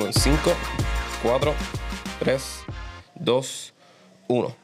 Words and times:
en 0.00 0.12
5, 0.12 0.38
4, 1.22 1.54
3, 2.20 2.64
2, 3.16 3.74
1. 4.28 4.56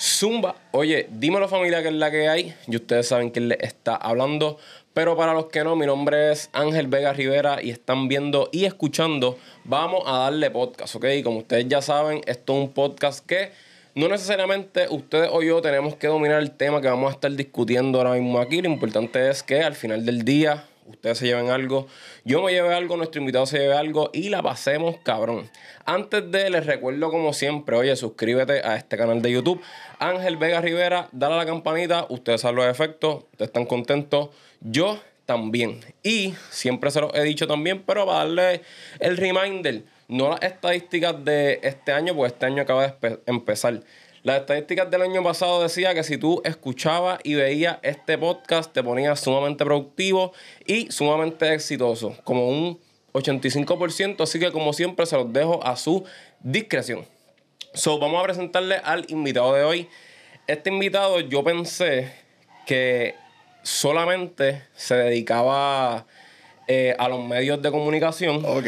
Zumba, 0.00 0.56
oye, 0.72 1.06
dímelo 1.08 1.46
familia 1.46 1.82
que 1.82 1.88
es 1.88 1.94
la 1.94 2.10
que 2.10 2.28
hay. 2.28 2.54
Y 2.66 2.74
ustedes 2.76 3.06
saben 3.06 3.30
quién 3.30 3.48
le 3.48 3.58
está 3.60 3.94
hablando. 3.94 4.58
Pero 4.92 5.16
para 5.16 5.34
los 5.34 5.46
que 5.46 5.62
no, 5.62 5.76
mi 5.76 5.86
nombre 5.86 6.32
es 6.32 6.50
Ángel 6.52 6.88
Vega 6.88 7.12
Rivera 7.12 7.62
y 7.62 7.70
están 7.70 8.08
viendo 8.08 8.48
y 8.50 8.64
escuchando, 8.64 9.38
vamos 9.64 10.02
a 10.06 10.18
darle 10.18 10.50
podcast, 10.50 10.96
¿ok? 10.96 11.06
Como 11.22 11.38
ustedes 11.38 11.68
ya 11.68 11.80
saben, 11.80 12.20
esto 12.26 12.52
es 12.54 12.58
un 12.64 12.72
podcast 12.72 13.24
que 13.24 13.52
no 13.94 14.08
necesariamente 14.08 14.88
ustedes 14.90 15.30
o 15.32 15.42
yo 15.42 15.62
tenemos 15.62 15.94
que 15.94 16.08
dominar 16.08 16.42
el 16.42 16.50
tema 16.50 16.80
que 16.80 16.88
vamos 16.88 17.10
a 17.10 17.14
estar 17.14 17.30
discutiendo 17.30 17.98
ahora 17.98 18.14
mismo 18.14 18.40
aquí. 18.40 18.60
Lo 18.60 18.68
importante 18.68 19.30
es 19.30 19.44
que 19.44 19.62
al 19.62 19.74
final 19.74 20.04
del 20.04 20.24
día 20.24 20.64
ustedes 20.92 21.18
se 21.18 21.26
lleven 21.26 21.50
algo, 21.50 21.86
yo 22.24 22.42
me 22.42 22.52
lleve 22.52 22.74
algo, 22.74 22.96
nuestro 22.96 23.20
invitado 23.20 23.46
se 23.46 23.58
lleve 23.58 23.74
algo 23.74 24.10
y 24.12 24.28
la 24.28 24.42
pasemos 24.42 24.96
cabrón. 25.02 25.50
Antes 25.84 26.30
de, 26.30 26.50
les 26.50 26.66
recuerdo 26.66 27.10
como 27.10 27.32
siempre, 27.32 27.76
oye, 27.76 27.94
suscríbete 27.96 28.60
a 28.64 28.76
este 28.76 28.96
canal 28.96 29.20
de 29.22 29.32
YouTube. 29.32 29.60
Ángel 29.98 30.36
Vega 30.36 30.60
Rivera, 30.60 31.08
dale 31.12 31.34
a 31.34 31.38
la 31.38 31.46
campanita, 31.46 32.06
ustedes 32.08 32.40
saben 32.40 32.56
los 32.56 32.66
efectos, 32.66 33.24
ustedes 33.32 33.48
están 33.48 33.66
contentos, 33.66 34.30
yo 34.60 35.00
también. 35.26 35.80
Y 36.02 36.34
siempre 36.50 36.90
se 36.90 37.00
los 37.00 37.14
he 37.14 37.22
dicho 37.22 37.46
también, 37.46 37.82
pero 37.82 38.06
para 38.06 38.18
darle 38.18 38.62
el 39.00 39.16
reminder, 39.16 39.82
no 40.08 40.30
las 40.30 40.42
estadísticas 40.42 41.24
de 41.24 41.60
este 41.62 41.92
año, 41.92 42.14
pues 42.14 42.32
este 42.32 42.46
año 42.46 42.62
acaba 42.62 42.86
de 42.86 43.20
empezar. 43.26 43.80
Las 44.22 44.42
estadísticas 44.42 44.88
del 44.88 45.02
año 45.02 45.20
pasado 45.24 45.64
decía 45.64 45.94
que 45.94 46.04
si 46.04 46.16
tú 46.16 46.40
escuchabas 46.44 47.18
y 47.24 47.34
veías 47.34 47.78
este 47.82 48.16
podcast 48.16 48.72
te 48.72 48.80
ponías 48.80 49.18
sumamente 49.18 49.64
productivo 49.64 50.32
y 50.64 50.92
sumamente 50.92 51.52
exitoso, 51.52 52.16
como 52.22 52.48
un 52.48 52.78
85%, 53.14 54.20
así 54.20 54.38
que 54.38 54.52
como 54.52 54.72
siempre 54.74 55.06
se 55.06 55.16
los 55.16 55.32
dejo 55.32 55.64
a 55.66 55.74
su 55.74 56.04
discreción. 56.38 57.04
So, 57.74 57.98
vamos 57.98 58.20
a 58.20 58.22
presentarle 58.22 58.76
al 58.84 59.06
invitado 59.08 59.54
de 59.54 59.64
hoy. 59.64 59.88
Este 60.46 60.70
invitado 60.70 61.18
yo 61.18 61.42
pensé 61.42 62.12
que 62.64 63.16
solamente 63.64 64.62
se 64.76 64.94
dedicaba 64.94 66.06
eh, 66.68 66.94
a 66.96 67.08
los 67.08 67.24
medios 67.24 67.60
de 67.60 67.72
comunicación. 67.72 68.44
Ok. 68.44 68.66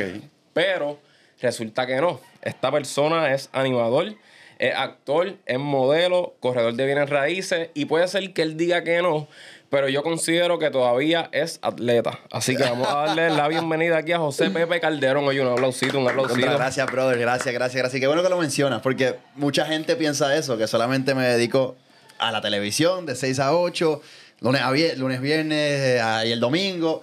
Pero 0.52 0.98
resulta 1.40 1.86
que 1.86 2.00
no. 2.00 2.20
Esta 2.42 2.72
persona 2.72 3.32
es 3.32 3.50
animador 3.52 4.16
es 4.58 4.74
actor, 4.74 5.36
es 5.46 5.58
modelo, 5.58 6.34
corredor 6.40 6.74
de 6.74 6.86
bienes 6.86 7.10
raíces 7.10 7.70
y 7.74 7.86
puede 7.86 8.08
ser 8.08 8.32
que 8.32 8.42
él 8.42 8.56
diga 8.56 8.84
que 8.84 9.02
no, 9.02 9.28
pero 9.70 9.88
yo 9.88 10.02
considero 10.02 10.58
que 10.58 10.70
todavía 10.70 11.28
es 11.32 11.58
atleta. 11.62 12.20
Así 12.30 12.56
que 12.56 12.62
vamos 12.62 12.86
a 12.88 13.06
darle 13.06 13.30
la 13.30 13.48
bienvenida 13.48 13.98
aquí 13.98 14.12
a 14.12 14.18
José 14.18 14.50
Pepe 14.50 14.78
Calderón. 14.78 15.24
Oye, 15.24 15.40
un 15.40 15.48
aplausito, 15.48 15.98
un 15.98 16.08
aplausito. 16.08 16.46
Gracias, 16.46 16.86
brother. 16.90 17.18
Gracias, 17.18 17.52
gracias, 17.52 17.82
gracias. 17.82 18.00
Qué 18.00 18.06
bueno 18.06 18.22
que 18.22 18.28
lo 18.28 18.38
mencionas, 18.38 18.82
porque 18.82 19.16
mucha 19.34 19.66
gente 19.66 19.96
piensa 19.96 20.36
eso, 20.36 20.56
que 20.56 20.68
solamente 20.68 21.14
me 21.14 21.24
dedico 21.24 21.76
a 22.18 22.30
la 22.30 22.40
televisión 22.40 23.04
de 23.04 23.16
6 23.16 23.40
a 23.40 23.56
8, 23.56 24.00
lunes, 24.40 24.62
a 24.62 24.70
viernes, 24.70 24.98
lunes 24.98 25.20
viernes 25.20 26.00
y 26.24 26.30
el 26.30 26.38
domingo. 26.38 27.02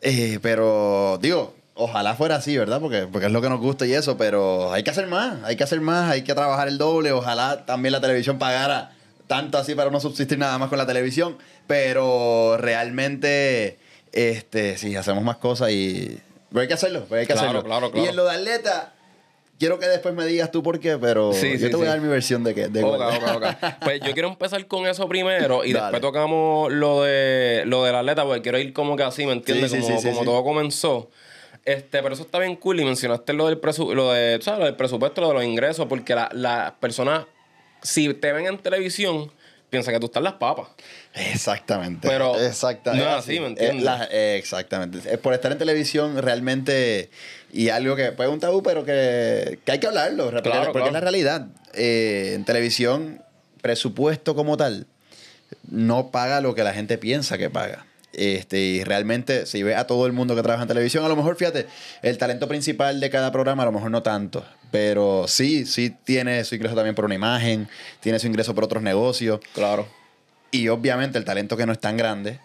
Eh, 0.00 0.38
pero, 0.42 1.18
digo, 1.22 1.54
Ojalá 1.76 2.14
fuera 2.14 2.36
así, 2.36 2.56
¿verdad? 2.56 2.80
Porque, 2.80 3.08
porque 3.10 3.26
es 3.26 3.32
lo 3.32 3.42
que 3.42 3.48
nos 3.48 3.60
gusta 3.60 3.84
y 3.84 3.92
eso, 3.92 4.16
pero 4.16 4.72
hay 4.72 4.84
que 4.84 4.90
hacer 4.90 5.08
más, 5.08 5.42
hay 5.42 5.56
que 5.56 5.64
hacer 5.64 5.80
más, 5.80 6.10
hay 6.10 6.22
que 6.22 6.32
trabajar 6.32 6.68
el 6.68 6.78
doble. 6.78 7.10
Ojalá 7.10 7.66
también 7.66 7.92
la 7.92 8.00
televisión 8.00 8.38
pagara 8.38 8.92
tanto 9.26 9.58
así 9.58 9.74
para 9.74 9.90
no 9.90 10.00
subsistir 10.00 10.38
nada 10.38 10.56
más 10.58 10.68
con 10.68 10.78
la 10.78 10.86
televisión, 10.86 11.36
pero 11.66 12.56
realmente, 12.58 13.78
este, 14.12 14.78
sí, 14.78 14.94
hacemos 14.94 15.24
más 15.24 15.38
cosas 15.38 15.70
y... 15.70 16.20
Pero 16.50 16.60
hay 16.60 16.68
que 16.68 16.74
hacerlo, 16.74 17.06
hay 17.10 17.26
que 17.26 17.32
hacerlo. 17.32 17.64
Claro, 17.64 17.90
claro. 17.90 18.06
Y 18.06 18.08
en 18.08 18.14
lo 18.14 18.24
de 18.24 18.36
atleta, 18.36 18.92
quiero 19.58 19.80
que 19.80 19.88
después 19.88 20.14
me 20.14 20.24
digas 20.26 20.52
tú 20.52 20.62
por 20.62 20.78
qué, 20.78 20.98
pero 20.98 21.32
yo 21.32 21.70
te 21.70 21.76
voy 21.76 21.86
a 21.86 21.90
dar 21.90 22.00
mi 22.00 22.08
versión 22.08 22.44
de 22.44 22.54
qué. 22.54 22.68
De 22.68 22.82
pues 23.80 24.00
yo 24.00 24.12
quiero 24.12 24.28
empezar 24.28 24.64
con 24.68 24.86
eso 24.86 25.08
primero 25.08 25.64
y 25.64 25.72
después 25.72 26.00
tocamos 26.00 26.72
lo 26.72 27.02
de 27.02 27.64
lo 27.66 27.82
del 27.82 27.96
atleta, 27.96 28.24
porque 28.24 28.42
quiero 28.42 28.58
ir 28.58 28.72
como 28.72 28.96
que 28.96 29.02
así, 29.02 29.26
¿me 29.26 29.32
entiendes? 29.32 29.72
como, 29.72 30.00
como 30.00 30.24
todo 30.24 30.44
comenzó. 30.44 31.10
Este, 31.64 32.02
pero 32.02 32.14
eso 32.14 32.24
está 32.24 32.38
bien 32.38 32.56
cool 32.56 32.80
y 32.80 32.84
mencionaste 32.84 33.32
lo 33.32 33.46
del, 33.46 33.58
lo 33.94 34.12
de, 34.12 34.38
¿sabes? 34.42 34.60
Lo 34.60 34.66
del 34.66 34.76
presupuesto, 34.76 35.20
lo 35.22 35.28
de 35.28 35.34
los 35.34 35.44
ingresos, 35.44 35.86
porque 35.86 36.14
las 36.14 36.32
la 36.34 36.74
personas, 36.78 37.24
si 37.82 38.12
te 38.12 38.32
ven 38.32 38.46
en 38.46 38.58
televisión, 38.58 39.30
piensan 39.70 39.94
que 39.94 40.00
tú 40.00 40.06
estás 40.06 40.20
en 40.20 40.24
las 40.24 40.34
papas. 40.34 40.68
Exactamente. 41.14 42.06
Pero 42.06 42.38
exactamente. 42.38 43.04
no 43.04 43.10
es 43.10 43.16
así, 43.16 43.40
¿me 43.40 43.46
entiendes? 43.46 44.08
exactamente. 44.10 45.18
Por 45.18 45.32
estar 45.32 45.50
en 45.52 45.58
televisión 45.58 46.20
realmente, 46.20 47.10
y 47.52 47.70
algo 47.70 47.96
que 47.96 48.12
puede 48.12 48.28
un 48.28 48.40
tabú, 48.40 48.62
pero 48.62 48.84
que, 48.84 49.58
hay 49.66 49.78
que 49.80 49.86
hablarlo, 49.86 50.30
claro, 50.42 50.72
porque 50.72 50.88
es 50.88 50.92
la 50.92 51.00
realidad. 51.00 51.48
Eh, 51.72 52.32
en 52.34 52.44
televisión, 52.44 53.22
presupuesto 53.62 54.34
como 54.34 54.56
tal, 54.56 54.86
no 55.68 56.10
paga 56.10 56.40
lo 56.40 56.54
que 56.54 56.62
la 56.62 56.74
gente 56.74 56.98
piensa 56.98 57.38
que 57.38 57.48
paga. 57.48 57.86
Este, 58.16 58.60
y 58.60 58.84
realmente, 58.84 59.46
si 59.46 59.62
ve 59.62 59.74
a 59.74 59.86
todo 59.86 60.06
el 60.06 60.12
mundo 60.12 60.34
que 60.34 60.42
trabaja 60.42 60.62
en 60.62 60.68
televisión, 60.68 61.04
a 61.04 61.08
lo 61.08 61.16
mejor, 61.16 61.36
fíjate, 61.36 61.66
el 62.02 62.18
talento 62.18 62.48
principal 62.48 63.00
de 63.00 63.10
cada 63.10 63.32
programa, 63.32 63.62
a 63.62 63.66
lo 63.66 63.72
mejor 63.72 63.90
no 63.90 64.02
tanto. 64.02 64.44
Pero 64.70 65.26
sí, 65.28 65.66
sí 65.66 65.94
tiene 66.04 66.44
su 66.44 66.54
ingreso 66.54 66.74
también 66.74 66.94
por 66.94 67.04
una 67.04 67.14
imagen, 67.14 67.68
tiene 68.00 68.18
su 68.18 68.26
ingreso 68.26 68.54
por 68.54 68.64
otros 68.64 68.82
negocios. 68.82 69.40
Claro. 69.54 69.86
Y 70.50 70.68
obviamente 70.68 71.18
el 71.18 71.24
talento 71.24 71.56
que 71.56 71.66
no 71.66 71.72
es 71.72 71.80
tan 71.80 71.96
grande, 71.96 72.40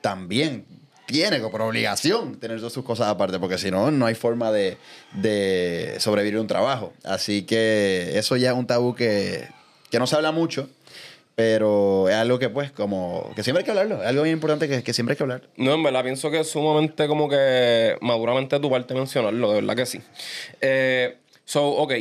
también 0.00 0.66
tiene 1.06 1.40
por 1.40 1.60
obligación 1.62 2.38
tener 2.38 2.58
todas 2.58 2.72
sus 2.72 2.84
cosas 2.84 3.08
aparte, 3.08 3.38
porque 3.38 3.58
si 3.58 3.70
no, 3.70 3.90
no 3.90 4.06
hay 4.06 4.14
forma 4.14 4.52
de, 4.52 4.78
de 5.14 5.96
sobrevivir 5.98 6.38
un 6.38 6.46
trabajo. 6.46 6.92
Así 7.04 7.42
que 7.42 8.18
eso 8.18 8.36
ya 8.36 8.50
es 8.50 8.56
un 8.56 8.66
tabú 8.66 8.94
que, 8.94 9.48
que 9.90 9.98
no 9.98 10.06
se 10.06 10.16
habla 10.16 10.32
mucho 10.32 10.68
pero 11.34 12.08
es 12.08 12.14
algo 12.14 12.38
que, 12.38 12.48
pues, 12.48 12.70
como. 12.70 13.32
que 13.34 13.42
siempre 13.42 13.60
hay 13.60 13.64
que 13.64 13.70
hablarlo. 13.70 14.02
Es 14.02 14.08
algo 14.08 14.22
bien 14.22 14.34
importante 14.34 14.68
que, 14.68 14.82
que 14.82 14.92
siempre 14.92 15.12
hay 15.12 15.16
que 15.16 15.22
hablar. 15.24 15.42
No, 15.56 15.74
en 15.74 15.82
verdad, 15.82 16.04
pienso 16.04 16.30
que 16.30 16.40
es 16.40 16.50
sumamente 16.50 17.08
como 17.08 17.28
que 17.28 17.96
maduramente 18.00 18.58
tu 18.60 18.70
parte 18.70 18.94
mencionarlo, 18.94 19.48
de 19.48 19.60
verdad 19.60 19.76
que 19.76 19.86
sí. 19.86 20.00
Eh, 20.60 21.16
so, 21.44 21.68
ok. 21.68 21.92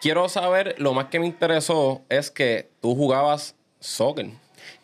Quiero 0.00 0.28
saber, 0.30 0.76
lo 0.78 0.94
más 0.94 1.06
que 1.06 1.20
me 1.20 1.26
interesó 1.26 2.02
es 2.08 2.30
que 2.30 2.70
tú 2.80 2.94
jugabas 2.94 3.54
soccer. 3.80 4.30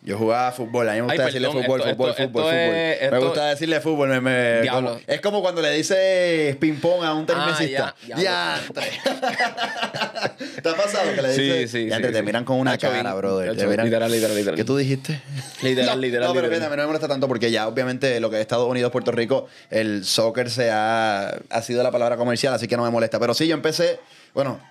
Yo 0.07 0.17
jugaba 0.17 0.53
fútbol, 0.53 0.87
a 0.87 0.93
mí 0.93 1.01
me 1.01 1.07
gusta 1.07 1.25
decirle 1.25 1.49
fútbol, 1.49 1.81
fútbol, 1.81 2.13
fútbol, 2.13 2.43
fútbol. 2.43 3.11
me 3.11 3.19
gusta 3.19 3.47
decirle 3.47 3.81
fútbol. 3.81 4.07
Me, 4.07 4.21
me, 4.21 4.61
es 5.05 5.19
como 5.19 5.41
cuando 5.41 5.61
le 5.61 5.71
dices 5.71 6.55
ping-pong 6.55 7.03
a 7.03 7.13
un 7.13 7.25
tennisista. 7.25 7.93
Ah, 8.13 8.17
ya, 8.17 8.61
¿Te 10.63 10.69
ha 10.69 10.75
pasado 10.75 11.13
que 11.13 11.21
le 11.21 11.27
dices? 11.33 11.71
Sí, 11.71 11.83
sí. 11.83 11.89
Ya 11.89 11.99
te, 11.99 12.23
miran 12.23 12.45
con 12.45 12.57
una 12.57 12.77
cara, 12.77 13.13
brother. 13.15 13.49
literal, 13.53 14.09
literal, 14.09 14.33
literal. 14.33 14.55
¿Qué 14.55 14.63
tú 14.63 14.77
dijiste? 14.77 15.21
Literal, 15.61 15.99
literal. 15.99 16.29
No, 16.29 16.33
pero 16.33 16.47
fíjate, 16.47 16.69
no 16.69 16.77
me 16.77 16.85
molesta 16.85 17.09
tanto 17.09 17.27
porque 17.27 17.51
ya, 17.51 17.67
obviamente, 17.67 18.21
lo 18.21 18.29
que 18.29 18.37
es 18.37 18.41
Estados 18.43 18.69
Unidos, 18.69 18.93
Puerto 18.93 19.11
Rico, 19.11 19.47
el 19.69 20.05
soccer 20.05 20.49
se 20.49 20.71
ha, 20.71 21.37
ha 21.49 21.61
sido 21.61 21.83
la 21.83 21.91
palabra 21.91 22.15
comercial, 22.15 22.53
así 22.53 22.69
que 22.69 22.77
no 22.77 22.83
me 22.85 22.91
molesta. 22.91 23.19
Pero 23.19 23.33
sí, 23.33 23.45
yo 23.45 23.55
empecé, 23.55 23.99
bueno, 24.33 24.61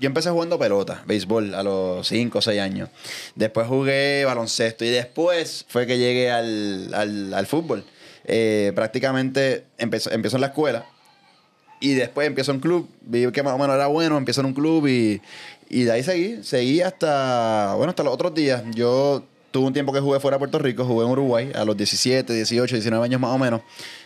yo 0.00 0.06
empecé 0.06 0.30
jugando 0.30 0.58
pelota, 0.58 1.02
béisbol, 1.06 1.54
a 1.54 1.62
los 1.62 2.08
5 2.08 2.38
o 2.38 2.42
6 2.42 2.60
años. 2.60 2.88
Después 3.34 3.66
jugué 3.66 4.24
baloncesto 4.24 4.84
y 4.84 4.88
después 4.88 5.66
fue 5.68 5.86
que 5.86 5.98
llegué 5.98 6.30
al, 6.30 7.46
fútbol. 7.46 7.84
Eh, 8.24 8.72
prácticamente 8.74 9.66
empezó, 9.76 10.10
en 10.10 10.40
la 10.40 10.48
escuela 10.48 10.86
y 11.80 11.94
después 11.94 12.26
empiezo 12.26 12.52
en 12.52 12.60
club. 12.60 12.88
Vi 13.02 13.30
que 13.30 13.42
más 13.42 13.52
o 13.52 13.58
menos 13.58 13.76
era 13.76 13.88
bueno, 13.88 14.16
empiezo 14.16 14.40
en 14.40 14.46
un 14.46 14.54
club 14.54 14.86
y, 14.86 15.20
y 15.68 15.82
de 15.82 15.92
ahí 15.92 16.02
seguí. 16.02 16.42
Seguí 16.44 16.80
hasta, 16.80 17.74
bueno, 17.76 17.90
hasta 17.90 18.02
los 18.02 18.14
otros 18.14 18.34
días. 18.34 18.62
Yo 18.74 19.22
tuve 19.50 19.66
un 19.66 19.72
tiempo 19.72 19.92
que 19.92 20.00
jugué 20.00 20.20
fuera 20.20 20.36
de 20.36 20.38
Puerto 20.38 20.58
Rico, 20.58 20.84
jugué 20.84 21.04
en 21.04 21.12
Uruguay 21.12 21.52
a 21.54 21.64
los 21.64 21.76
17, 21.76 22.32
18, 22.32 22.76
19 22.76 23.04
años 23.04 23.20
más 23.20 23.34
o 23.34 23.38
menos. 23.38 23.62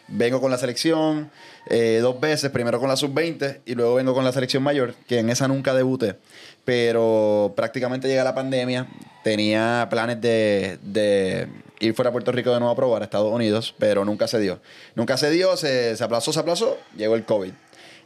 Vengo 0.08 0.41
con 0.41 0.50
la 0.50 0.58
selección 0.58 1.31
eh, 1.67 1.99
dos 2.02 2.20
veces, 2.20 2.50
primero 2.50 2.79
con 2.79 2.88
la 2.88 2.96
sub-20 2.96 3.61
y 3.64 3.75
luego 3.75 3.94
vengo 3.94 4.14
con 4.14 4.25
la 4.25 4.32
selección 4.32 4.62
mayor, 4.62 4.94
que 5.06 5.19
en 5.19 5.31
esa 5.31 5.49
nunca 5.49 5.75
debuté. 5.75 6.17
Pero 6.64 7.52
prácticamente 7.56 8.08
llega 8.08 8.25
la 8.25 8.35
pandemia, 8.35 8.87
tenía 9.23 9.87
planes 9.91 10.20
de, 10.20 11.49
ir 11.81 11.94
fuera 11.94 12.08
a 12.08 12.12
Puerto 12.12 12.32
Rico 12.32 12.52
de 12.52 12.61
nuevo 12.61 12.73
a 12.73 12.76
probar 12.76 13.02
a 13.02 13.05
Estados 13.05 13.32
Unidos, 13.32 13.75
pero 13.79 14.05
nunca 14.05 14.26
se 14.29 14.38
dio. 14.38 14.61
Nunca 14.94 15.17
se 15.17 15.31
dio, 15.31 15.56
se, 15.56 15.96
se 15.96 16.05
aplazó, 16.05 16.32
se 16.32 16.41
aplazó, 16.41 16.79
llegó 16.96 17.14
el 17.14 17.25
COVID. 17.25 17.52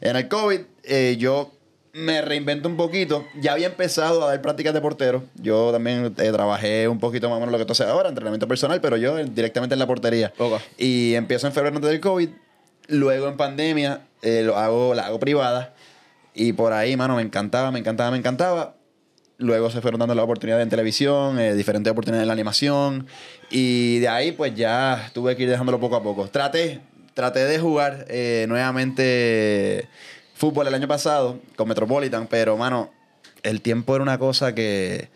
En 0.01 0.15
el 0.15 0.27
COVID 0.27 0.61
eh, 0.83 1.17
yo 1.19 1.51
me 1.93 2.21
reinvento 2.21 2.69
un 2.69 2.77
poquito. 2.77 3.25
Ya 3.39 3.53
había 3.53 3.67
empezado 3.67 4.23
a 4.23 4.29
dar 4.29 4.41
prácticas 4.41 4.73
de 4.73 4.81
portero. 4.81 5.23
Yo 5.35 5.71
también 5.71 6.13
eh, 6.17 6.31
trabajé 6.31 6.87
un 6.87 6.99
poquito 6.99 7.29
más 7.29 7.37
o 7.37 7.39
menos 7.39 7.51
lo 7.51 7.57
que 7.57 7.65
tú 7.65 7.73
haces 7.73 7.87
ahora, 7.87 8.09
entrenamiento 8.09 8.47
personal, 8.47 8.79
pero 8.81 8.97
yo 8.97 9.17
directamente 9.17 9.73
en 9.73 9.79
la 9.79 9.87
portería. 9.87 10.33
Y 10.77 11.15
empiezo 11.15 11.47
en 11.47 11.53
febrero 11.53 11.75
antes 11.75 11.89
del 11.89 11.99
COVID. 11.99 12.29
Luego 12.87 13.27
en 13.27 13.37
pandemia 13.37 14.01
eh, 14.21 14.43
lo 14.43 14.57
hago, 14.57 14.93
la 14.93 15.07
hago 15.07 15.19
privada. 15.19 15.73
Y 16.33 16.53
por 16.53 16.73
ahí, 16.73 16.95
mano, 16.95 17.15
me 17.15 17.21
encantaba, 17.21 17.71
me 17.71 17.79
encantaba, 17.79 18.11
me 18.11 18.17
encantaba. 18.17 18.75
Luego 19.37 19.69
se 19.69 19.81
fueron 19.81 19.99
dando 19.99 20.15
las 20.15 20.23
oportunidades 20.23 20.63
en 20.63 20.69
televisión, 20.69 21.39
eh, 21.39 21.53
diferentes 21.53 21.91
oportunidades 21.91 22.23
en 22.23 22.27
la 22.27 22.33
animación. 22.33 23.07
Y 23.49 23.99
de 23.99 24.09
ahí, 24.09 24.31
pues 24.31 24.53
ya 24.53 25.09
tuve 25.13 25.35
que 25.35 25.43
ir 25.43 25.49
dejándolo 25.49 25.79
poco 25.79 25.95
a 25.95 26.03
poco. 26.03 26.27
Traté, 26.27 26.81
traté 27.13 27.45
de 27.45 27.59
jugar 27.59 28.05
eh, 28.09 28.45
nuevamente 28.47 29.87
fútbol 30.39 30.67
el 30.67 30.73
año 30.73 30.87
pasado 30.87 31.37
con 31.55 31.67
Metropolitan, 31.67 32.27
pero, 32.27 32.55
mano, 32.57 32.91
el 33.43 33.61
tiempo 33.61 33.93
era 33.95 34.03
una 34.03 34.17
cosa 34.17 34.55
que, 34.55 35.09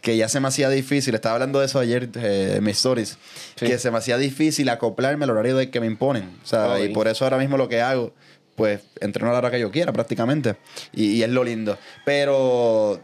que 0.00 0.16
ya 0.16 0.28
se 0.28 0.40
me 0.40 0.48
hacía 0.48 0.68
difícil. 0.68 1.14
Estaba 1.14 1.34
hablando 1.34 1.58
de 1.60 1.66
eso 1.66 1.78
ayer 1.80 2.08
eh, 2.14 2.54
en 2.56 2.64
mis 2.64 2.76
stories. 2.76 3.18
Sí. 3.56 3.66
Que 3.66 3.78
se 3.78 3.90
me 3.90 3.98
hacía 3.98 4.16
difícil 4.18 4.68
acoplarme 4.68 5.24
al 5.24 5.30
horario 5.30 5.56
de 5.56 5.70
que 5.70 5.80
me 5.80 5.86
imponen. 5.86 6.38
O 6.42 6.46
sea, 6.46 6.80
y 6.80 6.88
por 6.90 7.08
eso 7.08 7.24
ahora 7.24 7.38
mismo 7.38 7.56
lo 7.56 7.68
que 7.68 7.80
hago, 7.80 8.12
pues 8.54 8.80
entreno 9.00 9.30
a 9.30 9.32
la 9.32 9.38
hora 9.38 9.50
que 9.50 9.60
yo 9.60 9.70
quiera 9.70 9.92
prácticamente. 9.92 10.56
Y, 10.92 11.12
y 11.12 11.22
es 11.22 11.28
lo 11.28 11.42
lindo. 11.44 11.76
Pero 12.04 13.00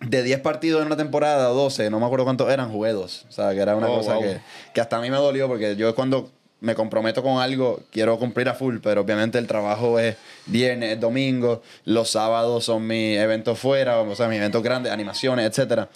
de 0.00 0.22
10 0.22 0.40
partidos 0.40 0.80
en 0.80 0.86
una 0.88 0.96
temporada, 0.96 1.48
12, 1.48 1.88
no 1.90 2.00
me 2.00 2.06
acuerdo 2.06 2.24
cuántos 2.24 2.50
eran, 2.50 2.70
jugué 2.70 2.92
dos. 2.92 3.24
O 3.28 3.32
sea, 3.32 3.52
que 3.54 3.60
era 3.60 3.76
una 3.76 3.88
Oh, 3.88 3.98
cosa 3.98 4.14
wow. 4.14 4.22
que, 4.22 4.40
que 4.74 4.80
hasta 4.80 4.96
a 4.96 5.00
mí 5.00 5.10
me 5.10 5.16
dolió 5.16 5.46
porque 5.48 5.76
yo 5.76 5.94
cuando 5.94 6.32
me 6.62 6.74
comprometo 6.76 7.22
con 7.22 7.42
algo, 7.42 7.82
quiero 7.90 8.18
cumplir 8.18 8.48
a 8.48 8.54
full, 8.54 8.78
pero 8.82 9.00
obviamente 9.02 9.36
el 9.36 9.46
trabajo 9.46 9.98
es 9.98 10.16
viernes, 10.46 10.94
es 10.94 11.00
domingo, 11.00 11.60
los 11.84 12.10
sábados 12.10 12.64
son 12.64 12.86
mis 12.86 13.18
eventos 13.18 13.58
fuera, 13.58 14.00
o 14.00 14.14
sea, 14.14 14.28
mis 14.28 14.38
eventos 14.38 14.62
grandes, 14.62 14.92
animaciones, 14.92 15.44
etcétera. 15.44 15.88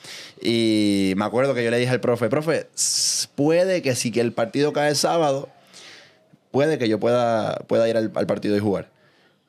Y 0.43 1.15
me 1.17 1.25
acuerdo 1.25 1.55
que 1.55 1.65
yo 1.65 1.71
le 1.71 1.79
dije 1.79 1.93
al 1.93 2.01
profe, 2.01 2.29
profe, 2.29 2.67
puede 3.37 3.81
que 3.81 3.95
si 3.95 4.11
que 4.11 4.21
el 4.21 4.33
partido 4.33 4.73
cae 4.73 4.91
el 4.91 4.97
sábado, 4.97 5.49
puede 6.51 6.79
que 6.79 6.89
yo 6.89 6.99
pueda, 6.99 7.55
pueda 7.69 7.89
ir 7.89 7.97
al, 7.97 8.11
al 8.15 8.27
partido 8.27 8.57
y 8.57 8.59
jugar. 8.59 8.89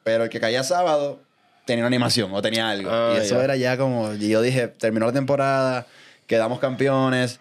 Pero 0.04 0.24
el 0.24 0.30
que 0.30 0.40
caía 0.40 0.64
sábado 0.64 1.20
tenía 1.66 1.84
una 1.84 1.88
animación 1.88 2.32
o 2.34 2.42
tenía 2.42 2.70
algo. 2.70 2.90
Ah, 2.92 3.16
y 3.16 3.18
eso 3.22 3.36
ya. 3.36 3.44
era 3.44 3.56
ya 3.56 3.78
como. 3.78 4.14
Y 4.14 4.30
yo 4.30 4.42
dije, 4.42 4.68
terminó 4.68 5.08
la 5.08 5.14
temporada, 5.14 5.88
quedamos 6.28 6.60
campeones. 6.60 7.40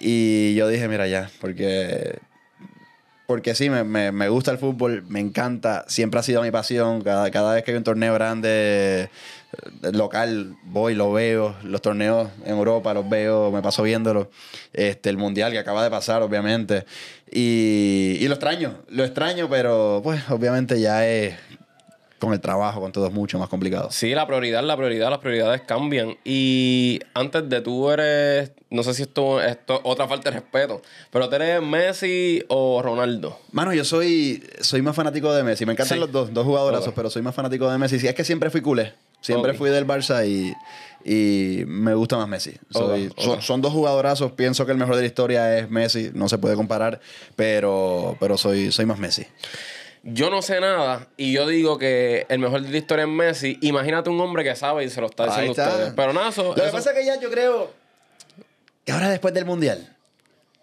Y 0.00 0.54
yo 0.54 0.68
dije, 0.68 0.88
mira 0.88 1.06
ya, 1.06 1.30
porque. 1.40 2.18
Porque 3.32 3.54
sí, 3.54 3.70
me, 3.70 3.82
me- 3.82 4.12
me 4.12 4.28
gusta 4.28 4.50
el 4.50 4.58
fútbol, 4.58 5.04
me 5.08 5.18
encanta, 5.18 5.86
siempre 5.88 6.20
ha 6.20 6.22
sido 6.22 6.42
mi 6.42 6.50
pasión. 6.50 7.00
Cada, 7.00 7.30
cada 7.30 7.54
vez 7.54 7.64
que 7.64 7.70
hay 7.70 7.78
un 7.78 7.82
torneo 7.82 8.12
grande, 8.12 9.08
eh, 9.08 9.08
local, 9.92 10.54
voy, 10.64 10.94
lo 10.94 11.10
veo. 11.14 11.56
Los 11.64 11.80
torneos 11.80 12.28
en 12.44 12.52
Europa 12.58 12.92
los 12.92 13.08
veo, 13.08 13.50
me 13.50 13.62
paso 13.62 13.82
viéndolos. 13.84 14.26
Este, 14.74 15.08
el 15.08 15.16
mundial 15.16 15.50
que 15.50 15.58
acaba 15.58 15.82
de 15.82 15.88
pasar, 15.88 16.20
obviamente. 16.20 16.84
Y, 17.30 18.18
y 18.20 18.28
lo 18.28 18.34
extraño, 18.34 18.76
lo 18.90 19.02
extraño, 19.02 19.48
pero 19.48 20.02
pues 20.04 20.22
obviamente 20.28 20.78
ya 20.78 21.08
es 21.08 21.34
con 22.22 22.32
el 22.32 22.40
trabajo, 22.40 22.80
con 22.80 22.92
todo 22.92 23.06
es 23.06 23.12
mucho 23.12 23.38
más 23.38 23.48
complicado. 23.48 23.90
Sí, 23.90 24.14
la 24.14 24.26
prioridad, 24.26 24.62
la 24.62 24.76
prioridad, 24.76 25.10
las 25.10 25.18
prioridades 25.18 25.60
cambian. 25.62 26.16
Y 26.24 27.00
antes 27.14 27.48
de 27.48 27.60
tú 27.60 27.90
eres, 27.90 28.52
no 28.70 28.82
sé 28.82 28.94
si 28.94 29.02
esto 29.02 29.42
es 29.42 29.58
otra 29.82 30.06
falta 30.06 30.30
de 30.30 30.38
respeto, 30.40 30.80
pero 31.10 31.28
tú 31.28 31.34
eres 31.34 31.60
Messi 31.60 32.44
o 32.48 32.80
Ronaldo. 32.82 33.38
Mano, 33.50 33.74
yo 33.74 33.84
soy, 33.84 34.42
soy 34.60 34.82
más 34.82 34.94
fanático 34.94 35.32
de 35.34 35.42
Messi. 35.42 35.66
Me 35.66 35.72
encantan 35.72 35.96
Sí. 35.96 36.00
los 36.00 36.12
dos, 36.12 36.32
dos 36.32 36.46
jugadorazos, 36.46 36.88
Ok. 36.88 36.94
pero 36.94 37.10
soy 37.10 37.22
más 37.22 37.34
fanático 37.34 37.70
de 37.70 37.76
Messi. 37.78 37.98
Sí, 37.98 38.06
es 38.06 38.14
que 38.14 38.24
siempre 38.24 38.48
fui 38.50 38.60
culé. 38.60 38.94
Siempre 39.20 39.52
Ok. 39.52 39.58
fui 39.58 39.70
del 39.70 39.86
Barça 39.86 40.26
y, 40.26 40.52
y 41.04 41.64
me 41.66 41.94
gusta 41.94 42.16
más 42.16 42.28
Messi. 42.28 42.54
Soy- 42.70 43.06
Ok, 43.08 43.20
Son, 43.20 43.42
son 43.42 43.60
dos 43.62 43.72
jugadorazos. 43.72 44.32
Pienso 44.32 44.64
que 44.66 44.72
el 44.72 44.78
mejor 44.78 44.96
de 44.96 45.02
la 45.02 45.06
historia 45.06 45.58
es 45.58 45.70
Messi. 45.70 46.10
No 46.14 46.28
se 46.28 46.38
puede 46.38 46.54
comparar, 46.56 47.00
pero, 47.36 48.16
pero 48.20 48.36
soy, 48.38 48.72
soy 48.72 48.84
más 48.86 48.98
Messi. 48.98 49.24
Yo 50.04 50.30
no 50.30 50.42
sé 50.42 50.60
nada 50.60 51.06
y 51.16 51.32
yo 51.32 51.46
digo 51.46 51.78
que 51.78 52.26
el 52.28 52.40
mejor 52.40 52.62
de 52.62 52.70
la 52.70 52.76
historia 52.78 53.04
es 53.04 53.08
Messi. 53.10 53.58
Imagínate 53.62 54.10
un 54.10 54.20
hombre 54.20 54.42
que 54.42 54.56
sabe 54.56 54.84
y 54.84 54.90
se 54.90 55.00
lo 55.00 55.06
está 55.06 55.26
diciendo 55.26 55.62
a 55.62 55.68
ustedes. 55.68 55.92
Pero 55.94 56.12
nada, 56.12 56.30
eso, 56.30 56.42
Lo 56.48 56.54
que 56.54 56.62
eso- 56.62 56.72
pasa 56.72 56.90
es 56.90 56.96
que 56.98 57.04
ya 57.06 57.20
yo 57.20 57.30
creo 57.30 57.70
que 58.84 58.90
ahora 58.92 59.08
después 59.10 59.32
del 59.32 59.44
Mundial, 59.44 59.96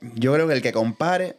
yo 0.02 0.34
creo 0.34 0.48
que 0.48 0.54
el 0.56 0.62
que 0.62 0.74
compare 0.74 1.38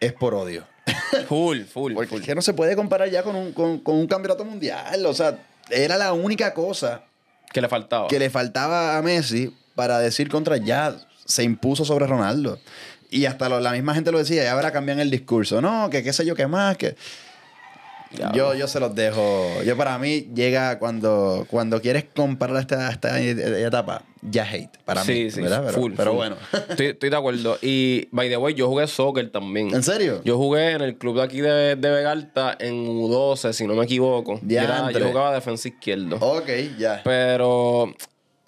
es 0.00 0.12
por 0.14 0.34
odio. 0.34 0.66
full, 1.28 1.62
full, 1.64 1.92
Porque 1.94 2.18
full. 2.18 2.34
no 2.34 2.40
se 2.42 2.54
puede 2.54 2.74
comparar 2.74 3.10
ya 3.10 3.22
con 3.22 3.36
un, 3.36 3.52
con, 3.52 3.78
con 3.80 3.96
un 3.96 4.06
campeonato 4.06 4.44
mundial. 4.46 5.04
O 5.04 5.12
sea, 5.12 5.38
era 5.68 5.98
la 5.98 6.14
única 6.14 6.54
cosa 6.54 7.04
que 7.52 7.60
le 7.60 7.68
faltaba. 7.68 8.08
que 8.08 8.18
le 8.18 8.30
faltaba 8.30 8.96
a 8.96 9.02
Messi 9.02 9.54
para 9.74 9.98
decir 9.98 10.30
contra 10.30 10.56
ya 10.56 10.96
se 11.26 11.42
impuso 11.42 11.84
sobre 11.84 12.06
Ronaldo. 12.06 12.58
Y 13.10 13.26
hasta 13.26 13.48
lo- 13.48 13.60
la 13.60 13.72
misma 13.72 13.94
gente 13.94 14.12
lo 14.12 14.18
decía, 14.18 14.44
y 14.44 14.46
ahora 14.46 14.70
cambian 14.72 15.00
el 15.00 15.10
discurso. 15.10 15.60
No, 15.60 15.90
que 15.90 16.02
qué 16.02 16.12
sé 16.12 16.24
yo 16.24 16.34
qué 16.34 16.46
más, 16.46 16.76
que... 16.76 16.94
Ya, 18.12 18.32
Yo, 18.32 18.54
yo 18.54 18.66
se 18.66 18.80
los 18.80 18.92
dejo. 18.92 19.62
Yo 19.64 19.76
para 19.76 19.96
mí 19.96 20.28
llega 20.34 20.80
cuando, 20.80 21.46
cuando 21.48 21.80
quieres 21.80 22.06
comparar 22.12 22.56
esta, 22.56 22.90
esta 22.90 23.20
etapa, 23.20 24.02
ya 24.20 24.42
hate. 24.42 24.68
Para 24.84 25.04
sí, 25.04 25.12
mí, 25.26 25.30
sí, 25.30 25.40
¿verdad? 25.40 25.62
Pero, 25.66 25.74
full, 25.80 25.92
pero 25.96 26.10
full. 26.10 26.16
bueno. 26.16 26.36
Estoy, 26.70 26.86
estoy 26.86 27.08
de 27.08 27.16
acuerdo. 27.16 27.56
Y, 27.62 28.08
by 28.10 28.28
the 28.28 28.36
way, 28.36 28.54
yo 28.54 28.66
jugué 28.66 28.88
soccer 28.88 29.30
también. 29.30 29.72
¿En 29.72 29.84
serio? 29.84 30.22
Yo 30.24 30.36
jugué 30.38 30.72
en 30.72 30.80
el 30.80 30.98
club 30.98 31.18
de 31.18 31.22
aquí 31.22 31.40
de, 31.40 31.76
de 31.76 31.90
Vegalta 31.90 32.56
en 32.58 32.84
U12, 32.84 33.52
si 33.52 33.68
no 33.68 33.74
me 33.76 33.84
equivoco. 33.84 34.40
Y 34.44 34.56
era- 34.56 34.78
Diantre. 34.80 35.02
yo 35.02 35.08
jugaba 35.10 35.32
defensa 35.32 35.68
izquierdo. 35.68 36.16
Ok, 36.16 36.48
ya. 36.80 37.02
Pero 37.04 37.94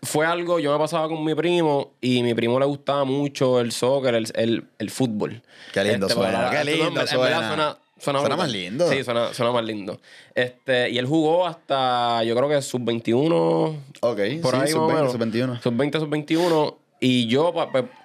fue 0.03 0.27
algo, 0.27 0.59
yo 0.59 0.73
me 0.73 0.79
pasaba 0.79 1.09
con 1.09 1.25
mi 1.25 1.35
primo 1.35 1.93
y 2.01 2.23
mi 2.23 2.35
primo 2.35 2.59
le 2.59 2.67
gustaba 2.67 3.05
mucho 3.05 3.61
el 3.61 3.73
soccer, 3.73 4.15
el, 4.15 4.27
el, 4.35 4.65
el 4.79 4.91
fútbol. 4.91 5.43
Qué 5.73 5.85
lindo 5.85 6.07
Este, 6.07 6.19
suena, 6.19 6.51
qué 6.51 6.65
lindo 6.65 6.91
verdad 6.93 7.07
suena. 7.07 7.37
Suena, 7.49 7.77
suena, 7.99 8.21
Suena 8.21 8.37
más 8.37 8.51
lindo. 8.51 8.91
Sí, 8.91 9.05
suena, 9.05 9.33
suena 9.33 9.53
más 9.53 9.65
lindo. 9.65 10.01
Este, 10.35 10.91
y 10.91 10.99
él 10.99 11.07
jugó 11.07 11.47
hasta, 11.47 12.25
yo 12.25 12.35
creo 12.35 12.49
que 12.49 12.61
sub-21, 12.61 13.77
Ok, 14.01 14.19
por 14.43 14.55
sí, 14.57 14.61
ahí 14.61 14.69
sub-20, 14.73 14.75
más 14.75 14.77
o 14.77 14.89
menos. 14.89 15.13
sub-21. 15.13 15.61
Sub-20, 15.63 16.01
sub-21. 16.01 16.77
Y 16.99 17.27
yo 17.27 17.53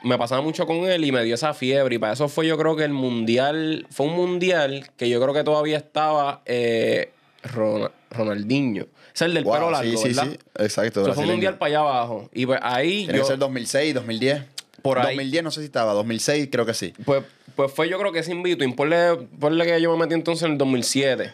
me 0.04 0.18
pasaba 0.18 0.42
mucho 0.42 0.66
con 0.66 0.78
él 0.78 1.04
y 1.06 1.12
me 1.12 1.24
dio 1.24 1.36
esa 1.36 1.54
fiebre. 1.54 1.96
Y 1.96 2.00
para 2.00 2.14
eso 2.14 2.28
fue 2.30 2.48
yo 2.48 2.58
creo 2.58 2.76
que 2.76 2.84
el 2.84 2.94
mundial, 2.94 3.86
fue 3.92 4.08
un 4.08 4.14
mundial 4.16 4.90
que 4.98 5.08
yo 5.10 5.22
creo 5.22 5.34
que 5.36 5.44
todavía 5.44 5.78
estaba 5.78 6.42
eh, 6.46 7.12
Ron- 7.44 7.92
Ronaldinho. 8.10 8.86
Es 9.18 9.22
el 9.24 9.34
del 9.34 9.44
Wow, 9.44 9.54
pelo 9.54 9.72
largo, 9.72 9.92
sí, 9.92 9.98
sí, 9.98 10.04
¿verdad? 10.10 10.28
sí. 10.32 10.38
Exacto. 10.60 11.02
Eso 11.02 11.14
fue 11.14 11.24
un 11.24 11.32
mundial 11.32 11.58
para 11.58 11.70
allá 11.70 11.80
abajo. 11.80 12.30
Y 12.34 12.46
pues 12.46 12.60
ahí 12.62 13.06
Tiene 13.06 13.18
yo... 13.18 13.24
que 13.24 13.28
ser 13.28 13.38
2006, 13.40 13.94
2010. 13.96 14.42
Por 14.84 15.00
ahí. 15.00 15.16
2010 15.16 15.44
no 15.44 15.52
sé 15.52 15.62
si 15.62 15.66
estaba, 15.66 15.94
2006 15.94 16.50
creo 16.52 16.66
que 16.66 16.74
sí. 16.76 16.94
Pues, 17.04 17.24
pues 17.56 17.72
fue 17.72 17.90
yo 17.90 17.98
creo 17.98 18.12
que 18.12 18.22
sin 18.24 18.44
Between. 18.44 18.76
Ponle, 18.76 19.16
ponle 19.40 19.66
que 19.66 19.82
yo 19.82 19.92
me 19.92 19.98
metí 20.06 20.14
entonces 20.14 20.44
en 20.46 20.52
el 20.54 20.58
2007. 20.60 21.34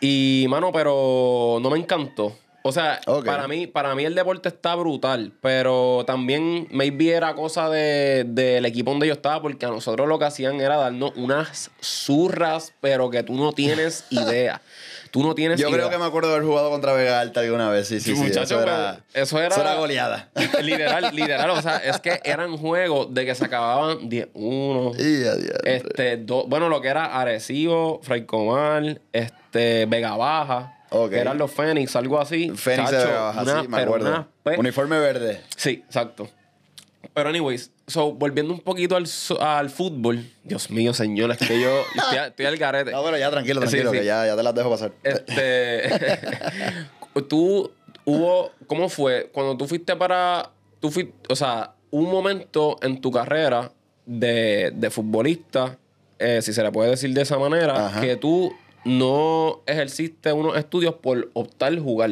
Y, 0.00 0.44
mano, 0.50 0.70
pero 0.72 1.58
no 1.62 1.70
me 1.70 1.78
encantó. 1.78 2.36
O 2.66 2.72
sea, 2.72 2.98
para, 3.26 3.46
mí, 3.46 3.66
para 3.66 3.94
mí 3.94 4.04
el 4.06 4.14
deporte 4.14 4.48
está 4.48 4.74
brutal, 4.74 5.32
pero 5.42 6.02
también 6.06 6.66
maybe 6.70 7.10
era 7.10 7.34
cosa 7.34 7.68
de- 7.68 8.24
del 8.26 8.64
equipo 8.64 8.90
donde 8.90 9.06
yo 9.06 9.12
estaba, 9.12 9.42
porque 9.42 9.66
a 9.66 9.68
nosotros 9.68 10.08
lo 10.08 10.18
que 10.18 10.24
hacían 10.24 10.60
era 10.62 10.76
darnos 10.78 11.12
unas 11.16 11.70
zurras, 11.82 12.72
pero 12.80 13.10
que 13.10 13.22
tú 13.22 13.34
no 13.34 13.52
tienes 13.52 14.04
idea. 14.10 14.62
Tú 15.14 15.22
no 15.22 15.32
tienes 15.36 15.60
Yo 15.60 15.68
idea. 15.68 15.78
creo 15.78 15.90
que 15.90 15.98
me 15.98 16.06
acuerdo 16.06 16.30
de 16.30 16.34
haber 16.34 16.46
jugado 16.48 16.70
contra 16.70 16.92
Vega 16.92 17.20
Alta 17.20 17.38
alguna 17.38 17.70
vez. 17.70 17.86
Sí, 17.86 18.00
sí, 18.00 18.16
sí. 18.16 18.20
Muchacho, 18.20 18.42
eso, 18.42 18.62
era, 18.62 18.98
pues, 19.12 19.22
eso 19.22 19.38
era- 19.38 19.46
Eso 19.54 19.60
era 19.60 19.74
goleada. 19.76 20.28
Literal, 20.60 21.14
literal. 21.14 21.50
O 21.50 21.62
sea, 21.62 21.76
es 21.76 22.00
que 22.00 22.20
eran 22.24 22.56
juegos 22.56 23.14
de 23.14 23.24
que 23.24 23.32
se 23.36 23.44
acababan 23.44 24.10
10-1. 24.10 24.96
Y 24.98 25.24
a 25.24 25.34
diablo. 25.36 25.60
Este, 25.66 26.16
do- 26.16 26.46
bueno, 26.48 26.68
lo 26.68 26.80
que 26.80 26.88
era 26.88 27.04
Arecibo, 27.20 28.00
Fray 28.02 28.24
Comar, 28.26 29.00
este, 29.12 29.86
Vega 29.86 30.16
Baja, 30.16 30.78
Ok. 30.90 31.10
que 31.10 31.18
eran 31.20 31.38
los 31.38 31.52
Fénix, 31.52 31.94
algo 31.94 32.20
así. 32.20 32.50
Fénix 32.56 32.90
de 32.90 32.96
Vega 32.98 33.20
Baja, 33.20 33.42
una- 33.42 33.62
sí, 33.62 33.68
me 33.68 33.82
acuerdo. 33.82 34.08
una 34.44 34.56
Uniforme 34.58 34.98
verde. 34.98 35.40
Sí, 35.56 35.84
exacto. 35.86 36.28
Pero 37.14 37.28
anyways, 37.28 37.70
so, 37.86 38.12
volviendo 38.12 38.52
un 38.52 38.60
poquito 38.60 38.96
al, 38.96 39.04
al 39.40 39.70
fútbol. 39.70 40.24
Dios 40.42 40.70
mío, 40.70 40.94
señor, 40.94 41.30
es 41.32 41.38
que 41.38 41.60
yo 41.60 41.70
estoy, 41.94 42.18
estoy 42.26 42.46
al 42.46 42.56
garete. 42.56 42.90
No, 42.92 43.02
bueno, 43.02 43.18
ya 43.18 43.30
tranquilo, 43.30 43.60
Sí, 43.62 43.68
tranquilo, 43.68 43.90
sí. 43.92 43.98
que 43.98 44.04
ya, 44.04 44.26
ya 44.26 44.36
te 44.36 44.42
las 44.42 44.54
dejo 44.54 44.70
pasar. 44.70 44.92
Este, 45.02 45.88
tú 47.28 47.70
hubo, 48.04 48.50
¿cómo 48.66 48.88
fue? 48.88 49.30
Cuando 49.32 49.56
tú 49.56 49.66
fuiste 49.66 49.94
para, 49.96 50.50
tú 50.80 50.90
fuiste, 50.90 51.12
o 51.28 51.36
sea, 51.36 51.74
un 51.90 52.10
momento 52.10 52.76
en 52.82 53.00
tu 53.00 53.10
carrera 53.10 53.70
de, 54.06 54.72
de 54.74 54.90
futbolista, 54.90 55.78
eh, 56.18 56.40
si 56.42 56.52
se 56.52 56.62
le 56.62 56.72
puede 56.72 56.90
decir 56.90 57.12
de 57.14 57.22
esa 57.22 57.38
manera, 57.38 57.86
Ajá. 57.86 58.00
que 58.00 58.16
tú 58.16 58.52
no 58.84 59.62
ejerciste 59.66 60.32
unos 60.32 60.56
estudios 60.56 60.94
por 60.94 61.30
optar 61.32 61.78
jugar. 61.78 62.10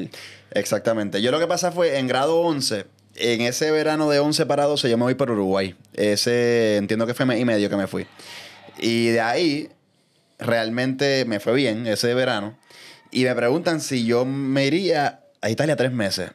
Exactamente. 0.52 1.21
Yo 1.21 1.31
lo 1.31 1.38
que 1.38 1.47
pasa 1.47 1.71
fue 1.73 1.99
en 1.99 2.07
grado 2.07 2.41
11, 2.41 2.87
en 3.16 3.40
ese 3.42 3.71
verano 3.71 4.09
de 4.11 4.19
11 4.19 4.47
para 4.47 4.64
12, 4.64 4.88
yo 4.90 4.99
me 4.99 5.04
voy 5.04 5.14
para 5.14 5.33
Uruguay. 5.33 5.75
Ese, 5.95 6.76
entiendo 6.76 7.07
que 7.07 7.14
fue 7.14 7.26
mes 7.26 7.40
y 7.40 7.45
medio 7.45 7.69
que 7.69 7.76
me 7.76 7.87
fui. 7.87 8.07
Y 8.78 9.09
de 9.09 9.21
ahí, 9.21 9.69
realmente 10.38 11.25
me 11.25 11.40
fue 11.40 11.54
bien 11.54 11.87
ese 11.87 12.14
verano. 12.14 12.57
Y 13.11 13.25
me 13.25 13.35
preguntan 13.35 13.81
si 13.81 14.07
yo 14.07 14.25
me 14.25 14.66
iría 14.66 15.21
a 15.40 15.50
Italia 15.50 15.76
tres 15.76 15.92
meses. 15.92 16.31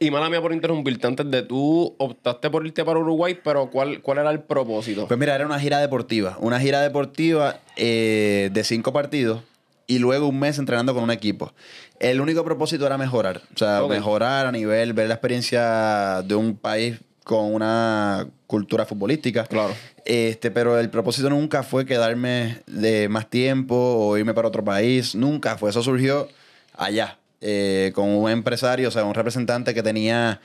Y 0.00 0.10
mala 0.10 0.30
mía 0.30 0.40
por 0.40 0.52
interrumpirte, 0.52 1.06
antes 1.08 1.28
de 1.28 1.42
tú 1.42 1.94
optaste 1.98 2.50
por 2.50 2.64
irte 2.64 2.84
para 2.84 3.00
Uruguay, 3.00 3.38
pero 3.42 3.68
¿cuál, 3.68 4.00
cuál 4.00 4.18
era 4.18 4.30
el 4.30 4.40
propósito? 4.40 5.08
Pues 5.08 5.18
mira, 5.18 5.34
era 5.34 5.44
una 5.44 5.58
gira 5.58 5.80
deportiva. 5.80 6.36
Una 6.40 6.60
gira 6.60 6.80
deportiva 6.80 7.60
eh, 7.76 8.50
de 8.52 8.64
cinco 8.64 8.92
partidos 8.92 9.42
y 9.88 9.98
luego 9.98 10.28
un 10.28 10.38
mes 10.38 10.58
entrenando 10.60 10.94
con 10.94 11.02
un 11.02 11.10
equipo. 11.10 11.52
El 11.98 12.20
único 12.20 12.44
propósito 12.44 12.86
era 12.86 12.96
mejorar. 12.96 13.42
O 13.54 13.58
sea, 13.58 13.82
mejorar 13.88 14.46
a 14.46 14.52
nivel, 14.52 14.92
ver 14.92 15.08
la 15.08 15.14
experiencia 15.14 16.22
de 16.24 16.36
un 16.36 16.56
país 16.56 16.98
con 17.24 17.52
una 17.52 18.28
cultura 18.46 18.86
futbolística. 18.86 19.44
Claro. 19.46 19.74
Este, 20.04 20.50
pero 20.50 20.78
el 20.78 20.88
propósito 20.88 21.28
nunca 21.28 21.62
fue 21.62 21.84
quedarme 21.84 22.58
de 22.66 23.08
más 23.08 23.28
tiempo 23.28 23.74
o 23.74 24.16
irme 24.16 24.32
para 24.32 24.46
otro 24.48 24.62
país. 24.64 25.14
Nunca 25.14 25.58
fue. 25.58 25.70
Eso 25.70 25.82
surgió 25.82 26.28
allá. 26.76 27.18
eh, 27.40 27.92
con 27.94 28.08
un 28.08 28.28
empresario, 28.30 28.88
o 28.88 28.90
sea, 28.90 29.04
un 29.04 29.14
representante 29.14 29.72
que 29.72 29.82
tenía 29.82 30.40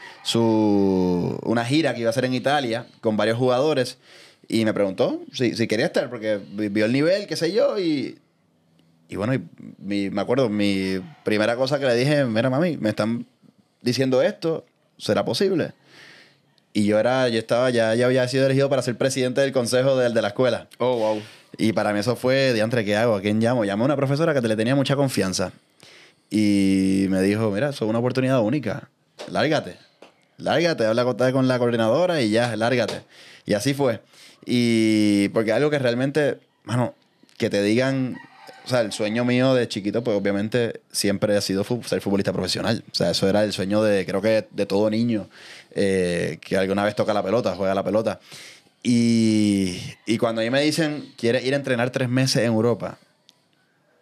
su 0.47 1.39
una 1.43 1.65
gira 1.65 1.93
que 1.93 2.01
iba 2.01 2.09
a 2.09 2.11
hacer 2.11 2.25
en 2.25 2.33
Italia 2.35 2.85
con 3.01 3.17
varios 3.17 3.37
jugadores 3.37 3.97
y 4.47 4.63
me 4.65 4.73
preguntó 4.73 5.21
si, 5.31 5.55
si 5.55 5.67
quería 5.67 5.85
estar 5.87 6.09
porque 6.09 6.39
vi- 6.51 6.67
vio 6.69 6.85
el 6.85 6.91
nivel, 6.93 7.25
qué 7.27 7.35
sé 7.35 7.51
yo, 7.51 7.79
y, 7.79 8.19
y 9.09 9.15
bueno, 9.15 9.33
y 9.33 9.43
mi- 9.79 10.09
me 10.09 10.21
acuerdo, 10.21 10.49
mi 10.49 10.99
primera 11.23 11.55
cosa 11.55 11.79
que 11.79 11.85
le 11.85 11.95
dije, 11.95 12.25
mira 12.25 12.49
mami, 12.49 12.77
me 12.77 12.89
están 12.89 13.25
diciendo 13.81 14.21
esto, 14.21 14.65
¿será 14.97 15.23
posible? 15.25 15.73
Y 16.73 16.85
yo 16.85 16.99
era, 16.99 17.29
yo 17.29 17.37
estaba, 17.37 17.69
ya, 17.69 17.93
ya 17.95 18.05
había 18.07 18.27
sido 18.27 18.45
elegido 18.45 18.69
para 18.69 18.81
ser 18.81 18.97
presidente 18.97 19.41
del 19.41 19.51
consejo 19.51 19.95
del 19.97 20.13
de 20.13 20.21
la 20.23 20.29
escuela. 20.29 20.67
Oh, 20.79 20.97
wow. 20.97 21.21
Y 21.57 21.71
para 21.73 21.93
mí 21.93 21.99
eso 21.99 22.15
fue, 22.15 22.51
diantre, 22.53 22.83
¿qué 22.83 22.95
hago? 22.95 23.15
¿A 23.15 23.21
quién 23.21 23.39
llamo? 23.39 23.63
Llamé 23.63 23.83
a 23.83 23.85
una 23.85 23.95
profesora 23.95 24.33
que 24.33 24.41
le 24.41 24.55
tenía 24.55 24.75
mucha 24.75 24.95
confianza. 24.95 25.51
Y 26.31 27.05
me 27.09 27.21
dijo, 27.21 27.51
mira, 27.51 27.69
eso 27.69 27.85
es 27.85 27.89
una 27.89 27.99
oportunidad 27.99 28.41
única. 28.41 28.89
Lárgate. 29.29 29.77
Lárgate, 30.37 30.85
habla 30.87 31.05
con 31.31 31.47
la 31.47 31.59
coordinadora 31.59 32.21
y 32.21 32.31
ya, 32.31 32.55
lárgate. 32.55 33.01
Y 33.45 33.53
así 33.53 33.75
fue. 33.75 34.01
Y 34.45 35.29
porque 35.29 35.51
algo 35.51 35.69
que 35.69 35.77
realmente, 35.77 36.39
mano, 36.63 36.95
que 37.37 37.51
te 37.51 37.61
digan, 37.61 38.17
o 38.65 38.67
sea, 38.69 38.81
el 38.81 38.91
sueño 38.91 39.25
mío 39.25 39.53
de 39.53 39.67
chiquito, 39.67 40.03
pues 40.03 40.15
obviamente 40.17 40.81
siempre 40.91 41.35
ha 41.35 41.41
sido 41.41 41.65
ser 41.85 42.01
futbolista 42.01 42.31
profesional. 42.31 42.83
O 42.91 42.95
sea, 42.95 43.11
eso 43.11 43.27
era 43.27 43.43
el 43.43 43.51
sueño 43.53 43.81
de, 43.83 44.05
creo 44.05 44.21
que 44.21 44.47
de 44.51 44.65
todo 44.65 44.89
niño 44.89 45.27
eh, 45.71 46.37
que 46.41 46.57
alguna 46.57 46.83
vez 46.83 46.95
toca 46.95 47.13
la 47.13 47.23
pelota, 47.23 47.55
juega 47.55 47.73
la 47.75 47.83
pelota. 47.83 48.19
Y, 48.81 49.79
y 50.05 50.17
cuando 50.17 50.41
a 50.41 50.43
mí 50.43 50.49
me 50.49 50.61
dicen, 50.61 51.13
¿quieres 51.17 51.43
ir 51.45 51.53
a 51.53 51.57
entrenar 51.57 51.89
tres 51.89 52.09
meses 52.09 52.37
en 52.41 52.47
Europa? 52.53 52.97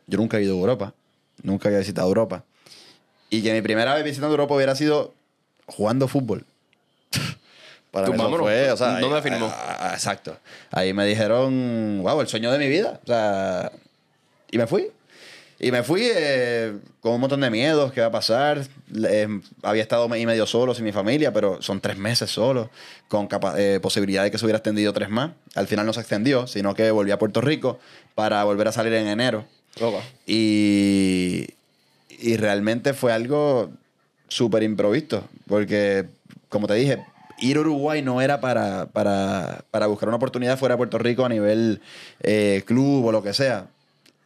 Yo 0.07 0.17
nunca 0.17 0.37
he 0.37 0.43
ido 0.43 0.55
a 0.55 0.59
Europa. 0.59 0.93
Nunca 1.43 1.69
había 1.69 1.79
visitado 1.79 2.07
Europa. 2.07 2.43
Y 3.29 3.41
que 3.43 3.53
mi 3.53 3.61
primera 3.61 3.93
vez 3.95 4.03
visitando 4.03 4.33
Europa 4.33 4.55
hubiera 4.55 4.75
sido 4.75 5.13
jugando 5.67 6.07
fútbol. 6.07 6.45
Para 7.91 8.07
mí 8.07 8.15
eso 8.15 8.37
fue, 8.37 8.71
o 8.71 8.77
sea, 8.77 8.99
¿Dónde 8.99 9.17
ahí- 9.17 9.21
firmó? 9.21 9.47
ah, 9.51 9.77
ah, 9.79 9.93
exacto. 9.93 10.37
Ahí 10.71 10.93
me 10.93 11.05
dijeron, 11.05 11.99
wow, 12.03 12.21
el 12.21 12.27
sueño 12.27 12.51
de 12.51 12.57
mi 12.57 12.67
vida. 12.67 12.99
O 13.03 13.07
sea, 13.07 13.71
y 14.51 14.57
me 14.57 14.67
fui. 14.67 14.87
Y 15.63 15.71
me 15.71 15.83
fui 15.83 16.01
eh, 16.03 16.75
con 17.01 17.13
un 17.13 17.21
montón 17.21 17.41
de 17.41 17.51
miedos, 17.51 17.91
qué 17.91 18.01
va 18.01 18.07
a 18.07 18.11
pasar. 18.11 18.65
Eh, 19.07 19.27
había 19.61 19.83
estado 19.83 20.13
y 20.15 20.25
medio 20.25 20.47
solo 20.47 20.73
sin 20.73 20.83
mi 20.83 20.91
familia, 20.91 21.31
pero 21.33 21.61
son 21.61 21.79
tres 21.79 21.97
meses 21.97 22.31
solo, 22.31 22.71
con 23.07 23.29
eh, 23.57 23.79
posibilidad 23.79 24.23
de 24.23 24.31
que 24.31 24.39
se 24.39 24.45
hubiera 24.45 24.57
extendido 24.57 24.91
tres 24.91 25.09
más. 25.09 25.31
Al 25.53 25.67
final 25.67 25.85
no 25.85 25.93
se 25.93 25.99
extendió, 25.99 26.47
sino 26.47 26.73
que 26.73 26.89
volví 26.89 27.11
a 27.11 27.19
Puerto 27.19 27.41
Rico 27.41 27.77
para 28.15 28.43
volver 28.43 28.69
a 28.69 28.71
salir 28.71 28.93
en 28.93 29.07
enero. 29.07 29.45
Y, 30.25 31.47
y 32.09 32.37
realmente 32.37 32.95
fue 32.95 33.13
algo 33.13 33.69
súper 34.27 34.63
improvisto, 34.63 35.27
porque, 35.47 36.07
como 36.49 36.65
te 36.65 36.73
dije, 36.73 37.05
ir 37.39 37.57
a 37.57 37.59
Uruguay 37.59 38.01
no 38.01 38.21
era 38.21 38.41
para, 38.41 38.87
para, 38.87 39.65
para 39.69 39.87
buscar 39.87 40.09
una 40.09 40.17
oportunidad 40.17 40.57
fuera 40.57 40.73
de 40.73 40.77
Puerto 40.77 40.97
Rico 40.97 41.25
a 41.25 41.29
nivel 41.29 41.81
eh, 42.21 42.63
club 42.65 43.05
o 43.05 43.11
lo 43.11 43.21
que 43.21 43.33
sea. 43.33 43.67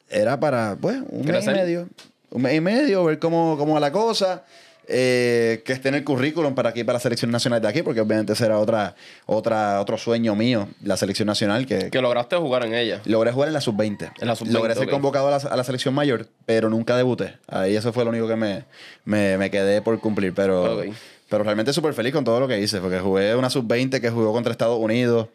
Era 0.09 0.39
para, 0.39 0.77
pues, 0.79 0.97
un 1.09 1.19
mes 1.19 1.25
y 1.27 1.29
Crecer. 1.31 1.55
medio. 1.55 1.87
Un 2.31 2.41
mes 2.41 2.53
y 2.55 2.61
medio, 2.61 3.03
ver 3.05 3.19
cómo, 3.19 3.55
cómo 3.57 3.73
va 3.73 3.79
la 3.79 3.91
cosa. 3.91 4.43
eh, 4.87 5.63
que 5.65 5.73
esté 5.73 5.89
en 5.89 5.95
el 5.95 6.03
currículum 6.03 6.53
para 6.53 6.69
aquí, 6.69 6.83
para 6.83 6.97
la 6.97 6.99
selección 6.99 7.31
nacional 7.31 7.59
de 7.59 7.67
aquí, 7.67 7.81
porque 7.81 8.01
obviamente 8.01 8.33
ese 8.33 8.45
era 8.45 8.59
otra, 8.59 8.93
otra, 9.25 9.81
otro 9.81 9.97
sueño 9.97 10.35
mío, 10.35 10.67
la 10.83 10.95
selección 10.95 11.25
nacional, 11.25 11.65
que, 11.65 11.89
Que 11.89 12.01
lograste 12.03 12.35
jugar 12.35 12.65
en 12.67 12.75
ella. 12.75 13.01
Logré 13.05 13.31
jugar 13.31 13.47
en 13.47 13.53
la 13.55 13.61
sub-20. 13.61 14.11
En 14.21 14.27
la 14.27 14.35
sub-20, 14.35 14.51
Logré 14.51 14.75
ser 14.75 14.83
ok. 14.83 14.91
convocado 14.91 15.27
a 15.29 15.31
la, 15.31 15.37
a 15.37 15.57
la 15.57 15.63
selección 15.63 15.95
mayor, 15.95 16.27
pero 16.45 16.69
nunca 16.69 16.95
debuté. 16.95 17.33
Ahí 17.47 17.75
eso 17.75 17.91
fue 17.93 18.03
lo 18.03 18.11
único 18.11 18.27
que 18.27 18.35
me, 18.35 18.65
me, 19.05 19.39
me 19.39 19.49
quedé 19.49 19.81
por 19.81 19.99
cumplir. 19.99 20.35
Pero, 20.35 20.77
Ok. 20.81 20.93
Pero 21.29 21.43
realmente 21.43 21.73
súper 21.73 21.93
feliz 21.93 22.13
con 22.13 22.23
todo 22.23 22.39
lo 22.39 22.47
que 22.47 22.59
hice, 22.59 22.79
porque 22.79 22.99
jugué 22.99 23.35
una 23.35 23.49
sub-20 23.49 23.99
que 23.99 24.09
jugó 24.11 24.31
contra 24.31 24.51
Estados 24.51 24.77
Unidos. 24.79 25.27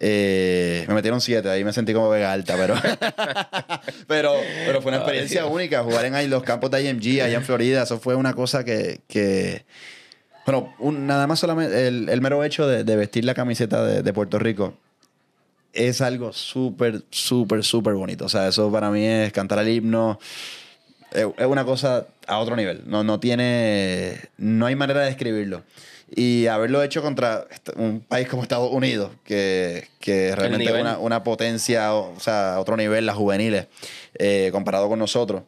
Eh, 0.00 0.84
me 0.88 0.94
metieron 0.94 1.20
7, 1.20 1.48
ahí 1.50 1.64
me 1.64 1.72
sentí 1.72 1.92
como 1.92 2.08
vega 2.08 2.32
alta, 2.32 2.54
pero, 2.56 2.74
pero, 4.06 4.32
pero 4.66 4.80
fue 4.82 4.90
una 4.90 4.98
experiencia 4.98 5.46
única. 5.46 5.82
Jugar 5.82 6.04
en 6.06 6.14
ahí 6.14 6.28
los 6.28 6.42
campos 6.42 6.70
de 6.70 6.82
IMG 6.82 7.22
allá 7.22 7.36
en 7.36 7.44
Florida, 7.44 7.82
eso 7.82 7.98
fue 7.98 8.14
una 8.14 8.34
cosa 8.34 8.64
que... 8.64 9.00
que 9.08 9.64
bueno, 10.46 10.74
un- 10.78 11.06
nada 11.06 11.26
más 11.26 11.38
solamente 11.40 11.86
el, 11.88 12.08
el 12.08 12.20
mero 12.20 12.44
hecho 12.44 12.66
de, 12.66 12.84
de 12.84 12.96
vestir 12.96 13.24
la 13.24 13.32
camiseta 13.34 13.82
de, 13.84 14.02
de 14.02 14.12
Puerto 14.12 14.38
Rico 14.38 14.74
es 15.72 16.00
algo 16.02 16.32
súper, 16.32 17.02
súper, 17.10 17.64
súper 17.64 17.94
bonito. 17.94 18.26
O 18.26 18.28
sea, 18.28 18.46
eso 18.48 18.70
para 18.70 18.90
mí 18.90 19.04
es 19.04 19.32
cantar 19.32 19.58
el 19.60 19.68
himno. 19.68 20.20
Es 21.14 21.46
una 21.46 21.64
cosa 21.64 22.06
a 22.26 22.38
otro 22.38 22.56
nivel. 22.56 22.82
No, 22.86 23.04
no 23.04 23.20
tiene. 23.20 24.20
No 24.36 24.66
hay 24.66 24.76
manera 24.76 25.00
de 25.00 25.06
describirlo. 25.06 25.62
Y 26.14 26.46
haberlo 26.46 26.82
hecho 26.82 27.02
contra 27.02 27.46
un 27.76 28.00
país 28.00 28.28
como 28.28 28.42
Estados 28.42 28.70
Unidos, 28.70 29.10
que, 29.24 29.88
que 30.00 30.36
realmente 30.36 30.66
es 30.66 30.80
una, 30.80 30.98
una 30.98 31.24
potencia, 31.24 31.94
o 31.94 32.20
sea, 32.20 32.54
a 32.54 32.60
otro 32.60 32.76
nivel, 32.76 33.06
las 33.06 33.16
juveniles, 33.16 33.66
eh, 34.18 34.50
comparado 34.52 34.88
con 34.88 34.98
nosotros. 34.98 35.42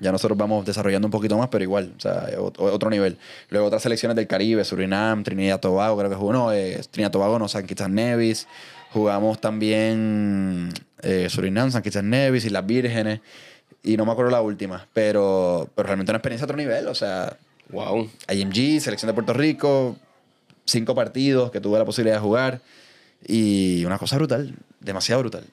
Ya 0.00 0.12
nosotros 0.12 0.38
vamos 0.38 0.64
desarrollando 0.64 1.06
un 1.06 1.12
poquito 1.12 1.36
más, 1.38 1.48
pero 1.48 1.64
igual, 1.64 1.92
o 1.96 2.00
sea, 2.00 2.28
otro 2.38 2.90
nivel. 2.90 3.18
Luego 3.50 3.66
otras 3.66 3.82
selecciones 3.82 4.16
del 4.16 4.26
Caribe, 4.26 4.64
Surinam, 4.64 5.24
Trinidad 5.24 5.60
Tobago, 5.60 5.96
creo 5.98 6.10
que 6.10 6.16
jugó, 6.16 6.32
no, 6.32 6.52
eh, 6.52 6.80
Trinidad 6.90 7.10
Tobago, 7.10 7.38
no, 7.38 7.48
San 7.48 7.66
Quintas 7.66 7.90
Nevis. 7.90 8.46
Jugamos 8.92 9.40
también 9.40 10.72
eh, 11.02 11.28
Surinam, 11.28 11.70
San 11.70 11.82
Quintas 11.82 12.04
Nevis 12.04 12.44
y 12.44 12.50
las 12.50 12.64
Vírgenes. 12.64 13.20
Y 13.82 13.96
no 13.96 14.04
me 14.04 14.12
acuerdo 14.12 14.30
la 14.30 14.42
última, 14.42 14.86
pero, 14.92 15.68
pero 15.74 15.86
realmente 15.86 16.10
una 16.12 16.18
experiencia 16.18 16.44
a 16.44 16.46
otro 16.46 16.56
nivel, 16.56 16.88
o 16.88 16.94
sea, 16.94 17.36
Wow. 17.70 18.10
IMG, 18.32 18.80
Selección 18.80 19.08
de 19.08 19.14
Puerto 19.14 19.32
Rico, 19.32 19.96
cinco 20.64 20.94
partidos 20.94 21.50
que 21.50 21.60
tuve 21.60 21.78
la 21.78 21.84
posibilidad 21.84 22.16
de 22.16 22.22
jugar. 22.22 22.60
Y 23.26 23.84
una 23.84 23.98
cosa 23.98 24.16
brutal, 24.16 24.54
demasiado 24.80 25.20
brutal. 25.20 25.44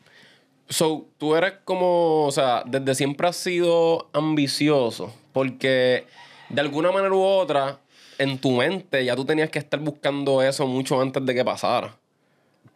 So, 0.70 1.08
tú 1.17 1.36
eres 1.36 1.53
como, 1.63 2.25
o 2.25 2.32
sea, 2.32 2.63
desde 2.65 2.96
siempre 2.96 3.27
has 3.27 3.36
sido 3.36 4.10
ambicioso, 4.13 5.13
porque 5.34 6.05
de 6.50 6.62
alguna 6.62 6.91
manera 6.91 7.13
u 7.13 7.22
otra, 7.22 7.79
en 8.17 8.39
tu 8.39 8.51
mente 8.51 9.03
ya 9.03 9.15
tú 9.15 9.25
tenías 9.25 9.50
que 9.50 9.60
estar 9.60 9.79
buscando 9.79 10.41
eso 10.41 10.65
mucho 10.65 11.00
antes 11.01 11.24
de 11.25 11.36
que 11.36 11.44
pasara. 11.44 11.98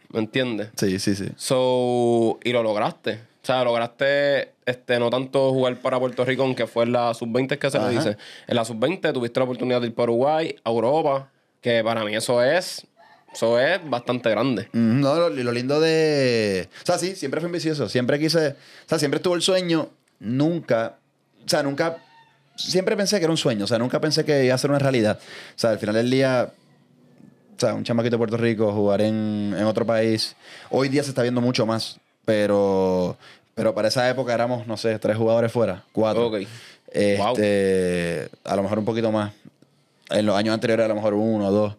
¿Me 0.10 0.20
entiendes? 0.20 0.70
Sí, 0.75 1.00
sí, 1.00 1.15
sí. 1.15 1.29
So, 1.36 2.39
y 2.44 2.51
lo 2.51 2.62
lograste. 2.63 3.22
O 3.41 3.46
sea, 3.46 3.63
lograste 3.63 4.51
este, 4.65 5.00
no 5.00 5.10
tanto 5.10 5.51
jugar 5.51 5.77
para 5.77 5.98
Puerto 6.00 6.25
Rico, 6.25 6.43
aunque 6.43 6.67
fue 6.67 6.84
en 6.84 6.91
la 6.91 7.13
sub-20 7.13 7.58
que 7.58 7.72
se 7.72 7.77
le 7.79 7.86
Ajá. 7.86 7.91
dice. 7.93 8.17
En 8.48 8.55
la 8.55 8.65
sub-20 8.65 9.13
tuviste 9.13 9.39
la 9.39 9.46
oportunidad 9.46 9.79
de 9.81 9.88
ir 9.88 9.96
para 9.96 10.12
Uruguay, 10.12 10.55
a 10.63 10.69
Europa, 10.69 11.29
que 11.62 11.81
para 11.84 12.03
mí 12.03 12.15
eso 12.15 12.43
es, 12.43 12.86
eso 13.34 13.58
es 13.60 13.79
bastante 13.89 14.29
grande. 14.29 14.67
Mm, 14.74 15.00
No, 15.00 15.15
lo, 15.15 15.29
lo 15.29 15.51
lindo 15.51 15.79
de. 15.79 16.67
O 16.84 16.86
sea, 16.86 16.98
sí, 16.98 17.15
siempre 17.15 17.39
fui 17.39 17.48
ambicioso. 17.48 17.88
Siempre 17.88 18.19
quise. 18.19 18.50
O 18.50 18.55
sea, 18.89 19.00
siempre 19.00 19.17
estuvo 19.17 19.36
el 19.36 19.41
sueño. 19.41 19.89
Nunca. 20.19 20.98
O 21.46 21.50
sea, 21.50 21.63
nunca. 21.63 21.98
Siempre 22.58 22.98
pensé 22.98 23.17
que 23.19 23.24
era 23.24 23.31
un 23.31 23.38
sueño. 23.38 23.63
O 23.63 23.67
sea, 23.67 23.79
nunca 23.79 24.01
pensé 24.01 24.25
que 24.25 24.43
iba 24.46 24.53
a 24.53 24.58
ser 24.58 24.69
una 24.69 24.79
realidad. 24.79 25.17
O 25.22 25.53
sea, 25.60 25.69
al 25.72 25.79
final 25.79 25.96
del 25.96 26.10
día. 26.12 26.51
O 27.55 27.60
sea, 27.60 27.74
un 27.74 27.84
chamaquito 27.84 28.15
de 28.15 28.17
Puerto 28.17 28.38
Rico, 28.38 28.72
jugar 28.74 29.01
en, 29.01 29.55
en 29.58 29.63
otro 29.63 29.86
país. 29.86 30.36
Hoy 30.69 30.89
día 30.89 31.03
se 31.03 31.10
está 31.10 31.22
viendo 31.22 31.39
mucho 31.41 31.65
más. 31.65 32.00
Pero. 32.30 33.18
Pero 33.56 33.74
para 33.74 33.88
esa 33.88 34.08
época 34.08 34.36
éramos, 34.36 34.68
no 34.68 34.78
sé, 34.78 35.00
tres 35.00 35.18
jugadores 35.18 35.52
fuera. 35.52 35.84
Cuatro. 35.92 36.28
Ok. 36.28 36.46
Este, 36.92 38.30
A 38.44 38.56
lo 38.56 38.62
mejor 38.62 38.78
un 38.78 38.86
poquito 38.86 39.12
más. 39.12 39.34
En 40.12 40.28
los 40.28 40.38
años 40.38 40.54
anteriores 40.54 40.86
a 40.86 40.88
lo 40.88 40.94
mejor 40.96 41.16
uno 41.16 41.48
o 41.48 41.52
dos. 41.52 41.76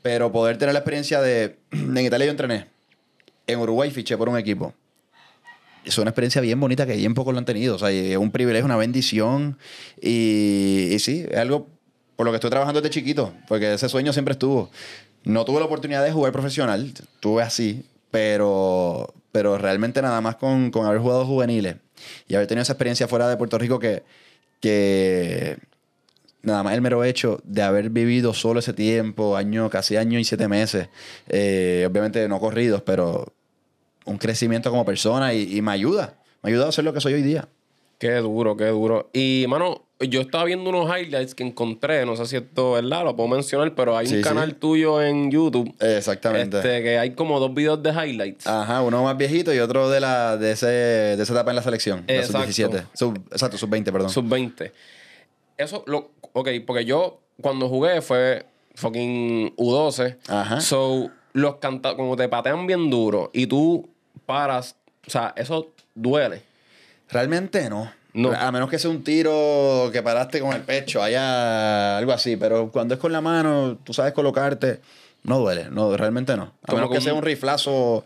Pero 0.00 0.30
poder 0.30 0.56
tener 0.56 0.72
la 0.72 0.78
experiencia 0.78 1.20
de... 1.20 1.58
En 1.72 1.98
Italia 1.98 2.26
yo 2.26 2.30
entrené. 2.30 2.66
En 3.48 3.58
Uruguay 3.58 3.90
fiché 3.90 4.16
por 4.16 4.28
un 4.28 4.38
equipo. 4.38 4.72
Es 5.84 5.98
una 5.98 6.10
experiencia 6.10 6.40
bien 6.40 6.60
bonita 6.60 6.86
que 6.86 6.94
bien 6.94 7.14
pocos 7.14 7.34
lo 7.34 7.40
han 7.40 7.44
tenido. 7.44 7.74
O 7.74 7.78
sea, 7.78 7.90
es 7.90 8.16
un 8.16 8.30
privilegio, 8.30 8.66
una 8.66 8.76
bendición. 8.76 9.58
Y, 10.00 10.90
y 10.92 10.98
sí, 11.00 11.26
es 11.28 11.38
algo 11.38 11.66
por 12.14 12.24
lo 12.24 12.30
que 12.30 12.36
estoy 12.36 12.50
trabajando 12.50 12.80
desde 12.80 12.94
chiquito. 12.94 13.34
Porque 13.48 13.74
ese 13.74 13.88
sueño 13.88 14.12
siempre 14.12 14.32
estuvo. 14.32 14.70
No 15.24 15.44
tuve 15.44 15.58
la 15.58 15.66
oportunidad 15.66 16.04
de 16.04 16.12
jugar 16.12 16.32
profesional. 16.32 16.92
Tuve 17.20 17.42
así. 17.42 17.84
Pero, 18.10 19.12
pero 19.32 19.58
realmente 19.58 20.02
nada 20.02 20.20
más 20.20 20.36
con, 20.36 20.70
con 20.70 20.86
haber 20.86 21.00
jugado 21.00 21.26
juveniles 21.26 21.76
y 22.26 22.34
haber 22.34 22.46
tenido 22.46 22.62
esa 22.62 22.72
experiencia 22.72 23.08
fuera 23.08 23.28
de 23.28 23.36
Puerto 23.36 23.58
Rico 23.58 23.78
que, 23.78 24.02
que 24.60 25.58
nada 26.42 26.62
más 26.62 26.74
el 26.74 26.80
mero 26.80 27.04
hecho 27.04 27.40
de 27.44 27.62
haber 27.62 27.90
vivido 27.90 28.34
solo 28.34 28.60
ese 28.60 28.72
tiempo, 28.72 29.36
año, 29.36 29.70
casi 29.70 29.96
año 29.96 30.18
y 30.18 30.24
siete 30.24 30.48
meses, 30.48 30.88
eh, 31.28 31.86
obviamente 31.88 32.26
no 32.28 32.40
corridos, 32.40 32.82
pero 32.82 33.32
un 34.04 34.18
crecimiento 34.18 34.70
como 34.70 34.84
persona 34.84 35.34
y, 35.34 35.60
me 35.60 35.72
ayuda, 35.72 36.18
me 36.42 36.50
ayuda 36.50 36.68
a 36.68 36.72
ser 36.72 36.84
lo 36.84 36.92
que 36.92 37.00
soy 37.00 37.14
hoy 37.14 37.22
día. 37.22 37.48
Qué 37.98 38.14
duro, 38.14 38.56
qué 38.56 38.66
duro. 38.66 39.10
Y, 39.12 39.44
mano, 39.48 39.87
yo 40.00 40.20
estaba 40.20 40.44
viendo 40.44 40.70
unos 40.70 40.88
highlights 40.96 41.34
que 41.34 41.42
encontré, 41.42 42.06
no 42.06 42.14
sé 42.14 42.26
si 42.26 42.36
esto 42.36 42.76
es 42.78 42.84
verdad, 42.84 43.04
lo 43.04 43.16
puedo 43.16 43.28
mencionar, 43.28 43.74
pero 43.74 43.96
hay 43.96 44.06
Sí, 44.06 44.14
un 44.16 44.22
sí. 44.22 44.28
canal 44.28 44.54
tuyo 44.54 45.02
en 45.02 45.30
YouTube. 45.30 45.74
Exactamente. 45.80 46.58
Este, 46.58 46.82
que 46.84 46.98
hay 46.98 47.10
como 47.14 47.40
dos 47.40 47.52
videos 47.52 47.82
de 47.82 47.90
highlights. 47.90 48.46
Ajá, 48.46 48.80
uno 48.82 49.02
más 49.02 49.16
viejito 49.16 49.52
y 49.52 49.58
otro 49.58 49.90
de 49.90 49.98
la 50.00 50.36
de 50.36 50.52
ese 50.52 50.66
de 50.66 51.20
esa 51.22 51.32
etapa 51.32 51.50
en 51.50 51.56
la 51.56 51.62
selección, 51.62 52.04
la 52.06 52.14
Exacto. 52.14 52.52
sub-17. 52.52 52.84
Sub, 52.94 53.18
exacto, 53.32 53.58
sub-20, 53.58 53.84
perdón. 53.92 54.10
Sub 54.10 54.28
20. 54.28 54.72
Eso, 55.56 55.82
lo, 55.86 56.12
ok, 56.32 56.48
porque 56.66 56.84
yo 56.84 57.20
cuando 57.40 57.68
jugué 57.68 58.00
fue 58.00 58.46
fucking 58.76 59.56
U12. 59.56 60.16
Ajá. 60.28 60.60
So, 60.60 61.10
los 61.32 61.56
canta 61.56 61.96
como 61.96 62.14
te 62.16 62.28
patean 62.28 62.66
bien 62.68 62.88
duro 62.90 63.30
y 63.32 63.48
tú 63.48 63.88
paras, 64.26 64.76
o 65.06 65.10
sea, 65.10 65.32
eso 65.36 65.72
duele. 65.96 66.42
Realmente 67.10 67.68
no. 67.68 67.90
No. 68.14 68.32
A 68.32 68.50
menos 68.50 68.70
que 68.70 68.78
sea 68.78 68.90
un 68.90 69.04
tiro 69.04 69.90
que 69.92 70.02
paraste 70.02 70.40
con 70.40 70.52
el 70.54 70.62
pecho, 70.62 71.02
haya 71.02 71.98
algo 71.98 72.12
así. 72.12 72.36
Pero 72.36 72.70
cuando 72.72 72.94
es 72.94 73.00
con 73.00 73.12
la 73.12 73.20
mano, 73.20 73.78
tú 73.84 73.92
sabes 73.92 74.12
colocarte, 74.12 74.80
no 75.24 75.38
duele. 75.38 75.66
No, 75.70 75.96
realmente 75.96 76.36
no. 76.36 76.52
A 76.66 76.72
menos 76.74 76.90
que 76.90 77.00
sea 77.00 77.14
un- 77.14 77.22
riflazo 77.22 78.04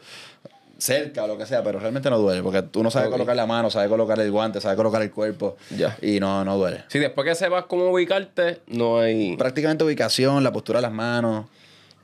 cerca 0.79 1.23
o 1.23 1.29
lo 1.29 1.39
que 1.39 1.47
sea, 1.47 1.63
pero 1.63 1.79
realmente 1.79 2.11
no 2.11 2.19
duele. 2.19 2.43
Porque 2.43 2.63
tú 2.63 2.83
no 2.83 2.91
sabes 2.91 3.09
colocar 3.09 3.37
la 3.37 3.47
mano, 3.47 3.71
sabes 3.71 3.89
colocar 3.89 4.19
el 4.19 4.31
guante, 4.33 4.61
sabes 4.61 4.77
colocar 4.77 5.01
el 5.01 5.13
cuerpo. 5.13 5.57
Ya. 5.77 5.97
Y 6.03 6.19
no, 6.19 6.45
no 6.45 6.57
duele. 6.59 6.83
Si 6.89 6.99
después 6.99 7.25
que 7.27 7.35
sepas 7.37 7.65
cómo 7.67 7.89
ubicarte, 7.91 8.61
no 8.67 8.99
hay. 8.99 9.37
Prácticamente 9.37 9.85
ubicación, 9.85 10.43
la 10.43 10.53
postura 10.53 10.79
de 10.79 10.83
las 10.83 10.93
manos. 10.93 11.47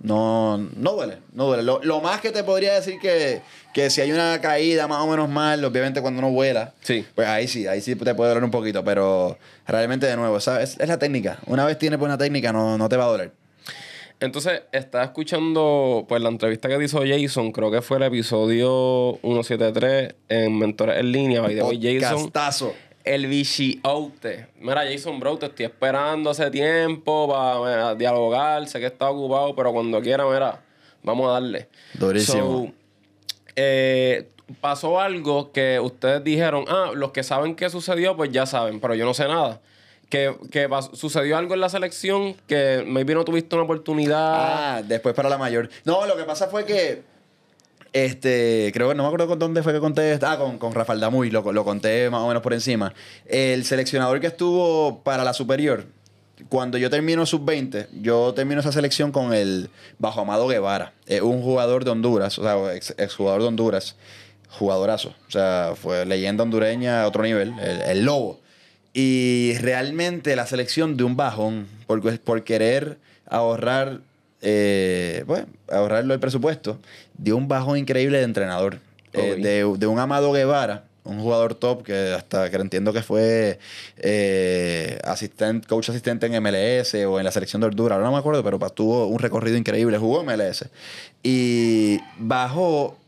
No, 0.00 0.58
no 0.76 0.92
duele, 0.92 1.18
no 1.32 1.46
duele. 1.46 1.62
Lo, 1.64 1.80
lo 1.82 2.00
más 2.00 2.20
que 2.20 2.30
te 2.30 2.44
podría 2.44 2.74
decir 2.74 3.00
que, 3.00 3.40
que 3.74 3.90
si 3.90 4.00
hay 4.00 4.12
una 4.12 4.40
caída 4.40 4.86
más 4.86 5.02
o 5.02 5.08
menos 5.08 5.28
mal, 5.28 5.64
obviamente 5.64 6.00
cuando 6.00 6.20
uno 6.20 6.30
vuela, 6.30 6.72
Sí. 6.82 7.04
pues 7.14 7.26
ahí 7.26 7.48
sí, 7.48 7.66
ahí 7.66 7.80
sí 7.80 7.96
te 7.96 8.14
puede 8.14 8.28
doler 8.30 8.44
un 8.44 8.50
poquito, 8.52 8.84
pero 8.84 9.36
realmente 9.66 10.06
de 10.06 10.16
nuevo, 10.16 10.36
esa 10.36 10.62
es, 10.62 10.78
es 10.78 10.88
la 10.88 10.98
técnica. 10.98 11.38
Una 11.46 11.64
vez 11.64 11.78
tienes 11.78 11.98
buena 11.98 12.16
técnica, 12.16 12.52
no, 12.52 12.78
no 12.78 12.88
te 12.88 12.96
va 12.96 13.04
a 13.04 13.08
doler. 13.08 13.32
Entonces, 14.20 14.62
estaba 14.72 15.04
escuchando 15.04 16.04
pues 16.08 16.20
la 16.20 16.28
entrevista 16.28 16.68
que 16.68 16.82
hizo 16.82 17.02
Jason, 17.06 17.52
creo 17.52 17.70
que 17.70 17.82
fue 17.82 17.98
el 17.98 18.02
episodio 18.04 19.18
173 19.22 20.14
en 20.28 20.58
Mentores 20.58 20.98
en 20.98 21.12
Línea. 21.12 21.40
By 21.40 21.56
Jason. 21.56 22.22
Podcastazo. 22.24 22.74
El 23.14 23.26
bichiote. 23.26 24.48
Mira, 24.60 24.82
Jason, 24.84 25.18
bro, 25.18 25.38
te 25.38 25.46
estoy 25.46 25.66
esperando 25.66 26.30
hace 26.30 26.50
tiempo 26.50 27.28
para 27.28 27.94
dialogar. 27.94 28.66
Sé 28.68 28.80
que 28.80 28.86
está 28.86 29.08
ocupado, 29.10 29.54
pero 29.56 29.72
cuando 29.72 30.00
quiera, 30.02 30.26
mira, 30.26 30.60
vamos 31.02 31.28
a 31.28 31.32
darle. 31.32 31.68
Durísimo. 31.94 32.66
So, 32.66 32.72
eh, 33.56 34.28
pasó 34.60 35.00
algo 35.00 35.52
que 35.52 35.80
ustedes 35.80 36.22
dijeron, 36.22 36.64
ah, 36.68 36.90
los 36.94 37.12
que 37.12 37.22
saben 37.22 37.54
qué 37.54 37.70
sucedió, 37.70 38.16
pues 38.16 38.30
ya 38.30 38.46
saben, 38.46 38.80
pero 38.80 38.94
yo 38.94 39.04
no 39.04 39.14
sé 39.14 39.26
nada. 39.26 39.60
Que, 40.10 40.34
que 40.50 40.68
pas- 40.70 40.94
sucedió 40.94 41.36
algo 41.36 41.52
en 41.54 41.60
la 41.60 41.68
selección 41.68 42.34
que 42.46 42.82
maybe 42.86 43.14
no 43.14 43.24
tuviste 43.24 43.54
una 43.56 43.64
oportunidad. 43.64 44.76
Ah, 44.76 44.82
después 44.82 45.14
para 45.14 45.28
la 45.28 45.36
mayor. 45.38 45.68
No, 45.84 46.06
lo 46.06 46.16
que 46.16 46.24
pasa 46.24 46.48
fue 46.48 46.64
que. 46.64 47.02
Este, 47.92 48.70
creo 48.74 48.88
que 48.88 48.94
no 48.94 49.02
me 49.02 49.06
acuerdo 49.06 49.26
con 49.26 49.38
dónde 49.38 49.62
fue 49.62 49.72
que 49.72 49.80
conté. 49.80 50.12
esto. 50.12 50.26
Ah, 50.26 50.38
con, 50.38 50.58
con 50.58 50.74
Rafael 50.74 51.00
Damuy, 51.00 51.30
lo, 51.30 51.52
lo 51.52 51.64
conté 51.64 52.10
más 52.10 52.20
o 52.20 52.28
menos 52.28 52.42
por 52.42 52.52
encima. 52.52 52.92
El 53.26 53.64
seleccionador 53.64 54.20
que 54.20 54.26
estuvo 54.26 55.00
para 55.02 55.24
la 55.24 55.32
superior, 55.32 55.86
cuando 56.48 56.78
yo 56.78 56.90
termino 56.90 57.26
sub-20, 57.26 57.88
yo 58.00 58.32
termino 58.34 58.60
esa 58.60 58.72
selección 58.72 59.10
con 59.10 59.34
el 59.34 59.70
Bajo 59.98 60.20
Amado 60.20 60.46
Guevara, 60.48 60.92
un 61.22 61.42
jugador 61.42 61.84
de 61.84 61.90
Honduras, 61.90 62.38
o 62.38 62.42
sea, 62.42 62.74
ex, 62.74 62.94
exjugador 62.98 63.42
de 63.42 63.48
Honduras, 63.48 63.96
jugadorazo. 64.50 65.14
O 65.26 65.30
sea, 65.30 65.72
fue 65.74 66.06
leyenda 66.06 66.42
hondureña 66.44 67.02
a 67.02 67.08
otro 67.08 67.22
nivel, 67.22 67.54
el, 67.60 67.80
el 67.80 68.04
Lobo. 68.04 68.40
Y 68.92 69.54
realmente 69.60 70.34
la 70.36 70.46
selección 70.46 70.96
de 70.96 71.04
un 71.04 71.16
bajón, 71.16 71.66
por, 71.86 72.18
por 72.20 72.44
querer 72.44 72.98
ahorrar, 73.26 74.00
eh, 74.42 75.24
bueno, 75.26 75.46
ahorrarlo 75.70 76.14
el 76.14 76.20
presupuesto, 76.20 76.78
dio 77.16 77.36
un 77.36 77.48
bajón 77.48 77.78
increíble 77.78 78.18
de 78.18 78.24
entrenador. 78.24 78.78
Eh, 79.14 79.36
de, 79.36 79.78
de 79.78 79.86
un 79.86 79.98
Amado 79.98 80.30
Guevara, 80.32 80.84
un 81.08 81.20
jugador 81.20 81.54
top 81.54 81.82
que 81.82 82.12
hasta 82.12 82.50
que 82.50 82.56
entiendo 82.56 82.92
que 82.92 83.02
fue 83.02 83.58
eh, 83.96 84.98
asistent, 85.04 85.66
coach 85.66 85.88
asistente 85.88 86.26
en 86.26 86.42
MLS 86.42 86.94
o 86.94 87.18
en 87.18 87.24
la 87.24 87.32
selección 87.32 87.60
de 87.60 87.68
Honduras, 87.68 87.96
ahora 87.96 88.06
no 88.06 88.12
me 88.12 88.18
acuerdo, 88.18 88.44
pero 88.44 88.58
tuvo 88.70 89.06
un 89.06 89.18
recorrido 89.18 89.56
increíble, 89.56 89.96
jugó 89.98 90.20
en 90.20 90.26
MLS. 90.26 90.66
Y 91.22 91.98
bajó 92.18 92.98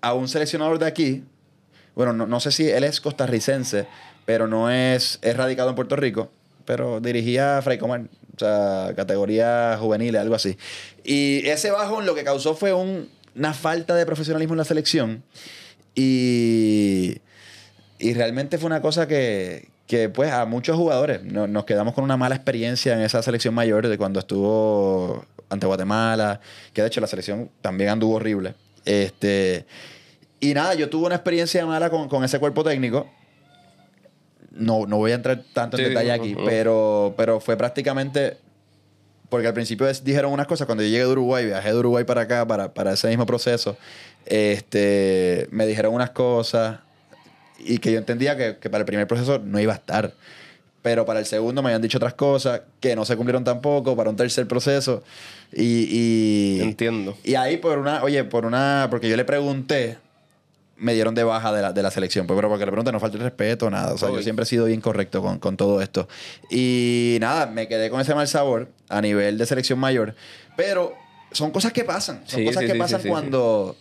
a 0.00 0.14
un 0.14 0.28
seleccionador 0.28 0.78
de 0.78 0.86
aquí, 0.86 1.24
bueno, 1.94 2.12
no, 2.12 2.26
no 2.26 2.40
sé 2.40 2.52
si 2.52 2.70
él 2.70 2.84
es 2.84 3.00
costarricense, 3.00 3.86
pero 4.24 4.46
no 4.46 4.70
es, 4.70 5.18
es 5.22 5.36
radicado 5.36 5.70
en 5.70 5.76
Puerto 5.76 5.96
Rico, 5.96 6.30
pero 6.64 7.00
dirigía 7.00 7.58
a 7.58 7.62
Fray 7.62 7.78
Comar, 7.78 8.02
o 8.40 8.44
sea, 8.46 8.94
categoría 8.94 9.76
juvenil, 9.78 10.16
algo 10.16 10.34
así. 10.34 10.56
Y 11.04 11.46
ese 11.48 11.70
bajón 11.70 12.06
lo 12.06 12.14
que 12.14 12.24
causó 12.24 12.54
fue 12.54 12.72
un- 12.72 13.08
una 13.36 13.52
falta 13.54 13.94
de 13.94 14.06
profesionalismo 14.06 14.54
en 14.54 14.58
la 14.58 14.64
selección 14.64 15.22
y, 15.94 17.18
y 17.98 18.14
realmente 18.14 18.58
fue 18.58 18.66
una 18.66 18.80
cosa 18.80 19.06
que, 19.06 19.68
que, 19.86 20.08
pues 20.08 20.32
a 20.32 20.46
muchos 20.46 20.76
jugadores 20.76 21.22
no- 21.24 21.46
nos 21.46 21.64
quedamos 21.64 21.94
con 21.94 22.04
una 22.04 22.16
mala 22.16 22.34
experiencia 22.34 22.94
en 22.94 23.00
esa 23.02 23.22
selección 23.22 23.54
mayor 23.54 23.86
de 23.88 23.98
cuando 23.98 24.18
estuvo 24.20 25.24
ante 25.48 25.66
Guatemala, 25.66 26.40
que 26.72 26.82
de 26.82 26.88
hecho 26.88 27.00
la 27.00 27.06
selección 27.06 27.50
también 27.60 27.90
anduvo 27.90 28.14
horrible. 28.16 28.54
Este, 28.84 29.66
y 30.40 30.54
nada, 30.54 30.74
yo 30.74 30.88
tuve 30.88 31.06
una 31.06 31.16
experiencia 31.16 31.66
mala 31.66 31.90
con, 31.90 32.08
con 32.08 32.24
ese 32.24 32.38
cuerpo 32.38 32.64
técnico. 32.64 33.06
No, 34.50 34.86
no 34.86 34.96
voy 34.96 35.12
a 35.12 35.14
entrar 35.14 35.42
tanto 35.52 35.76
en 35.78 35.84
Sí, 35.84 35.88
detalle 35.90 36.12
aquí, 36.12 36.36
pero, 36.44 37.14
pero 37.16 37.40
fue 37.40 37.56
prácticamente 37.56 38.36
porque 39.28 39.46
al 39.46 39.54
principio 39.54 39.86
dijeron 40.02 40.32
unas 40.32 40.46
cosas. 40.46 40.66
Cuando 40.66 40.82
yo 40.82 40.90
llegué 40.90 41.04
de 41.04 41.10
Uruguay, 41.10 41.46
viajé 41.46 41.68
de 41.68 41.78
Uruguay 41.78 42.04
para 42.04 42.22
acá, 42.22 42.46
para, 42.46 42.74
para 42.74 42.92
ese 42.92 43.08
mismo 43.08 43.26
proceso, 43.26 43.76
este, 44.26 45.46
me 45.50 45.66
dijeron 45.66 45.94
unas 45.94 46.10
cosas 46.10 46.80
y 47.58 47.78
que 47.78 47.92
yo 47.92 47.98
entendía 47.98 48.36
que, 48.36 48.56
que 48.58 48.68
para 48.70 48.80
el 48.82 48.86
primer 48.86 49.06
proceso 49.06 49.38
no 49.38 49.60
iba 49.60 49.72
a 49.72 49.76
estar. 49.76 50.12
Pero 50.82 51.04
para 51.04 51.20
el 51.20 51.26
segundo 51.26 51.62
me 51.62 51.68
habían 51.68 51.82
dicho 51.82 51.98
otras 51.98 52.14
cosas 52.14 52.62
que 52.80 52.96
no 52.96 53.04
se 53.04 53.14
cumplieron 53.14 53.44
tampoco, 53.44 53.94
para 53.94 54.08
un 54.10 54.16
tercer 54.16 54.48
proceso. 54.48 55.02
Y, 55.52 55.86
y, 55.90 56.60
Entiendo. 56.62 57.16
y 57.22 57.34
ahí 57.34 57.58
por 57.58 57.78
una, 57.78 58.02
oye, 58.02 58.24
por 58.24 58.46
una, 58.46 58.88
porque 58.90 59.08
yo 59.08 59.16
le 59.16 59.24
pregunté, 59.26 59.98
me 60.80 60.94
dieron 60.94 61.14
de 61.14 61.22
baja 61.24 61.52
de 61.52 61.62
la, 61.62 61.72
de 61.72 61.82
la 61.82 61.90
selección. 61.90 62.26
Pues, 62.26 62.36
pero 62.36 62.48
porque 62.48 62.64
le 62.64 62.72
pregunté, 62.72 62.90
no 62.90 62.98
falta 63.00 63.16
el 63.16 63.22
respeto, 63.22 63.70
nada. 63.70 63.92
O 63.94 63.98
sea, 63.98 64.10
yo 64.10 64.22
siempre 64.22 64.42
he 64.44 64.46
sido 64.46 64.64
bien 64.66 64.80
correcto 64.80 65.22
con, 65.22 65.38
con 65.38 65.56
todo 65.56 65.80
esto. 65.82 66.08
Y 66.50 67.18
nada, 67.20 67.46
me 67.46 67.68
quedé 67.68 67.90
con 67.90 68.00
ese 68.00 68.14
mal 68.14 68.26
sabor 68.26 68.68
a 68.88 69.00
nivel 69.00 69.38
de 69.38 69.46
selección 69.46 69.78
mayor. 69.78 70.14
Pero 70.56 70.94
son 71.32 71.50
cosas 71.50 71.72
que 71.72 71.84
pasan. 71.84 72.22
Son 72.26 72.40
Sí, 72.40 72.46
cosas 72.46 72.62
sí, 72.62 72.66
que 72.66 72.72
sí, 72.72 72.78
pasan 72.78 73.02
cuando, 73.02 73.76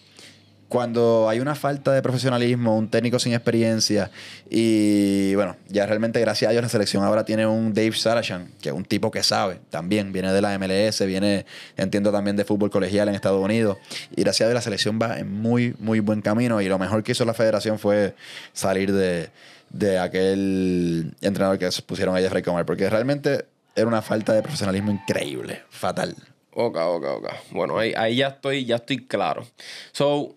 cuando 0.70 1.28
hay 1.28 1.40
una 1.40 1.56
falta 1.56 1.92
de 1.92 2.02
profesionalismo, 2.04 2.78
un 2.78 2.90
técnico 2.90 3.18
sin 3.18 3.34
experiencia. 3.34 4.12
Y 4.50 5.34
bueno, 5.34 5.58
ya 5.68 5.88
realmente, 5.88 6.20
gracias 6.20 6.48
a 6.48 6.52
Dios, 6.52 6.62
la 6.62 6.70
selección 6.70 7.04
ahora 7.04 7.26
tiene 7.26 7.48
un 7.48 7.74
Dave 7.74 7.92
Sarachan, 7.94 8.52
que 8.62 8.70
es 8.70 8.76
un 8.76 8.86
tipo 8.86 9.10
que 9.10 9.24
sabe 9.24 9.60
también. 9.72 10.14
Viene 10.14 10.32
de 10.32 10.42
la 10.42 10.58
MLS, 10.60 11.06
viene, 11.06 11.48
entiendo, 11.76 12.12
también 12.12 12.36
de 12.36 12.46
fútbol 12.46 12.70
colegial 12.70 13.10
en 13.10 13.16
Estados 13.16 13.44
Unidos. 13.44 13.80
Y 14.16 14.22
gracias 14.22 14.46
a 14.46 14.50
Dios, 14.50 14.56
la 14.56 14.62
selección 14.62 15.00
va 15.02 15.18
en 15.20 15.34
muy, 15.34 15.76
muy 15.80 16.00
buen 16.02 16.22
camino. 16.22 16.62
Y 16.62 16.70
lo 16.70 16.78
mejor 16.78 17.04
que 17.04 17.14
hizo 17.14 17.26
la 17.26 17.34
federación 17.34 17.80
fue 17.80 18.14
salir 18.54 18.94
de, 18.94 19.30
de 19.72 19.98
aquel 19.98 21.16
entrenador 21.22 21.58
que 21.58 21.68
pusieron 21.86 22.16
a 22.16 22.20
Jeffrey 22.20 22.44
Comer, 22.44 22.66
porque 22.66 22.88
realmente 22.90 23.46
era 23.76 23.88
una 23.88 24.04
falta 24.04 24.34
de 24.34 24.44
profesionalismo 24.44 24.92
increíble, 24.92 25.64
fatal. 25.72 26.16
Ok, 26.54 26.78
ok, 26.78 27.06
ok. 27.18 27.28
Bueno, 27.52 27.78
ahí, 27.78 27.94
ahí 27.96 28.18
ya 28.18 28.28
estoy, 28.28 28.66
ya 28.66 28.76
estoy 28.76 29.08
claro. 29.08 29.48
So, 29.92 30.36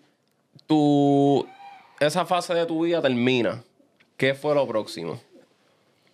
tu, 0.77 1.47
esa 1.99 2.25
fase 2.25 2.53
de 2.53 2.65
tu 2.65 2.83
vida 2.83 3.01
termina. 3.01 3.63
¿Qué 4.17 4.33
fue 4.33 4.55
lo 4.55 4.67
próximo? 4.67 5.19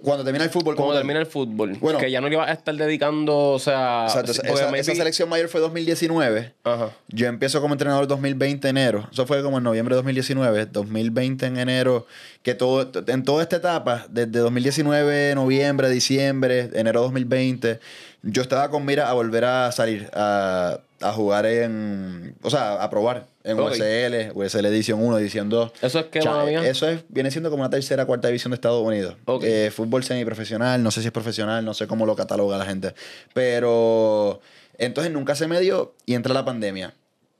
Cuando 0.01 0.23
termina 0.23 0.45
el 0.45 0.49
fútbol, 0.49 0.75
¿Cómo 0.75 0.85
como 0.87 0.93
tal- 0.93 1.01
termina 1.01 1.19
el 1.19 1.25
fútbol? 1.25 1.73
Bueno. 1.77 1.99
que 1.99 2.09
ya 2.09 2.21
no 2.21 2.29
le 2.29 2.35
ibas 2.35 2.47
a 2.47 2.53
estar 2.53 2.73
dedicando, 2.73 3.37
o 3.37 3.59
sea... 3.59 4.05
Exacto, 4.07 4.31
esa, 4.31 4.41
porque 4.43 4.53
esa- 4.61 4.71
maybe- 4.71 4.79
esa 4.79 4.95
selección 4.95 5.27
mayor 5.27 5.49
fue 5.49 5.59
2019. 5.59 6.53
Ajá. 6.63 6.91
Yo 7.09 7.27
empiezo 7.27 7.59
como 7.59 7.73
entrenador 7.73 8.07
2020 8.07 8.69
enero. 8.69 9.09
Eso 9.11 9.25
fue 9.27 9.43
como 9.43 9.57
en 9.57 9.65
noviembre 9.65 9.95
de 9.95 9.97
2019. 9.97 10.67
2020 10.67 11.45
en 11.47 11.57
enero. 11.57 12.07
Que 12.43 12.55
todo, 12.55 12.89
en 13.07 13.23
toda 13.23 13.43
esta 13.43 13.57
etapa, 13.57 14.05
desde 14.09 14.39
2019, 14.39 15.35
noviembre, 15.35 15.89
diciembre, 15.89 16.69
enero 16.73 17.01
2020, 17.01 17.81
yo 18.21 18.41
estaba 18.41 18.69
con 18.69 18.85
mira 18.85 19.09
a 19.09 19.13
volver 19.13 19.45
a 19.45 19.71
salir 19.71 20.09
a, 20.13 20.79
a 21.01 21.11
jugar 21.13 21.45
en. 21.45 22.35
O 22.41 22.49
sea, 22.49 22.81
a 22.83 22.89
probar 22.89 23.27
en 23.43 23.59
Ok. 23.59 23.71
USL, 23.71 24.31
USL 24.33 24.65
Edición 24.65 25.01
1, 25.01 25.19
Edición 25.19 25.49
2. 25.49 25.71
¿Eso 25.81 25.99
es 25.99 26.05
qué? 26.07 26.19
Eso 26.19 26.87
es, 26.87 27.03
viene 27.09 27.31
siendo 27.31 27.49
como 27.49 27.63
una 27.63 27.69
tercera, 27.69 28.05
cuarta 28.05 28.27
división 28.27 28.51
de 28.51 28.55
Estados 28.55 28.85
Unidos. 28.85 29.15
Ok. 29.25 29.43
Eh, 29.45 29.71
fútbol 29.73 30.03
semiprofesional, 30.03 30.83
no 30.83 30.91
sé 30.91 31.01
si 31.01 31.07
es 31.07 31.13
profesional, 31.13 31.63
no 31.63 31.73
sé 31.73 31.87
cómo 31.87 32.05
lo 32.05 32.15
cataloga 32.15 32.57
la 32.57 32.65
gente. 32.65 32.93
Pero 33.33 34.41
entonces 34.77 35.11
nunca 35.13 35.35
se 35.35 35.47
me 35.47 35.59
dio 35.59 35.93
y 36.05 36.15
entra 36.15 36.33
la 36.33 36.45
pandemia. 36.45 36.93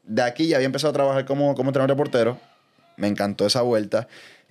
De 0.04 0.22
aquí 0.24 0.48
ya 0.48 0.56
había 0.56 0.66
empezado 0.66 0.92
a 0.92 0.94
trabajar 0.94 1.26
como, 1.26 1.56
como 1.56 1.70
entrenador 1.70 1.96
de 1.96 2.02
portero. 2.02 2.40
Me 2.98 3.08
encantó 3.08 3.46
esa 3.46 3.62
vuelta. 3.62 4.08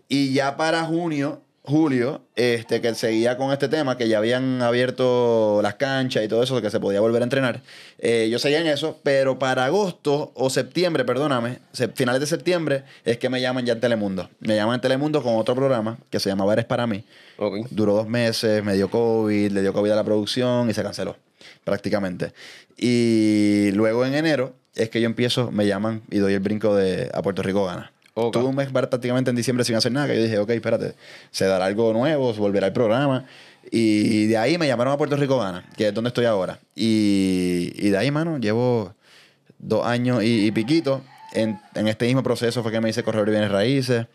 Y 0.08 0.32
ya 0.32 0.56
para 0.56 0.84
junio 0.84 1.42
julio, 1.62 2.22
este, 2.34 2.80
que 2.80 2.94
seguía 2.94 3.36
con 3.36 3.52
este 3.52 3.68
tema, 3.68 3.98
que 3.98 4.08
ya 4.08 4.18
habían 4.18 4.62
abierto 4.62 5.60
las 5.62 5.74
canchas 5.74 6.24
y 6.24 6.28
todo 6.28 6.42
eso, 6.42 6.60
que 6.62 6.70
se 6.70 6.80
podía 6.80 7.00
volver 7.00 7.22
a 7.22 7.24
entrenar. 7.24 7.62
Eh, 7.98 8.28
yo 8.30 8.38
seguía 8.38 8.60
en 8.60 8.66
eso, 8.66 8.98
pero 9.02 9.38
para 9.38 9.66
agosto 9.66 10.32
o 10.34 10.50
septiembre, 10.50 11.04
perdóname, 11.04 11.58
finales 11.94 12.20
de 12.20 12.26
septiembre, 12.26 12.84
es 13.04 13.18
que 13.18 13.28
me 13.28 13.40
llaman 13.40 13.66
ya 13.66 13.74
en 13.74 13.80
Telemundo. 13.80 14.30
Me 14.40 14.56
llaman 14.56 14.76
en 14.76 14.80
Telemundo 14.80 15.22
con 15.22 15.36
otro 15.36 15.54
programa 15.54 15.98
que 16.10 16.20
se 16.20 16.30
llamaba 16.30 16.54
Eres 16.54 16.64
para 16.64 16.86
mí. 16.86 17.04
Duró 17.70 17.94
dos 17.94 18.08
meses, 18.08 18.64
me 18.64 18.74
dio 18.74 18.90
COVID, 18.90 19.52
le 19.52 19.60
dio 19.60 19.72
COVID 19.72 19.90
a 19.90 19.96
la 19.96 20.04
producción 20.04 20.70
y 20.70 20.74
se 20.74 20.82
canceló, 20.82 21.16
prácticamente. 21.64 22.32
Y 22.76 23.70
luego 23.72 24.06
en 24.06 24.14
enero 24.14 24.54
es 24.74 24.88
que 24.90 25.00
yo 25.00 25.06
empiezo, 25.06 25.50
me 25.50 25.66
llaman 25.66 26.02
y 26.10 26.18
doy 26.18 26.34
el 26.34 26.40
brinco 26.40 26.74
de 26.74 27.10
a 27.12 27.20
Puerto 27.20 27.42
Rico 27.42 27.66
gana. 27.66 27.92
Ok. 28.20 28.32
Tuve 28.32 28.44
un 28.46 28.56
mes 28.56 28.68
prácticamente 28.68 29.30
en 29.30 29.36
diciembre 29.36 29.64
sin 29.64 29.76
hacer 29.76 29.92
nada, 29.92 30.08
que 30.08 30.16
yo 30.16 30.22
dije, 30.22 30.38
ok, 30.38 30.50
espérate, 30.50 30.94
se 31.30 31.44
dará 31.44 31.66
algo 31.66 31.92
nuevo, 31.92 32.32
volverá 32.34 32.66
el 32.66 32.72
programa. 32.72 33.24
Y 33.70 34.26
de 34.26 34.36
ahí 34.38 34.58
me 34.58 34.66
llamaron 34.66 34.92
a 34.92 34.96
Puerto 34.96 35.16
Rico 35.16 35.38
Gana, 35.38 35.64
que 35.76 35.88
es 35.88 35.94
donde 35.94 36.08
estoy 36.08 36.24
ahora. 36.24 36.58
Y, 36.74 37.72
y 37.76 37.90
de 37.90 37.98
ahí, 37.98 38.10
mano, 38.10 38.38
llevo 38.38 38.94
dos 39.58 39.86
años 39.86 40.24
y, 40.24 40.46
y 40.46 40.50
piquito. 40.50 41.02
En, 41.32 41.60
en 41.74 41.86
este 41.86 42.06
mismo 42.06 42.22
proceso 42.22 42.62
fue 42.62 42.72
que 42.72 42.80
me 42.80 42.88
hice 42.88 43.02
corredor 43.04 43.26
de 43.26 43.32
bienes 43.32 43.52
raíces. 43.52 44.06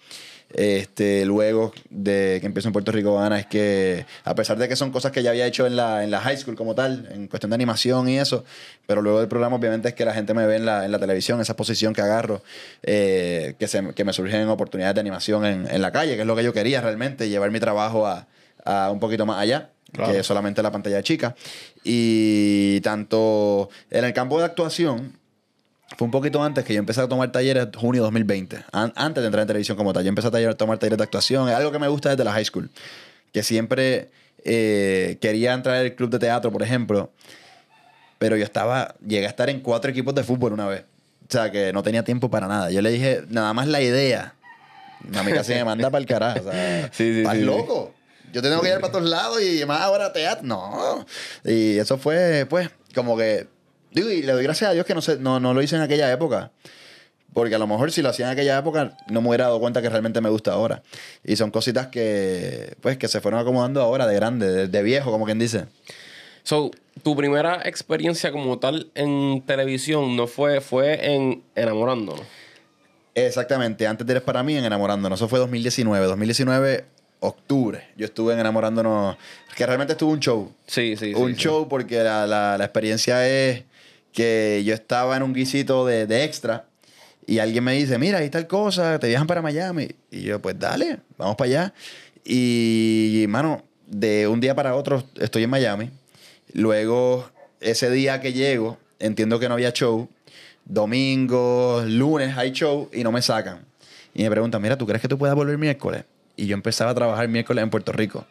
Este, 0.54 1.26
luego 1.26 1.74
de 1.90 2.38
que 2.40 2.46
empiezo 2.46 2.70
en 2.70 2.74
Puerto 2.74 2.92
Rico 2.92 3.16
Gana 3.16 3.40
es 3.40 3.48
que, 3.48 4.06
a 4.24 4.36
pesar 4.36 4.58
de 4.58 4.68
que 4.68 4.76
son 4.76 4.92
cosas 4.92 5.12
que 5.12 5.24
ya 5.24 5.32
había 5.32 5.48
hecho 5.48 5.66
en 5.66 5.76
la, 5.76 6.04
en 6.04 6.12
la 6.12 6.20
high 6.20 6.38
school 6.38 6.56
como 6.56 6.76
tal, 6.76 7.10
en 7.12 7.28
cuestión 7.28 7.50
de 7.50 7.56
animación 7.56 8.08
y 8.08 8.20
eso, 8.20 8.46
pero 8.86 9.02
luego 9.02 9.20
del 9.20 9.28
programa 9.28 9.56
obviamente 9.56 9.90
es 9.90 9.96
que 9.96 10.06
la 10.06 10.14
gente 10.14 10.34
me 10.34 10.46
ve 10.46 10.58
en 10.58 10.66
la, 10.66 10.86
en 10.86 10.92
la 10.92 11.00
televisión, 11.00 11.42
esa 11.42 11.56
posición 11.56 11.94
que 11.94 12.02
agarro, 12.02 12.44
eh, 12.84 13.56
que, 13.58 13.68
se, 13.68 13.94
que 13.96 14.04
me 14.04 14.14
surgen 14.14 14.48
oportunidades 14.48 14.94
de 14.94 15.02
animación 15.02 15.46
en, 15.46 15.68
en 15.68 15.82
la 15.82 15.92
calle, 15.92 16.16
que 16.16 16.22
es 16.22 16.28
lo 16.28 16.36
que 16.36 16.44
yo 16.44 16.54
quería 16.54 16.82
realmente, 16.82 17.30
llevar 17.30 17.50
mi 17.50 17.60
trabajo 17.60 18.06
a, 18.06 18.28
a 18.64 18.92
un 18.92 19.00
poquito 19.00 19.26
más 19.26 19.40
allá. 19.40 19.70
Claro. 19.92 20.12
que 20.12 20.24
solamente 20.24 20.64
la 20.64 20.72
pantalla 20.72 21.04
chica. 21.04 21.36
Y 21.84 22.82
tanto 22.82 23.70
en 23.92 24.04
el 24.06 24.12
campo 24.12 24.40
de 24.40 24.46
actuación, 24.46 25.20
fue 25.98 26.06
un 26.06 26.12
poquito 26.12 26.44
antes 26.44 26.64
que 26.66 26.74
yo 26.74 26.80
empecé 26.80 27.02
a 27.02 27.08
tomar 27.08 27.32
talleres 27.32 27.68
junio 27.78 28.02
2020, 28.04 28.58
an- 28.72 28.94
antes 28.96 29.22
de 29.22 29.28
entrar 29.28 29.42
en 29.44 29.48
televisión 29.48 29.78
como 29.78 29.94
tal. 29.94 30.04
Yo 30.04 30.10
empecé 30.10 30.28
a, 30.28 30.32
taller- 30.32 30.50
a 30.52 30.58
tomar 30.58 30.78
talleres 30.78 30.98
de 30.98 31.04
actuación, 31.04 31.48
es 31.50 31.56
algo 31.56 31.72
que 31.72 31.80
me 31.80 31.88
gusta 31.88 32.10
desde 32.10 32.24
la 32.24 32.32
high 32.34 32.46
school, 32.46 32.70
que 33.32 33.44
siempre 33.44 34.10
eh, 34.44 35.18
quería 35.22 35.54
entrar 35.54 35.76
al 35.78 35.94
club 35.96 36.10
de 36.10 36.20
teatro, 36.20 36.52
por 36.52 36.64
ejemplo, 36.64 37.12
pero 38.18 38.38
yo 38.38 38.44
estaba, 38.44 38.96
llegué 39.06 39.26
a 39.26 39.30
estar 39.30 39.50
en 39.50 39.60
cuatro 39.60 39.92
equipos 39.92 40.16
de 40.16 40.24
fútbol 40.24 40.54
una 40.54 40.68
vez. 40.68 40.84
O 41.28 41.32
sea, 41.32 41.52
que 41.52 41.74
no 41.74 41.84
tenía 41.84 42.04
tiempo 42.04 42.30
para 42.30 42.48
nada. 42.48 42.70
Yo 42.72 42.82
le 42.82 42.92
dije, 42.92 43.24
nada 43.30 43.54
más 43.54 43.68
la 43.68 43.82
idea. 43.82 44.36
A 45.16 45.24
mí 45.24 45.32
casi 45.32 45.54
me 45.54 45.64
manda 45.66 45.90
para 45.90 46.00
el 46.02 46.06
carajo. 46.06 46.40
O 46.40 46.52
sea, 46.52 46.88
Sí, 46.94 47.14
sí, 47.14 47.20
¿estás 47.22 47.36
sí, 47.38 47.42
loco? 47.44 47.94
Yo 48.32 48.42
tengo 48.42 48.62
que 48.62 48.70
ir 48.70 48.80
para 48.80 48.92
todos 48.92 49.10
lados 49.10 49.42
y 49.42 49.66
más 49.66 49.82
ahora 49.82 50.12
teatro. 50.14 50.46
No. 50.46 51.06
Y 51.46 51.78
eso 51.78 51.98
fue, 51.98 52.46
pues, 52.50 52.70
como 52.96 53.18
que. 53.18 53.48
Digo, 53.94 54.10
y 54.10 54.22
le 54.24 54.32
doy 54.34 54.44
gracias 54.44 54.70
a 54.70 54.74
Dios 54.74 54.86
que 54.86 54.94
no, 54.96 55.02
sé, 55.02 55.18
no, 55.20 55.40
no 55.40 55.54
lo 55.54 55.62
hice 55.62 55.76
en 55.76 55.82
aquella 55.82 56.12
época. 56.12 56.52
Porque 57.34 57.56
a 57.56 57.58
lo 57.60 57.66
mejor 57.66 57.92
si 57.92 58.02
lo 58.04 58.10
hacía 58.10 58.26
en 58.28 58.32
aquella 58.32 58.60
época 58.60 58.96
no 59.10 59.22
me 59.22 59.30
hubiera 59.30 59.46
dado 59.46 59.60
cuenta 59.60 59.82
que 59.82 59.90
realmente 59.90 60.22
me 60.22 60.30
gusta 60.30 60.52
ahora. 60.54 60.84
Y 61.24 61.36
son 61.36 61.50
cositas 61.50 61.88
que, 61.88 62.76
pues, 62.82 62.98
que 62.98 63.08
se 63.08 63.22
fueron 63.22 63.40
acomodando 63.40 63.82
ahora 63.82 64.06
de 64.06 64.14
grande, 64.16 64.48
de, 64.52 64.68
de 64.68 64.84
viejo, 64.84 65.10
como 65.12 65.26
quien 65.26 65.40
dice. 65.40 65.66
So, 66.44 66.70
tu 67.02 67.16
primera 67.16 67.62
experiencia 67.66 68.32
como 68.32 68.60
tal 68.60 68.92
en 68.94 69.42
televisión 69.48 70.16
no 70.16 70.28
fue, 70.28 70.62
fue 70.62 71.14
en 71.16 71.44
Enamorándonos. 71.56 72.22
Exactamente, 73.16 73.86
antes 73.88 74.06
de 74.08 74.14
Eres 74.14 74.24
para 74.24 74.44
mí 74.44 74.56
en 74.58 74.66
Enamorándonos. 74.66 75.20
Eso 75.20 75.28
fue 75.28 75.40
2019. 75.40 76.06
2019, 76.08 76.86
octubre. 77.20 77.88
Yo 77.96 78.06
estuve 78.06 78.34
en 78.34 78.40
Enamorándonos, 78.40 79.18
que 79.56 79.66
realmente 79.66 79.94
estuvo 79.94 80.12
un 80.12 80.20
show. 80.20 80.52
Sí, 80.68 80.96
sí, 80.98 81.14
sí. 81.14 81.20
un 81.20 81.36
sí. 81.36 81.42
show 81.42 81.68
porque 81.70 82.04
la, 82.04 82.26
la- 82.28 82.58
la 82.58 82.64
experiencia 82.64 83.28
es 83.28 83.64
que 84.14 84.64
yo 84.66 84.74
estaba 84.74 85.18
en 85.18 85.24
un 85.24 85.34
guisito 85.34 85.86
de, 85.86 86.08
de 86.08 86.24
extra 86.24 86.68
y 87.26 87.40
alguien 87.40 87.64
me 87.64 87.74
dice, 87.74 87.98
mira, 87.98 88.20
ahí 88.20 88.30
tal 88.30 88.48
cosa, 88.48 89.00
te 89.00 89.08
viajan 89.08 89.28
para 89.28 89.42
Miami. 89.42 89.90
Y 90.12 90.22
yo, 90.22 90.42
pues 90.42 90.58
dale, 90.60 91.00
vamos 91.18 91.36
para 91.36 91.48
allá. 91.50 91.74
Y, 92.26 93.26
mano, 93.30 93.64
de 93.88 94.28
un 94.28 94.40
día 94.40 94.56
para 94.56 94.76
otro 94.76 95.04
estoy 95.20 95.44
en 95.44 95.50
Miami. 95.50 95.90
Luego, 96.54 97.30
ese 97.60 97.90
día 97.90 98.22
que 98.22 98.34
llego, 98.34 98.78
entiendo 99.00 99.40
que 99.40 99.48
no 99.48 99.56
había 99.56 99.72
show. 99.72 100.10
Domingo, 100.66 101.84
lunes 101.86 102.38
hay 102.38 102.52
show 102.52 102.90
y 102.94 103.04
no 103.04 103.12
me 103.12 103.22
sacan. 103.22 103.66
Y 104.14 104.24
me 104.24 104.30
preguntan, 104.30 104.62
mira, 104.62 104.78
¿tú 104.78 104.86
crees 104.86 105.02
que 105.02 105.08
tú 105.08 105.18
puedas 105.18 105.36
volver 105.36 105.58
miércoles? 105.58 106.06
Y 106.36 106.46
yo 106.46 106.54
empezaba 106.54 106.92
a 106.92 106.96
trabajar 106.96 107.28
miércoles 107.28 107.64
en 107.64 107.70
Puerto 107.70 107.92
Rico. 107.92 108.26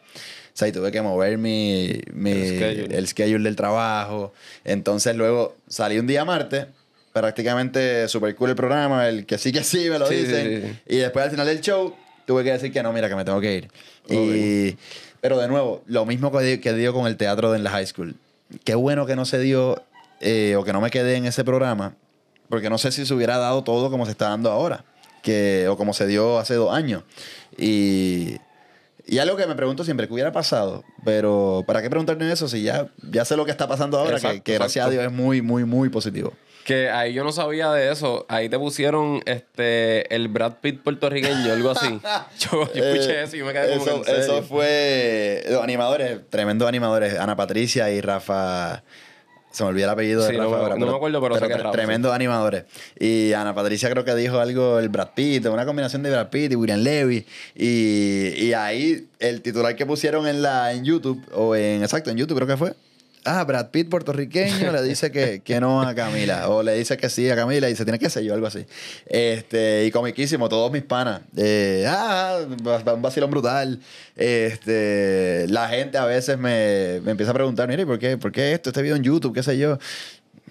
O 0.53 0.55
sea, 0.55 0.67
y 0.67 0.71
tuve 0.71 0.91
que 0.91 1.01
mover 1.01 1.37
mi, 1.39 1.99
mi- 2.13 2.31
El 2.31 2.47
schedule. 2.57 2.97
el 2.97 3.07
schedule 3.07 3.43
del 3.43 3.55
trabajo. 3.55 4.33
Entonces 4.63 5.15
luego 5.15 5.55
salí 5.67 5.97
un 5.97 6.05
día 6.05 6.25
martes, 6.25 6.67
prácticamente 7.11 8.07
super 8.07 8.35
cool 8.35 8.51
el 8.51 8.55
programa, 8.55 9.07
el 9.07 9.25
que 9.25 9.37
sí 9.37 9.51
que 9.51 9.63
sí 9.63 9.89
me 9.89 9.97
lo 9.99 10.07
Sí, 10.07 10.15
dicen. 10.15 10.61
sí, 10.61 10.67
sí. 10.67 10.95
Y 10.95 10.97
después 10.97 11.25
al 11.25 11.31
final 11.31 11.47
del 11.47 11.61
show 11.61 11.95
tuve 12.25 12.43
que 12.43 12.51
decir 12.51 12.71
que 12.71 12.83
no, 12.83 12.91
mira, 12.93 13.09
que 13.09 13.15
me 13.15 13.25
tengo 13.25 13.39
que 13.41 13.55
ir. 13.55 13.71
Y, 14.09 14.75
pero 15.21 15.37
de 15.39 15.47
nuevo, 15.47 15.81
lo 15.87 16.05
mismo 16.05 16.31
que, 16.31 16.59
que 16.59 16.73
dio 16.73 16.93
con 16.93 17.07
el 17.07 17.17
teatro 17.17 17.55
en 17.55 17.63
la 17.63 17.69
high 17.71 17.87
school. 17.87 18.15
Qué 18.63 18.75
bueno 18.75 19.05
que 19.05 19.15
no 19.15 19.25
se 19.25 19.39
dio 19.39 19.81
eh, 20.21 20.55
o 20.57 20.63
que 20.63 20.73
no 20.73 20.81
me 20.81 20.91
quedé 20.91 21.15
en 21.15 21.25
ese 21.25 21.43
programa, 21.43 21.95
porque 22.49 22.69
no 22.69 22.77
sé 22.77 22.91
si 22.91 23.05
se 23.05 23.13
hubiera 23.13 23.37
dado 23.37 23.63
todo 23.63 23.89
como 23.89 24.05
se 24.05 24.11
está 24.11 24.29
dando 24.29 24.51
ahora, 24.51 24.83
que, 25.23 25.67
o 25.69 25.77
como 25.77 25.93
se 25.93 26.05
dio 26.05 26.37
hace 26.39 26.53
dos 26.55 26.73
años. 26.73 27.03
Y, 27.57 28.35
y 29.05 29.17
algo 29.19 29.35
que 29.35 29.45
me 29.47 29.55
pregunto 29.55 29.83
siempre, 29.83 30.07
¿qué 30.07 30.13
hubiera 30.13 30.31
pasado? 30.31 30.83
Pero 31.03 31.63
¿para 31.67 31.81
qué 31.81 31.89
preguntarme 31.89 32.31
eso 32.31 32.47
si 32.47 32.63
ya, 32.63 32.87
ya 33.11 33.25
sé 33.25 33.35
lo 33.37 33.45
que 33.45 33.51
está 33.51 33.67
pasando 33.67 33.97
ahora? 33.97 34.11
que- 34.11 34.15
Exacto, 34.17 34.43
que, 34.43 34.53
gracias 34.53 34.87
a. 34.87 34.89
Dios 34.89 35.03
es 35.03 35.11
muy, 35.11 35.41
muy, 35.41 35.65
muy 35.65 35.89
positivo. 35.89 36.33
Que 36.65 36.89
ahí 36.89 37.13
yo 37.13 37.25
no 37.25 37.33
sabía 37.33 37.71
de 37.73 37.91
eso. 37.91 38.25
Ahí 38.29 38.47
te 38.47 38.57
pusieron 38.57 39.21
este 39.25 40.15
el 40.15 40.29
Brad 40.29 40.53
Pitt 40.61 40.81
puertorriqueño, 40.81 41.51
algo 41.51 41.71
así. 41.71 41.99
Yo, 42.39 42.73
yo 42.73 42.83
escuché 42.85 43.19
Eh, 43.19 43.23
eso 43.23 43.35
y 43.35 43.43
me 43.43 43.51
quedé 43.51 43.73
como 43.77 43.83
que 43.83 43.89
eso, 43.91 43.97
en 43.99 44.05
serio. 44.05 44.21
eso 44.21 44.43
fue 44.43 45.43
los 45.49 45.61
animadores, 45.61 46.19
tremendos 46.29 46.65
animadores, 46.69 47.19
Ana 47.19 47.35
Patricia 47.35 47.91
y 47.91 47.99
Rafa. 47.99 48.81
Se 49.53 49.63
me 49.63 49.69
olvidó 49.69 49.85
el 49.85 49.91
apellido 49.91 50.25
Sí, 50.25 50.31
de 50.31 50.37
no 50.39 50.45
Rafa 50.45 50.57
ahora, 50.57 50.75
no 50.77 50.87
me 50.87 50.95
acuerdo, 50.95 51.21
pero 51.21 51.47
que 51.47 51.57
Rafa, 51.57 51.71
Tremendos 51.71 52.11
animadores. 52.11 52.63
Y 52.99 53.33
Ana 53.33 53.53
Patricia 53.53 53.87
creo 53.91 54.03
que 54.03 54.15
dijo 54.15 54.39
algo, 54.39 54.79
el 54.79 54.89
Brad 54.89 55.09
Pitt, 55.13 55.45
una 55.45 55.63
combinación 55.63 56.01
de 56.01 56.09
Brad 56.09 56.29
Pitt 56.29 56.51
y 56.53 56.55
William 56.55 56.79
Levy. 56.79 57.23
Y, 57.55 58.29
y 58.35 58.53
ahí 58.53 59.07
el 59.19 59.43
titular 59.43 59.75
que 59.75 59.85
pusieron 59.85 60.27
en, 60.27 60.41
la, 60.41 60.73
en 60.73 60.83
YouTube, 60.83 61.21
o 61.33 61.55
en, 61.55 61.83
exacto, 61.83 62.09
en 62.09 62.17
YouTube 62.17 62.37
creo 62.37 62.47
que 62.47 62.57
fue. 62.57 62.73
Ah, 63.25 63.43
Brad 63.45 63.69
Pitt 63.69 63.89
puertorriqueño 63.89 64.71
le 64.73 64.81
dice 64.83 65.09
que, 65.11 65.41
que 65.41 65.59
no 65.61 65.81
a 65.81 65.95
Camila. 65.95 66.49
O 66.49 66.61
le 66.61 66.73
dice 66.75 66.97
que 66.97 67.09
sí 67.09 67.29
a 67.29 67.35
Camila 67.35 67.67
y 67.67 67.71
dice, 67.71 67.85
tiene 67.85 67.97
que 67.99 68.09
ser 68.09 68.23
yo, 68.23 68.33
algo 68.33 68.47
así. 68.47 68.65
Este, 69.05 69.85
y 69.85 69.91
comiquísimo, 69.91 70.49
todos 70.49 70.71
mis 70.71 70.83
panas. 70.83 71.21
Eh, 71.37 71.85
ah, 71.87 72.39
un 72.47 73.01
vacilón 73.01 73.31
brutal. 73.31 73.79
Este, 74.15 75.45
la 75.49 75.69
gente 75.69 75.97
a 75.97 76.05
veces 76.05 76.37
me, 76.37 76.99
me 77.03 77.11
empieza 77.11 77.31
a 77.31 77.33
preguntar, 77.35 77.67
mire, 77.69 77.85
¿por 77.85 77.97
qué, 77.99 78.17
¿por 78.17 78.31
qué 78.31 78.53
esto? 78.53 78.69
Este 78.69 78.81
video 78.81 78.95
en 78.97 79.03
YouTube, 79.03 79.33
qué 79.33 79.43
sé 79.43 79.57
yo. 79.57 79.77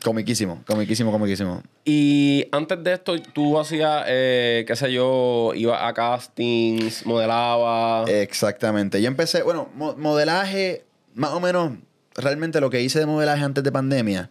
Comiquísimo, 0.03 0.63
comiquísimo, 0.67 1.13
comiquísimo. 1.13 1.63
Y 1.85 2.47
antes 2.51 2.83
de 2.83 2.95
esto, 2.95 3.15
tú 3.35 3.59
hacías, 3.61 4.05
eh, 4.09 4.65
qué 4.67 4.75
sé 4.75 4.93
yo, 4.93 5.53
ibas 5.55 5.81
a 5.83 5.93
castings, 5.95 7.07
modelabas. 7.07 8.09
Exactamente. 8.11 9.01
Yo 9.01 9.07
empecé, 9.09 9.43
bueno, 9.43 9.69
mo- 9.75 9.95
modelaje, 9.97 10.85
más 11.15 11.31
o 11.33 11.41
menos, 11.41 11.73
realmente 12.15 12.61
lo 12.61 12.71
que 12.71 12.81
hice 12.81 12.99
de 12.99 13.07
modelaje 13.07 13.43
antes 13.43 13.65
de 13.65 13.73
pandemia 13.73 14.31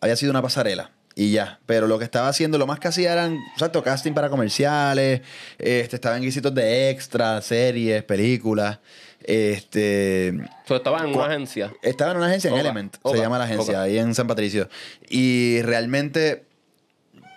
había 0.00 0.16
sido 0.16 0.30
una 0.30 0.42
pasarela. 0.42 0.90
Y 1.16 1.30
ya, 1.30 1.60
pero 1.66 1.86
lo 1.86 1.98
que 1.98 2.04
estaba 2.04 2.26
haciendo, 2.26 2.58
lo 2.58 2.66
más 2.66 2.80
que 2.80 2.88
hacía 2.88 3.12
eran, 3.12 3.38
exacto, 3.52 3.84
casting 3.84 4.14
para 4.14 4.30
comerciales, 4.30 5.20
este, 5.58 5.96
estaba 5.96 6.16
en 6.16 6.24
guisitos 6.24 6.52
de 6.52 6.90
extra, 6.90 7.40
series, 7.40 8.02
películas, 8.02 8.80
este, 9.24 10.34
So, 10.66 10.76
estabas 10.76 11.04
en 11.04 11.14
una 11.14 11.26
agencia. 11.26 11.72
estaba 11.82 12.10
en 12.10 12.18
una 12.18 12.26
agencia 12.26 12.50
en 12.50 12.58
Element, 12.58 12.96
se 13.04 13.16
llama 13.16 13.38
la 13.38 13.44
agencia, 13.44 13.82
ahí 13.82 13.98
en 13.98 14.14
San 14.14 14.26
Patricio. 14.26 14.68
Y 15.08 15.62
realmente, 15.62 16.44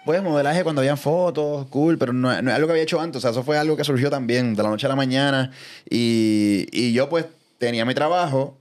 pues 0.05 0.21
modelaje 0.21 0.63
cuando 0.63 0.81
habían 0.81 0.97
fotos, 0.97 1.67
cool, 1.67 1.97
pero 1.97 2.13
no, 2.13 2.41
no 2.41 2.49
es 2.49 2.55
algo 2.55 2.67
que 2.67 2.73
había 2.73 2.83
hecho 2.83 2.99
antes. 2.99 3.17
O 3.17 3.21
sea, 3.21 3.31
eso 3.31 3.43
fue 3.43 3.57
algo 3.57 3.77
que 3.77 3.83
surgió 3.83 4.09
también 4.09 4.53
de 4.53 4.63
la 4.63 4.69
noche 4.69 4.85
a 4.85 4.89
la 4.89 4.95
mañana. 4.95 5.51
Y, 5.89 6.67
y 6.71 6.93
yo 6.93 7.09
pues 7.09 7.25
tenía 7.57 7.85
mi 7.85 7.93
trabajo, 7.93 8.57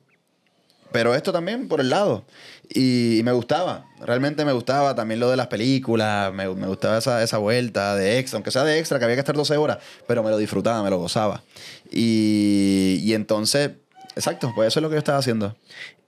pero 0.92 1.14
esto 1.14 1.32
también 1.32 1.68
por 1.68 1.80
el 1.80 1.90
lado. 1.90 2.24
Y, 2.68 3.20
me 3.24 3.32
gustaba, 3.32 3.86
realmente 4.00 4.44
me 4.44 4.52
gustaba 4.52 4.94
también 4.94 5.20
lo 5.20 5.30
de 5.30 5.36
las 5.36 5.46
películas, 5.46 6.32
me, 6.32 6.48
me 6.54 6.66
gustaba 6.66 6.98
esa, 6.98 7.22
esa 7.22 7.38
vuelta 7.38 7.94
de 7.94 8.18
extra, 8.18 8.36
aunque 8.38 8.50
sea 8.50 8.64
de 8.64 8.78
extra, 8.78 8.98
que 8.98 9.04
había 9.04 9.16
que 9.16 9.20
estar 9.20 9.36
12 9.36 9.56
horas, 9.56 9.78
pero 10.08 10.22
me 10.22 10.30
lo 10.30 10.36
disfrutaba, 10.38 10.82
me 10.82 10.90
lo 10.90 10.98
gozaba. 10.98 11.42
Y, 11.90 13.00
y 13.02 13.14
entonces, 13.14 13.70
exacto, 14.16 14.52
pues 14.54 14.68
eso 14.68 14.80
es 14.80 14.82
lo 14.82 14.88
que 14.88 14.94
yo 14.94 14.98
estaba 14.98 15.18
haciendo. 15.18 15.54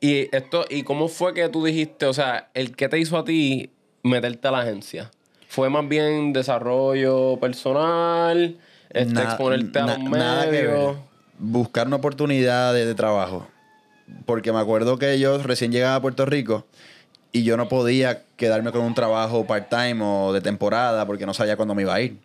Y 0.01 0.35
esto, 0.35 0.65
¿y 0.69 0.83
cómo 0.83 1.09
fue 1.09 1.33
que 1.35 1.49
tú 1.49 1.65
dijiste, 1.65 2.07
o 2.07 2.13
sea, 2.13 2.51
el 2.55 2.75
que 2.77 2.89
te 2.89 2.99
hizo 2.99 3.17
a 3.19 3.25
ti 3.25 3.71
meterte 4.03 4.49
a 4.49 4.51
la 4.51 4.61
agencia? 4.61 5.11
¿Fue 5.49 5.71
más 5.71 5.89
bien 5.89 6.33
desarrollo 6.33 7.39
personal? 7.41 8.59
Este, 8.91 9.13
Na- 9.13 9.25
exponerte 9.25 9.79
a 9.79 9.87
na- 9.87 9.99
medios? 9.99 10.97
ver. 10.97 11.05
buscar 11.39 11.87
una 11.87 11.97
oportunidad 11.97 12.75
de, 12.75 12.85
de 12.87 12.95
trabajo. 12.95 13.47
Porque 14.27 14.53
me 14.53 14.59
acuerdo 14.59 14.99
que 14.99 15.19
yo 15.19 15.39
recién 15.43 15.73
llegaba 15.73 15.97
a 15.97 16.03
Puerto 16.03 16.27
Rico 16.27 16.67
y 17.33 17.45
yo 17.45 17.57
no 17.57 17.69
podía 17.69 18.23
quedarme 18.37 18.73
con 18.73 18.83
un 18.83 18.95
trabajo 18.95 19.47
part-time 19.47 19.99
o 20.03 20.33
de 20.33 20.41
temporada 20.41 21.07
porque 21.07 21.27
no 21.27 21.35
sabía 21.35 21.57
cuándo 21.57 21.75
me 21.75 21.83
iba 21.83 21.95
a 21.95 22.01
ir. 22.01 22.19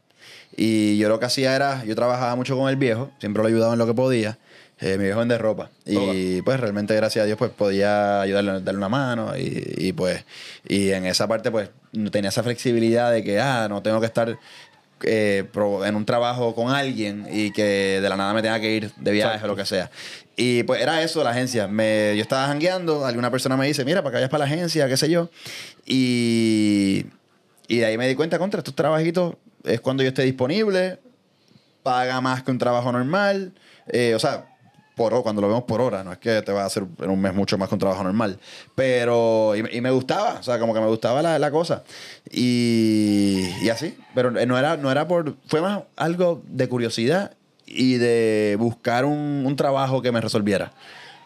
Y 0.56 0.98
yo 0.98 1.10
lo 1.10 1.20
que 1.20 1.26
hacía 1.26 1.56
era, 1.56 1.84
yo 1.84 1.96
trabajaba 1.96 2.36
mucho 2.36 2.58
con 2.58 2.70
el 2.70 2.76
viejo, 2.76 3.12
siempre 3.20 3.42
lo 3.42 3.50
ayudaba 3.50 3.74
en 3.74 3.80
lo 3.80 3.88
que 3.88 3.94
podía. 3.94 4.38
Eh, 4.80 4.98
mi 4.98 5.06
viejo 5.06 5.20
vende 5.20 5.38
ropa. 5.38 5.70
Y 5.86 6.42
pues 6.42 6.60
realmente, 6.60 6.96
gracias 6.96 7.24
a 7.24 7.26
Dios, 7.26 7.38
pues 7.38 7.52
podía 7.52 8.22
ayudarle, 8.22 8.62
darle 8.62 8.78
una 8.78 8.90
mano. 8.90 9.38
Y, 9.38 9.76
y, 9.78 9.94
pues, 9.94 10.26
y 10.68 10.92
en 10.92 11.06
esa 11.06 11.28
parte, 11.28 11.52
pues, 11.52 11.70
tenía 12.12 12.30
esa 12.30 12.44
flexibilidad 12.44 13.12
de 13.12 13.24
que, 13.24 13.40
ah, 13.40 13.68
no 13.70 13.82
tengo 13.82 14.00
que 14.00 14.08
estar 14.08 14.38
eh, 15.06 15.46
en 15.86 15.96
un 15.96 16.06
trabajo 16.06 16.56
con 16.56 16.74
alguien 16.74 17.28
y 17.30 17.52
que 17.52 18.00
de 18.02 18.10
la 18.10 18.16
nada 18.16 18.34
me 18.34 18.42
tenga 18.42 18.60
que 18.60 18.74
ir 18.74 18.92
de 18.96 19.12
viaje 19.12 19.44
o 19.44 19.48
lo 19.48 19.56
que 19.56 19.66
sea. 19.66 19.92
Y 20.36 20.64
pues 20.64 20.82
era 20.82 21.02
eso 21.04 21.24
la 21.24 21.30
agencia. 21.30 21.68
Me, 21.68 22.14
yo 22.16 22.22
estaba 22.22 22.48
jangueando, 22.48 23.06
alguna 23.06 23.30
persona 23.30 23.56
me 23.56 23.68
dice, 23.68 23.86
mira, 23.86 24.02
para 24.02 24.12
que 24.12 24.16
vayas 24.18 24.30
para 24.30 24.46
la 24.46 24.52
agencia, 24.52 24.88
qué 24.88 24.98
sé 24.98 25.10
yo. 25.10 25.30
Y, 25.86 27.06
y 27.68 27.78
de 27.78 27.86
ahí 27.86 27.98
me 27.98 28.08
di 28.08 28.16
cuenta, 28.16 28.40
contra 28.40 28.60
estos 28.60 28.76
trabajitos 28.76 29.36
es 29.64 29.80
cuando 29.80 30.04
yo 30.04 30.10
esté 30.10 30.24
disponible, 30.24 31.00
paga 31.84 32.20
más 32.22 32.44
que 32.44 32.52
un 32.52 32.58
trabajo 32.58 32.92
normal. 32.92 33.54
Eh, 33.88 34.14
o 34.16 34.20
sea, 34.20 34.48
por, 34.96 35.22
cuando 35.24 35.42
lo 35.42 35.48
vemos 35.48 35.64
por 35.64 35.82
hora, 35.82 36.04
no 36.04 36.12
es 36.12 36.18
que 36.18 36.42
te 36.42 36.52
va 36.52 36.64
a 36.64 36.66
hacer 36.66 36.84
en 37.00 37.10
un 37.10 37.22
mes 37.22 37.34
mucho 37.34 37.58
más 37.58 37.70
que 37.70 37.76
un 37.76 37.80
trabajo 37.80 38.04
normal. 38.04 38.40
Pero, 38.76 39.56
y, 39.56 39.78
y 39.78 39.82
me 39.82 39.92
gustaba, 39.92 40.40
o 40.40 40.44
sea, 40.44 40.58
como 40.58 40.74
que 40.74 40.80
me 40.80 40.88
gustaba 40.88 41.22
la, 41.22 41.38
la 41.38 41.52
cosa. 41.52 41.84
Y, 42.32 43.50
y 43.62 43.70
así, 43.70 43.98
pero 44.16 44.38
eh, 44.38 44.46
no 44.46 44.58
era, 44.58 44.78
no 44.78 44.92
era 44.92 45.08
por, 45.08 45.36
fue 45.48 45.62
más 45.62 45.84
algo 45.96 46.42
de 46.48 46.68
curiosidad 46.68 47.34
y 47.76 47.98
de 47.98 48.56
buscar 48.60 49.06
un, 49.06 49.44
un 49.46 49.56
trabajo 49.56 50.02
que 50.02 50.12
me 50.12 50.22
resolviera. 50.22 50.72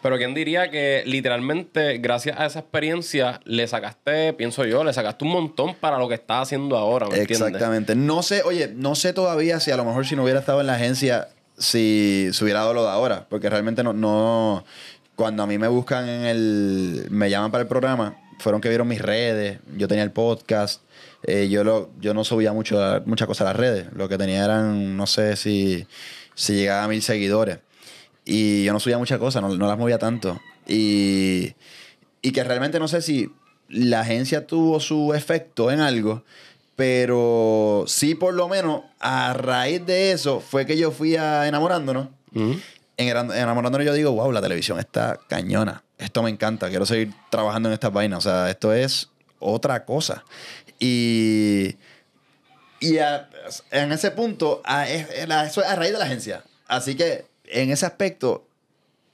Pero 0.02 0.18
quién 0.18 0.34
diría 0.36 0.70
que 0.70 1.04
literalmente, 1.06 1.98
gracias 1.98 2.40
a 2.40 2.46
esa 2.46 2.60
experiencia, 2.60 3.42
le 3.46 3.68
sacaste, 3.68 4.32
pienso 4.34 4.64
yo, 4.64 4.84
le 4.84 4.94
sacaste 4.94 5.26
un 5.26 5.32
montón 5.32 5.74
para 5.76 5.98
lo 5.98 6.08
que 6.08 6.14
estás 6.14 6.44
haciendo 6.44 6.78
ahora, 6.78 7.08
¿me 7.08 7.18
entiendes? 7.18 7.48
Exactamente. 7.48 7.96
No 7.96 8.22
sé, 8.22 8.44
oye, 8.44 8.72
no 8.76 8.94
sé 8.96 9.12
todavía 9.12 9.60
si 9.60 9.72
a 9.72 9.76
lo 9.76 9.84
mejor 9.84 10.06
si 10.06 10.16
no 10.16 10.24
hubiera 10.24 10.40
estado 10.40 10.62
en 10.62 10.68
la 10.68 10.76
agencia, 10.76 11.30
si 11.58 12.30
se 12.32 12.44
hubiera 12.44 12.60
dado 12.60 12.76
lo 12.76 12.84
de 12.84 12.90
ahora. 12.90 13.26
Porque 13.28 13.50
realmente 13.50 13.84
no, 13.84 13.92
no. 13.92 14.64
Cuando 15.16 15.42
a 15.42 15.48
mí 15.48 15.58
me 15.58 15.68
buscan 15.68 16.08
en 16.08 16.26
el. 16.26 17.08
Me 17.10 17.30
llaman 17.32 17.50
para 17.52 17.64
el 17.64 17.68
programa, 17.68 18.16
fueron 18.38 18.62
que 18.62 18.70
vieron 18.70 18.88
mis 18.88 19.02
redes. 19.02 19.60
Yo 19.76 19.88
tenía 19.88 20.04
el 20.04 20.12
podcast. 20.12 20.84
eh, 21.24 21.50
yo, 21.50 21.64
lo, 21.64 21.90
yo 22.00 22.14
no 22.14 22.24
subía 22.24 22.54
mucho, 22.54 23.02
muchas 23.06 23.28
cosas 23.28 23.42
a 23.48 23.50
las 23.50 23.56
redes. 23.56 23.88
Lo 23.94 24.08
que 24.08 24.18
tenía 24.18 24.46
eran, 24.46 24.96
no 24.96 25.08
sé 25.08 25.36
si, 25.36 25.88
si 26.38 26.54
llegaba 26.54 26.84
a 26.84 26.88
mil 26.88 27.02
seguidores. 27.02 27.58
Y 28.24 28.64
yo 28.64 28.72
no 28.74 28.80
subía 28.80 28.98
muchas 28.98 29.18
cosas, 29.20 29.42
no, 29.42 29.50
no 29.50 29.68
las 29.68 29.78
movía 29.78 29.98
tanto. 29.98 30.40
Y, 30.68 31.54
y 32.22 32.32
que 32.32 32.44
realmente 32.44 32.80
no 32.80 32.88
sé 32.88 33.02
si 33.02 33.32
la 33.70 34.02
agencia 34.02 34.46
tuvo 34.46 34.80
su 34.80 35.14
efecto 35.14 35.72
en 35.72 35.80
algo, 35.80 36.24
pero 36.76 37.86
sí 37.88 38.16
por 38.16 38.34
lo 38.34 38.48
menos 38.48 38.84
a 39.00 39.34
raíz 39.34 39.86
de 39.86 40.12
eso 40.12 40.40
fue 40.42 40.66
que 40.66 40.78
yo 40.78 40.92
fui 40.92 41.16
a 41.16 41.48
enamorándonos. 41.48 42.10
Ujú. 42.36 42.56
En 42.98 43.08
enamorándonos 43.08 43.86
yo 43.86 43.94
digo, 43.94 44.12
wow, 44.12 44.32
la 44.32 44.42
televisión 44.42 44.80
está 44.80 45.20
cañona. 45.28 45.84
Esto 45.98 46.22
me 46.22 46.30
encanta, 46.30 46.70
quiero 46.70 46.86
seguir 46.86 47.14
trabajando 47.32 47.70
en 47.70 47.74
estas 47.74 47.92
vainas. 47.94 48.20
O 48.20 48.30
sea, 48.30 48.50
esto 48.50 48.74
es 48.74 49.10
otra 49.40 49.86
cosa. 49.86 50.24
Y, 50.80 51.76
y 52.80 52.98
a- 53.00 53.27
en 53.72 53.92
ese 53.92 54.12
punto, 54.12 54.62
a- 54.66 54.88
eso 54.90 55.62
es 55.62 55.68
a 55.68 55.76
raíz 55.76 55.92
de 55.94 56.00
la 56.00 56.06
agencia. 56.06 56.44
Así 56.68 56.96
que 56.96 57.26
en 57.46 57.72
ese 57.72 57.86
aspecto, 57.86 58.46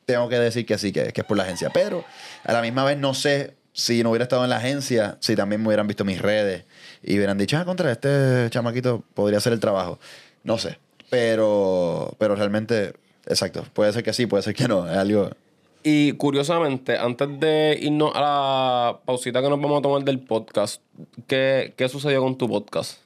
tengo 0.06 0.28
que 0.30 0.38
decir 0.40 0.66
que 0.66 0.78
sí, 0.78 0.92
que, 0.92 1.14
que 1.14 1.22
es 1.22 1.28
por 1.28 1.38
la 1.38 1.44
agencia. 1.44 1.70
Pero 1.74 2.04
a 2.44 2.54
la 2.54 2.62
misma 2.62 2.84
vez 2.84 2.98
no 2.98 3.14
sé 3.14 3.54
si 3.74 4.04
no 4.04 4.10
hubiera 4.12 4.24
estado 4.24 4.44
en 4.44 4.50
la 4.50 4.58
agencia, 4.58 5.18
si 5.20 5.36
también 5.36 5.62
me 5.62 5.68
hubieran 5.68 5.88
visto 5.88 6.04
mis 6.06 6.22
redes 6.22 6.64
y 7.02 7.16
hubieran 7.18 7.38
dicho, 7.38 7.58
ah, 7.58 7.66
contra 7.66 7.92
este 7.92 8.48
chamaquito 8.50 9.04
podría 9.14 9.38
hacer 9.40 9.54
el 9.54 9.60
trabajo. 9.60 10.00
No 10.44 10.58
sé. 10.58 10.78
Pero, 11.10 12.16
pero 12.18 12.36
realmente, 12.36 12.94
exacto. 13.28 13.66
Puede 13.74 13.94
ser 13.94 14.04
que 14.04 14.14
sí, 14.14 14.26
puede 14.26 14.44
ser 14.44 14.54
que 14.56 14.68
no. 14.68 14.90
Es 14.90 14.98
algo. 14.98 15.30
Y 15.84 16.14
curiosamente, 16.14 16.98
antes 16.98 17.28
de 17.40 17.78
irnos 17.82 18.12
a 18.16 18.22
la 18.22 19.00
pausita 19.06 19.42
que 19.42 19.50
nos 19.50 19.60
vamos 19.62 19.80
a 19.80 19.82
tomar 19.82 20.04
del 20.04 20.20
podcast, 20.20 20.82
¿qué, 21.28 21.74
qué 21.78 21.90
sucedió 21.90 22.22
con 22.22 22.38
tu 22.38 22.48
podcast? 22.48 23.00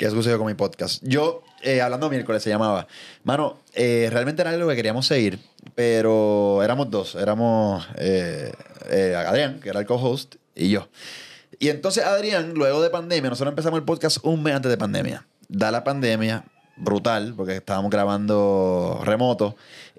¿Qué 0.00 0.08
sucedió 0.08 0.38
con 0.38 0.46
mi 0.46 0.54
podcast? 0.54 1.02
Yo, 1.06 1.42
eh, 1.60 1.82
hablando 1.82 2.08
miércoles, 2.08 2.42
se 2.42 2.48
llamaba. 2.48 2.86
Mano, 3.22 3.58
eh, 3.74 4.08
realmente 4.10 4.40
era 4.40 4.50
algo 4.50 4.66
que 4.70 4.74
queríamos 4.74 5.06
seguir, 5.06 5.38
pero 5.74 6.62
éramos 6.62 6.90
dos. 6.90 7.16
Éramos 7.16 7.86
eh, 7.98 8.50
eh, 8.88 9.14
Adrián, 9.14 9.60
que 9.60 9.68
era 9.68 9.78
el 9.78 9.84
co-host, 9.84 10.36
y 10.54 10.70
yo. 10.70 10.88
Y 11.58 11.68
entonces 11.68 12.02
Adrián, 12.02 12.54
luego 12.54 12.80
de 12.80 12.88
pandemia, 12.88 13.28
nosotros 13.28 13.52
empezamos 13.52 13.78
el 13.78 13.84
podcast 13.84 14.16
un 14.22 14.42
mes 14.42 14.54
antes 14.54 14.70
de 14.70 14.78
pandemia. 14.78 15.26
Da 15.50 15.70
la 15.70 15.84
pandemia, 15.84 16.44
brutal, 16.78 17.34
porque 17.36 17.56
estábamos 17.56 17.90
grabando 17.90 19.02
remoto 19.04 19.54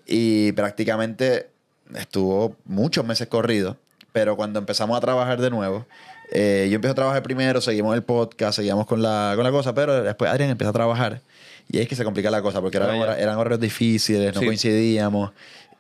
y 0.08 0.52
prácticamente 0.54 1.52
estuvo 1.94 2.56
muchos 2.66 3.06
meses 3.06 3.28
corridos. 3.28 3.78
Pero 4.14 4.36
cuando 4.36 4.58
empezamos 4.58 4.98
a 4.98 5.00
trabajar 5.00 5.40
de 5.40 5.52
nuevo, 5.52 5.86
eh, 6.32 6.68
yo 6.70 6.76
empecé 6.76 6.92
a 6.92 6.96
trabajar 6.96 7.22
primero, 7.24 7.62
seguimos 7.62 7.96
el 7.96 8.04
podcast, 8.04 8.56
seguíamos 8.58 8.86
con 8.88 9.02
la, 9.02 9.34
con 9.36 9.44
la 9.44 9.52
cosa, 9.52 9.74
pero 9.74 10.02
después 10.04 10.32
Adrián 10.32 10.50
empieza 10.50 10.70
a 10.70 10.74
trabajar 10.74 11.22
y 11.70 11.78
ahí 11.78 11.84
es 11.84 11.90
que 11.90 11.96
se 11.96 12.04
complica 12.04 12.30
la 12.32 12.42
cosa 12.42 12.60
porque 12.62 12.78
eran, 12.78 12.90
Ah, 13.02 13.16
eran 13.20 13.38
horarios 13.38 13.60
difíciles, 13.60 14.34
no 14.34 14.40
Sí. 14.40 14.46
coincidíamos. 14.46 15.32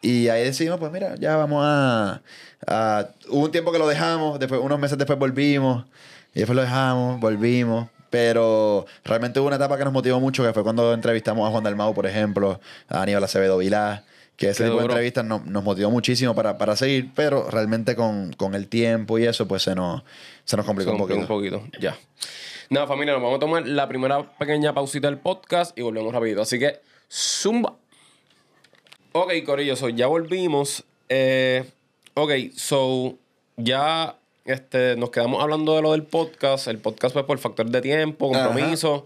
Y 0.02 0.30
ahí 0.30 0.44
decidimos, 0.44 0.80
pues 0.80 0.92
mira, 0.92 1.16
ya 1.20 1.36
vamos 1.38 1.64
a, 1.66 2.22
a- 2.68 3.08
Hubo 3.30 3.46
un 3.46 3.52
tiempo 3.52 3.72
que 3.72 3.80
lo 3.80 3.88
dejamos, 3.88 4.40
después, 4.40 4.60
unos 4.62 4.80
meses 4.80 4.98
después 4.98 5.18
volvimos, 5.20 5.86
y 6.34 6.40
después 6.40 6.56
lo 6.56 6.62
dejamos, 6.64 7.20
volvimos. 7.20 7.88
Pero 8.10 8.86
realmente 9.06 9.40
hubo 9.40 9.48
una 9.48 9.56
etapa 9.56 9.78
que 9.78 9.86
nos 9.86 9.94
motivó 9.94 10.20
mucho, 10.20 10.44
que 10.44 10.52
fue 10.54 10.64
cuando 10.64 10.94
entrevistamos 10.94 11.48
a 11.48 11.52
Juan 11.52 11.64
Dalmau, 11.64 11.94
por 11.94 12.06
ejemplo, 12.08 12.60
a 12.90 13.04
Aníbal 13.04 13.24
Acevedo 13.24 13.58
Vilá, 13.60 14.04
que 14.42 14.50
ese 14.50 14.64
tipo 14.66 14.78
de 14.78 14.84
entrevistas 14.86 15.24
no- 15.26 15.44
nos 15.46 15.64
motivó 15.64 15.92
muchísimo 15.92 16.34
para, 16.36 16.58
para 16.58 16.76
seguir, 16.76 17.10
pero 17.16 17.50
realmente 17.50 17.96
con, 17.96 18.34
con 18.34 18.56
el 18.56 18.68
tiempo 18.68 19.20
y 19.20 19.26
eso, 19.26 19.48
pues 19.48 19.62
se 19.64 19.76
nos, 19.76 20.04
se 20.46 20.58
nos 20.58 20.66
complicó 20.66 20.90
Se 20.92 20.96
un 20.96 21.00
poquito. 21.02 21.20
un 21.20 21.28
poquito. 21.28 21.64
Ya. 21.80 21.98
Nada, 22.70 22.88
familia, 22.88 23.14
nos 23.14 23.22
vamos 23.22 23.38
a 23.38 23.40
tomar 23.40 23.68
la 23.68 23.88
primera 23.88 24.24
pequeña 24.38 24.74
pausita 24.74 25.08
del 25.10 25.18
podcast 25.20 25.78
y 25.78 25.82
volvemos 25.82 26.14
rapidito. 26.14 26.42
Así 26.42 26.58
que, 26.58 26.80
zumba. 27.12 27.76
Ok, 29.14 29.32
Corillo, 29.46 29.76
so 29.76 29.90
ya 29.90 30.08
volvimos. 30.08 30.84
Eh, 31.10 31.66
ok, 32.14 32.32
so 32.56 33.18
ya 33.58 34.16
este, 34.46 34.96
nos 34.96 35.10
quedamos 35.12 35.42
hablando 35.44 35.76
de 35.76 35.82
lo 35.82 35.92
del 35.92 36.04
podcast. 36.04 36.68
El 36.68 36.78
podcast 36.80 37.14
fue 37.14 37.28
por 37.28 37.38
factor 37.40 37.70
de 37.70 37.82
tiempo, 37.82 38.32
compromiso. 38.32 39.06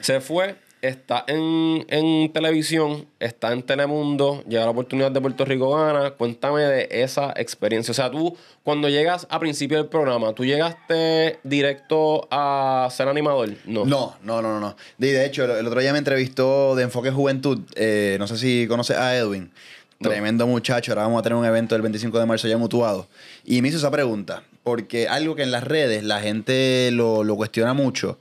Se 0.00 0.20
fue. 0.20 0.56
Está 0.82 1.24
en, 1.26 1.84
en 1.88 2.32
televisión, 2.32 3.06
está 3.18 3.52
en 3.52 3.62
Telemundo, 3.62 4.42
llega 4.48 4.64
la 4.64 4.70
oportunidad 4.70 5.10
de 5.10 5.20
Puerto 5.20 5.44
Rico 5.44 5.74
Gana. 5.76 6.12
Cuéntame 6.12 6.62
de 6.62 6.88
esa 6.90 7.34
experiencia. 7.36 7.92
O 7.92 7.94
sea, 7.94 8.10
tú, 8.10 8.34
cuando 8.62 8.88
llegas 8.88 9.26
a 9.28 9.38
principio 9.38 9.76
del 9.76 9.88
programa, 9.88 10.32
¿tú 10.32 10.44
llegaste 10.46 11.38
directo 11.44 12.26
a 12.30 12.88
ser 12.90 13.08
animador? 13.08 13.50
No. 13.66 13.84
No, 13.84 14.16
no, 14.22 14.40
no, 14.40 14.58
no. 14.58 14.74
Y 14.98 15.06
de 15.08 15.26
hecho, 15.26 15.44
el, 15.44 15.50
el 15.50 15.66
otro 15.66 15.80
día 15.80 15.92
me 15.92 15.98
entrevistó 15.98 16.74
de 16.74 16.84
Enfoque 16.84 17.10
Juventud. 17.10 17.60
eh, 17.76 18.16
no 18.18 18.26
sé 18.26 18.38
si 18.38 18.66
conoces 18.66 18.96
a 18.96 19.14
Edwin. 19.16 19.50
No. 19.98 20.08
Tremendo 20.08 20.46
muchacho. 20.46 20.92
Ahora 20.92 21.02
vamos 21.02 21.20
a 21.20 21.22
tener 21.22 21.36
un 21.36 21.44
evento 21.44 21.76
el 21.76 21.82
25 21.82 22.18
de 22.18 22.24
marzo 22.24 22.48
ya 22.48 22.56
mutuado. 22.56 23.06
Y 23.44 23.60
me 23.60 23.68
hizo 23.68 23.76
esa 23.76 23.90
pregunta. 23.90 24.44
Porque 24.62 25.08
algo 25.08 25.34
que 25.36 25.42
en 25.42 25.50
las 25.50 25.64
redes 25.64 26.04
la 26.04 26.20
gente 26.20 26.90
lo, 26.90 27.22
lo 27.22 27.36
cuestiona 27.36 27.74
mucho. 27.74 28.18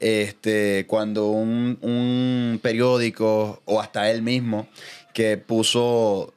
Este, 0.00 0.84
cuando 0.86 1.26
un, 1.26 1.78
un 1.82 2.60
periódico 2.62 3.62
o 3.64 3.80
hasta 3.80 4.10
él 4.10 4.22
mismo 4.22 4.68
que 5.12 5.36
puso 5.36 6.32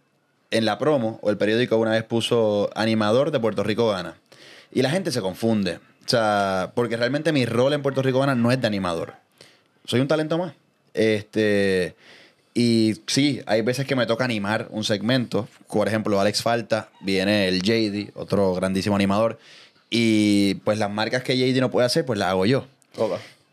en 0.52 0.66
la 0.66 0.78
promo, 0.78 1.20
o 1.22 1.30
el 1.30 1.38
periódico 1.38 1.78
una 1.78 1.92
vez 1.92 2.04
puso 2.04 2.70
animador 2.76 3.32
de 3.32 3.40
Puerto 3.40 3.64
Rico 3.64 3.90
gana. 3.90 4.18
Y 4.72 4.82
la 4.82 4.90
gente 4.90 5.12
se 5.12 5.22
confunde. 5.22 5.80
O 6.06 6.10
sea, 6.10 6.72
porque 6.76 6.98
realmente 6.98 7.32
mi 7.32 7.46
rol 7.46 7.74
en 7.74 7.82
Puerto 7.82 8.02
Rico 8.02 8.20
gana 8.20 8.36
no 8.36 8.52
es 8.52 8.60
de 8.60 8.68
animador. 8.68 9.14
Soy 9.86 10.00
un 10.00 10.08
talento 10.08 10.38
más. 10.38 10.54
Este. 10.94 11.96
Y 12.54 12.96
sí, 13.08 13.42
hay 13.46 13.62
veces 13.62 13.86
que 13.86 13.96
me 13.96 14.06
toca 14.06 14.26
animar 14.26 14.68
un 14.72 14.84
segmento. 14.84 15.48
Por 15.70 15.88
ejemplo, 15.88 16.20
Alex 16.20 16.42
Falta, 16.42 16.90
viene 17.00 17.48
el 17.48 17.62
JD, 17.62 18.12
otro 18.16 18.54
grandísimo 18.54 18.96
animador. 18.96 19.40
Y 19.90 20.56
pues 20.56 20.78
las 20.78 20.92
marcas 20.92 21.24
que 21.24 21.38
JD 21.38 21.62
no 21.62 21.72
puede 21.72 21.86
hacer, 21.86 22.06
pues 22.06 22.20
las 22.20 22.30
hago 22.30 22.46
yo. 22.46 22.66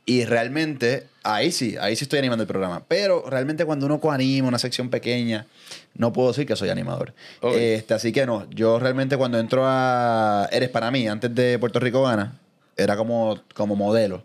Y 0.09 0.25
realmente, 0.25 1.07
ahí 1.23 1.53
sí, 1.53 1.77
ahí 1.79 1.95
sí 1.95 2.05
estoy 2.05 2.19
animando 2.19 2.43
el 2.43 2.49
programa. 2.49 2.83
Pero 2.89 3.25
realmente 3.29 3.67
cuando 3.67 3.85
uno 3.85 4.01
coanima 4.01 4.49
una 4.49 4.59
sección 4.59 4.89
pequeña, 4.89 5.47
no 5.95 6.15
puedo 6.15 6.29
decir 6.29 6.47
que 6.47 6.57
soy 6.57 6.71
animador. 6.71 7.13
Ok. 7.43 7.55
Este, 7.59 7.93
así 7.93 8.11
que 8.11 8.25
no, 8.25 8.49
yo 8.51 8.79
realmente 8.79 9.19
cuando 9.19 9.39
entro 9.39 9.65
a 9.67 10.49
Eres 10.51 10.71
para 10.71 10.91
mí, 10.91 11.07
antes 11.07 11.35
de 11.35 11.59
Puerto 11.59 11.79
Rico 11.79 12.03
Gana, 12.05 12.39
era 12.79 12.97
como, 12.97 13.39
como 13.53 13.77
modelo. 13.77 14.23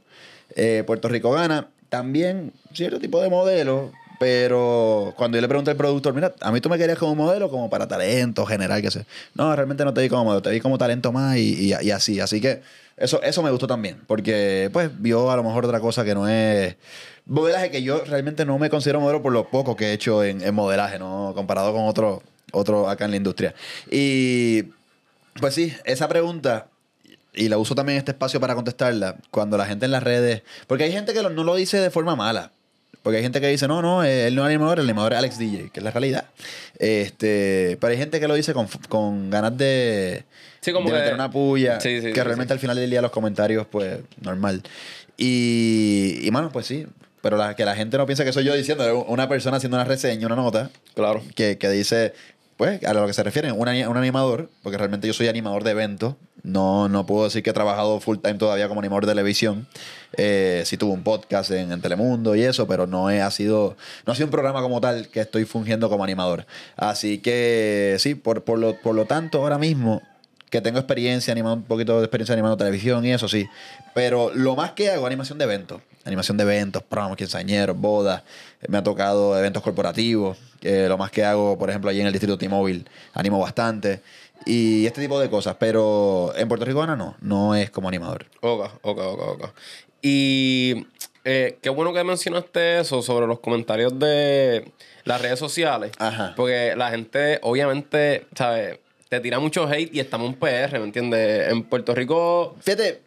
Eh, 0.55 0.83
Puerto 0.87 1.09
Rico 1.09 1.31
Gana, 1.31 1.67
también 1.89 2.53
cierto 2.73 2.97
tipo 2.99 3.21
de 3.21 3.29
modelo, 3.29 3.91
Pero 4.19 5.13
cuando 5.17 5.35
yo 5.37 5.41
le 5.41 5.49
pregunté 5.49 5.71
al 5.71 5.75
productor, 5.77 6.13
mira, 6.13 6.33
a 6.39 6.49
mí 6.53 6.61
tú 6.61 6.69
me 6.69 6.77
querías 6.77 6.97
como 6.97 7.13
modelo, 7.13 7.49
como 7.49 7.69
para 7.69 7.89
talento 7.89 8.45
general, 8.45 8.81
que 8.81 8.89
sé. 8.89 9.05
No, 9.35 9.53
realmente 9.53 9.83
no 9.83 9.93
te 9.93 10.01
vi 10.01 10.07
como 10.07 10.23
modelo, 10.23 10.41
te 10.41 10.49
vi 10.51 10.61
como 10.61 10.77
talento 10.77 11.11
más 11.11 11.35
y, 11.35 11.73
y- 11.73 11.73
y 11.81 11.91
así. 11.91 12.21
Así 12.21 12.39
que 12.39 12.61
eso, 12.97 13.21
eso 13.23 13.41
me 13.41 13.51
gustó 13.51 13.67
también, 13.67 14.01
porque 14.07 14.69
pues 14.71 14.89
vio 15.01 15.31
a 15.31 15.35
lo 15.35 15.43
mejor 15.43 15.65
otra 15.65 15.79
cosa 15.79 16.03
que 16.05 16.13
no 16.13 16.27
es 16.27 16.75
modelaje, 17.25 17.71
que 17.71 17.81
yo 17.81 18.03
realmente 18.05 18.45
no 18.45 18.59
me 18.59 18.69
considero 18.69 18.99
modelo 18.99 19.21
por 19.21 19.33
lo 19.33 19.49
poco 19.49 19.75
que 19.75 19.87
he 19.87 19.93
hecho 19.93 20.23
en, 20.23 20.41
en 20.41 20.53
modelaje, 20.53 20.99
¿no? 20.99 21.33
Comparado 21.35 21.73
con 21.73 21.85
otro, 21.85 22.21
otro 22.51 22.89
acá 22.89 23.05
en 23.05 23.11
la 23.11 23.17
industria. 23.17 23.55
Y 23.89 24.63
pues 25.39 25.55
sí, 25.55 25.73
esa 25.85 26.07
pregunta, 26.07 26.67
y 27.33 27.49
la 27.49 27.57
uso 27.57 27.75
también 27.75 27.97
este 27.97 28.11
espacio 28.11 28.39
para 28.39 28.55
contestarla, 28.55 29.17
cuando 29.31 29.57
la 29.57 29.65
gente 29.65 29.85
en 29.85 29.91
las 29.91 30.03
redes, 30.03 30.43
porque 30.67 30.83
hay 30.83 30.91
gente 30.91 31.13
que 31.13 31.23
no 31.23 31.43
lo 31.43 31.55
dice 31.55 31.79
de 31.79 31.89
forma 31.89 32.15
mala. 32.15 32.51
Porque 33.03 33.17
hay 33.17 33.23
gente 33.23 33.39
que 33.41 33.47
dice, 33.49 33.67
no, 33.67 33.81
no, 33.81 34.03
eh, 34.03 34.27
él 34.27 34.35
no 34.35 34.43
es 34.43 34.47
animador, 34.49 34.79
el 34.79 34.85
animador 34.85 35.13
es 35.13 35.19
Alex 35.19 35.37
DJ, 35.37 35.69
que 35.71 35.79
es 35.81 35.83
la 35.83 35.91
realidad. 35.91 36.25
Este, 36.79 37.77
pero 37.79 37.91
hay 37.91 37.97
gente 37.97 38.19
que 38.19 38.27
lo 38.27 38.33
dice 38.33 38.53
con, 38.53 38.67
con 38.89 39.29
ganas 39.29 39.57
de, 39.57 40.23
Sí, 40.61 40.71
como 40.71 40.87
de 40.89 40.93
que- 40.95 40.99
meter 40.99 41.13
una 41.13 41.29
puya, 41.29 41.79
Sí, 41.81 42.01
sí, 42.01 42.13
que 42.13 42.23
realmente 42.23 42.53
al 42.53 42.59
final 42.59 42.77
del 42.77 42.89
día 42.89 43.01
los 43.01 43.11
comentarios, 43.11 43.67
pues, 43.69 43.99
normal. 44.21 44.63
Y, 45.17 46.19
y 46.23 46.31
mano, 46.31 46.49
pues 46.51 46.65
sí, 46.65 46.87
pero 47.21 47.37
la, 47.37 47.55
que 47.55 47.65
la 47.65 47.75
gente 47.75 47.97
no 47.97 48.05
piense 48.05 48.25
que 48.25 48.33
soy 48.33 48.43
yo 48.45 48.53
diciendo, 48.55 49.05
una 49.05 49.27
persona 49.29 49.57
haciendo 49.57 49.77
una 49.77 49.85
reseña, 49.85 50.25
una 50.27 50.35
nota, 50.35 50.69
Claro. 50.95 51.21
que, 51.35 51.57
que 51.57 51.69
dice, 51.69 52.13
pues, 52.57 52.83
a 52.83 52.93
lo 52.93 53.05
que 53.07 53.13
se 53.13 53.23
refiere, 53.23 53.51
un, 53.51 53.67
un 53.67 53.97
animador, 53.97 54.49
porque 54.61 54.77
realmente 54.77 55.07
yo 55.07 55.13
soy 55.13 55.27
animador 55.27 55.63
de 55.63 55.71
eventos, 55.71 56.15
no, 56.43 56.89
no 56.89 57.05
puedo 57.05 57.23
decir 57.23 57.41
que 57.41 57.51
he 57.51 57.53
trabajado 57.53 57.99
full 57.99 58.17
time 58.17 58.35
todavía 58.35 58.67
como 58.67 58.81
animador 58.81 59.05
de 59.05 59.11
televisión, 59.11 59.67
eh, 60.17 60.63
sí 60.65 60.77
tuve 60.77 60.91
un 60.91 61.03
podcast 61.03 61.51
en, 61.51 61.71
en 61.71 61.81
Telemundo 61.81 62.35
y 62.35 62.43
eso, 62.43 62.67
pero 62.67 62.85
no 62.85 63.09
he, 63.09 63.21
ha 63.21 63.31
sido, 63.31 63.77
no 64.05 64.13
ha 64.13 64.15
sido 64.15 64.27
un 64.27 64.31
programa 64.31 64.61
como 64.61 64.81
tal 64.81 65.07
que 65.07 65.21
estoy 65.21 65.45
fungiendo 65.45 65.89
como 65.89 66.03
animador. 66.03 66.45
Así 66.75 67.19
que 67.19 67.95
sí, 67.99 68.15
por, 68.15 68.43
por, 68.43 68.59
lo, 68.59 68.79
por 68.81 68.93
lo 68.93 69.05
tanto, 69.05 69.39
ahora 69.39 69.57
mismo 69.57 70.01
que 70.49 70.61
tengo 70.61 70.77
experiencia 70.77 71.31
animando, 71.31 71.63
un 71.63 71.67
poquito 71.67 71.97
de 71.97 72.05
experiencia 72.05 72.33
animando 72.33 72.57
televisión 72.57 73.03
y 73.05 73.11
eso 73.11 73.27
sí. 73.27 73.47
Pero 73.95 74.31
lo 74.35 74.55
más 74.55 74.73
que 74.73 74.91
hago, 74.91 75.07
animación 75.07 75.39
de 75.39 75.45
eventos. 75.45 75.81
Animación 76.05 76.35
de 76.37 76.43
eventos, 76.43 76.83
promos, 76.83 77.15
quinceañeros, 77.17 77.77
bodas. 77.77 78.23
Eh, 78.61 78.65
Me 78.69 78.77
ha 78.77 78.83
tocado 78.83 79.37
eventos 79.37 79.63
corporativos. 79.63 80.37
eh, 80.61 80.85
lo 80.87 80.97
más 80.97 81.11
que 81.11 81.23
hago, 81.23 81.57
por 81.57 81.69
ejemplo, 81.69 81.89
allí 81.89 81.99
en 82.01 82.07
el 82.07 82.13
distrito 82.13 82.37
T-Mobile, 82.37 82.85
animo 83.13 83.39
bastante. 83.39 84.01
Y 84.45 84.85
este 84.85 85.01
tipo 85.01 85.19
de 85.19 85.29
cosas. 85.29 85.55
Pero 85.59 86.33
en 86.35 86.47
Puerto 86.47 86.65
Rico 86.65 86.79
ahora 86.81 86.95
no, 86.95 87.15
no 87.21 87.55
es 87.55 87.69
como 87.71 87.87
animador. 87.87 88.25
Ok, 88.41 88.69
ok, 88.81 88.99
ok, 88.99 89.21
ok. 89.21 89.49
Y 90.01 90.85
eh, 91.23 91.57
qué 91.61 91.69
bueno 91.69 91.93
que 91.93 92.03
mencionaste 92.03 92.79
eso 92.79 93.01
sobre 93.01 93.25
los 93.27 93.39
comentarios 93.39 93.97
de 93.97 94.71
las 95.05 95.21
redes 95.21 95.39
sociales. 95.39 95.91
Ajá. 95.97 96.33
Porque 96.35 96.73
la 96.75 96.89
gente, 96.91 97.39
obviamente, 97.41 98.25
¿sabes? 98.35 98.79
Te 99.09 99.19
tira 99.19 99.39
mucho 99.39 99.67
hate 99.67 99.93
y 99.93 99.99
estamos 99.99 100.27
en 100.27 100.33
PR, 100.35 100.79
¿me 100.79 100.85
entiendes? 100.85 101.49
En 101.51 101.63
Puerto 101.63 101.93
Rico, 101.95 102.55
Fíjate, 102.61 103.01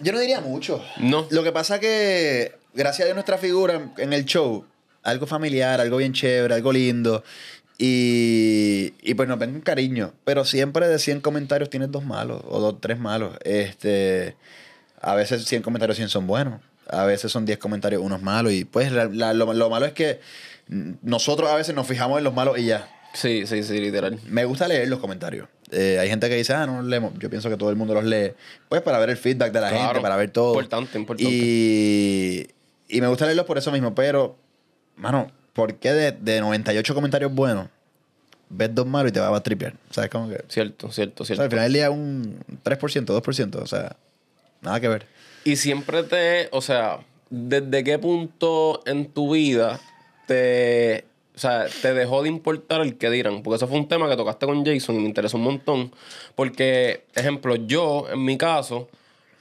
yo 0.00 0.12
no 0.12 0.18
diría 0.20 0.40
mucho. 0.40 0.82
no. 0.98 1.26
Lo 1.30 1.42
que 1.42 1.52
pasa 1.52 1.78
que, 1.80 2.52
gracias 2.74 3.10
a 3.10 3.14
nuestra 3.14 3.38
figura 3.38 3.92
en, 3.98 4.12
el 4.12 4.24
show, 4.24 4.64
algo 5.02 5.26
familiar, 5.26 5.80
algo 5.80 5.96
bien 5.98 6.12
chévere, 6.12 6.54
algo 6.54 6.72
lindo. 6.72 7.22
Y, 7.78 8.94
y 9.02 9.14
pues 9.14 9.28
nos 9.28 9.38
ven 9.38 9.52
con 9.52 9.60
cariño. 9.60 10.12
Pero 10.24 10.44
siempre 10.44 10.88
de 10.88 10.98
100 10.98 11.20
comentarios 11.20 11.70
tienes 11.70 11.90
dos 11.90 12.04
malos 12.04 12.42
o 12.48 12.60
dos, 12.60 12.80
tres 12.80 12.98
malos. 12.98 13.36
Este, 13.44 14.36
a 15.00 15.14
veces 15.14 15.44
100 15.44 15.62
comentarios 15.62 15.96
100 15.96 16.08
son 16.08 16.26
buenos. 16.26 16.60
A 16.88 17.04
veces 17.04 17.32
son 17.32 17.44
10 17.46 17.58
comentarios 17.58 18.02
unos 18.02 18.22
malos. 18.22 18.52
Y 18.52 18.64
pues 18.64 18.92
la- 18.92 19.06
la- 19.06 19.32
lo, 19.34 19.52
lo 19.52 19.70
malo 19.70 19.86
es 19.86 19.92
que 19.92 20.20
nosotros 20.68 21.50
a 21.50 21.56
veces 21.56 21.74
nos 21.74 21.86
fijamos 21.86 22.18
en 22.18 22.24
los 22.24 22.34
malos 22.34 22.58
y 22.58 22.66
ya. 22.66 22.88
Sí, 23.12 23.46
sí, 23.46 23.62
sí, 23.62 23.78
literal. 23.80 24.18
Me 24.26 24.44
gusta 24.44 24.66
leer 24.68 24.88
los 24.88 24.98
comentarios. 24.98 25.48
Eh, 25.74 25.98
hay 25.98 26.08
gente 26.08 26.28
que 26.28 26.36
dice, 26.36 26.52
ah, 26.54 26.66
no 26.66 26.76
los 26.80 26.86
leemos. 26.86 27.12
Yo 27.18 27.28
pienso 27.28 27.50
que 27.50 27.56
todo 27.56 27.70
el 27.70 27.76
mundo 27.76 27.94
los 27.94 28.04
lee. 28.04 28.32
Pues 28.68 28.80
para 28.82 28.98
ver 28.98 29.10
el 29.10 29.16
feedback 29.16 29.52
de 29.52 29.60
la 29.60 29.70
Claro. 29.70 29.86
gente, 29.88 30.00
para 30.00 30.16
ver 30.16 30.30
todo. 30.30 30.52
Importante, 30.54 30.96
importante. 30.98 31.32
Y, 31.34 32.46
y 32.88 33.00
me 33.00 33.08
gusta 33.08 33.24
leerlos 33.26 33.46
por 33.46 33.58
eso 33.58 33.72
mismo. 33.72 33.94
Pero, 33.94 34.36
mano, 34.96 35.30
¿por 35.52 35.74
qué 35.76 35.92
de, 35.92 36.12
de 36.12 36.40
98 36.40 36.94
comentarios 36.94 37.32
buenos 37.34 37.68
ves 38.50 38.72
dos 38.72 38.86
malos 38.86 39.10
y 39.10 39.12
te 39.12 39.20
vas 39.20 39.32
a 39.32 39.42
tripear? 39.42 39.74
¿Sabes 39.90 40.10
cómo 40.10 40.28
que? 40.28 40.44
Cierto, 40.48 40.92
cierto, 40.92 41.22
O 41.24 41.26
sea, 41.26 41.34
cierto. 41.36 41.42
al 41.44 41.50
final 41.50 41.64
del 41.64 41.72
día 41.72 41.90
un 41.90 42.38
3%, 42.62 43.04
2%. 43.06 43.56
O 43.56 43.66
sea, 43.66 43.96
nada 44.60 44.78
que 44.80 44.88
ver. 44.88 45.06
Y 45.44 45.56
siempre 45.56 46.02
te, 46.04 46.48
o 46.52 46.60
sea, 46.62 47.00
¿desde 47.30 47.82
qué 47.82 47.98
punto 47.98 48.80
en 48.86 49.06
tu 49.10 49.32
vida 49.34 49.80
te, 50.26 51.04
o 51.34 51.38
sea, 51.38 51.66
te 51.82 51.94
dejó 51.94 52.22
de 52.22 52.28
importar 52.28 52.80
el 52.80 52.96
que 52.96 53.10
dirán? 53.10 53.42
Porque 53.42 53.56
eso 53.56 53.66
fue 53.66 53.76
un 53.78 53.88
tema 53.88 54.08
que 54.08 54.16
tocaste 54.16 54.46
con 54.46 54.64
Jason 54.64 54.96
y 54.96 54.98
me 55.00 55.06
interesó 55.06 55.36
un 55.36 55.42
montón. 55.44 55.92
Porque, 56.36 57.04
ejemplo, 57.14 57.56
yo, 57.56 58.06
en 58.12 58.24
mi 58.24 58.38
caso, 58.38 58.88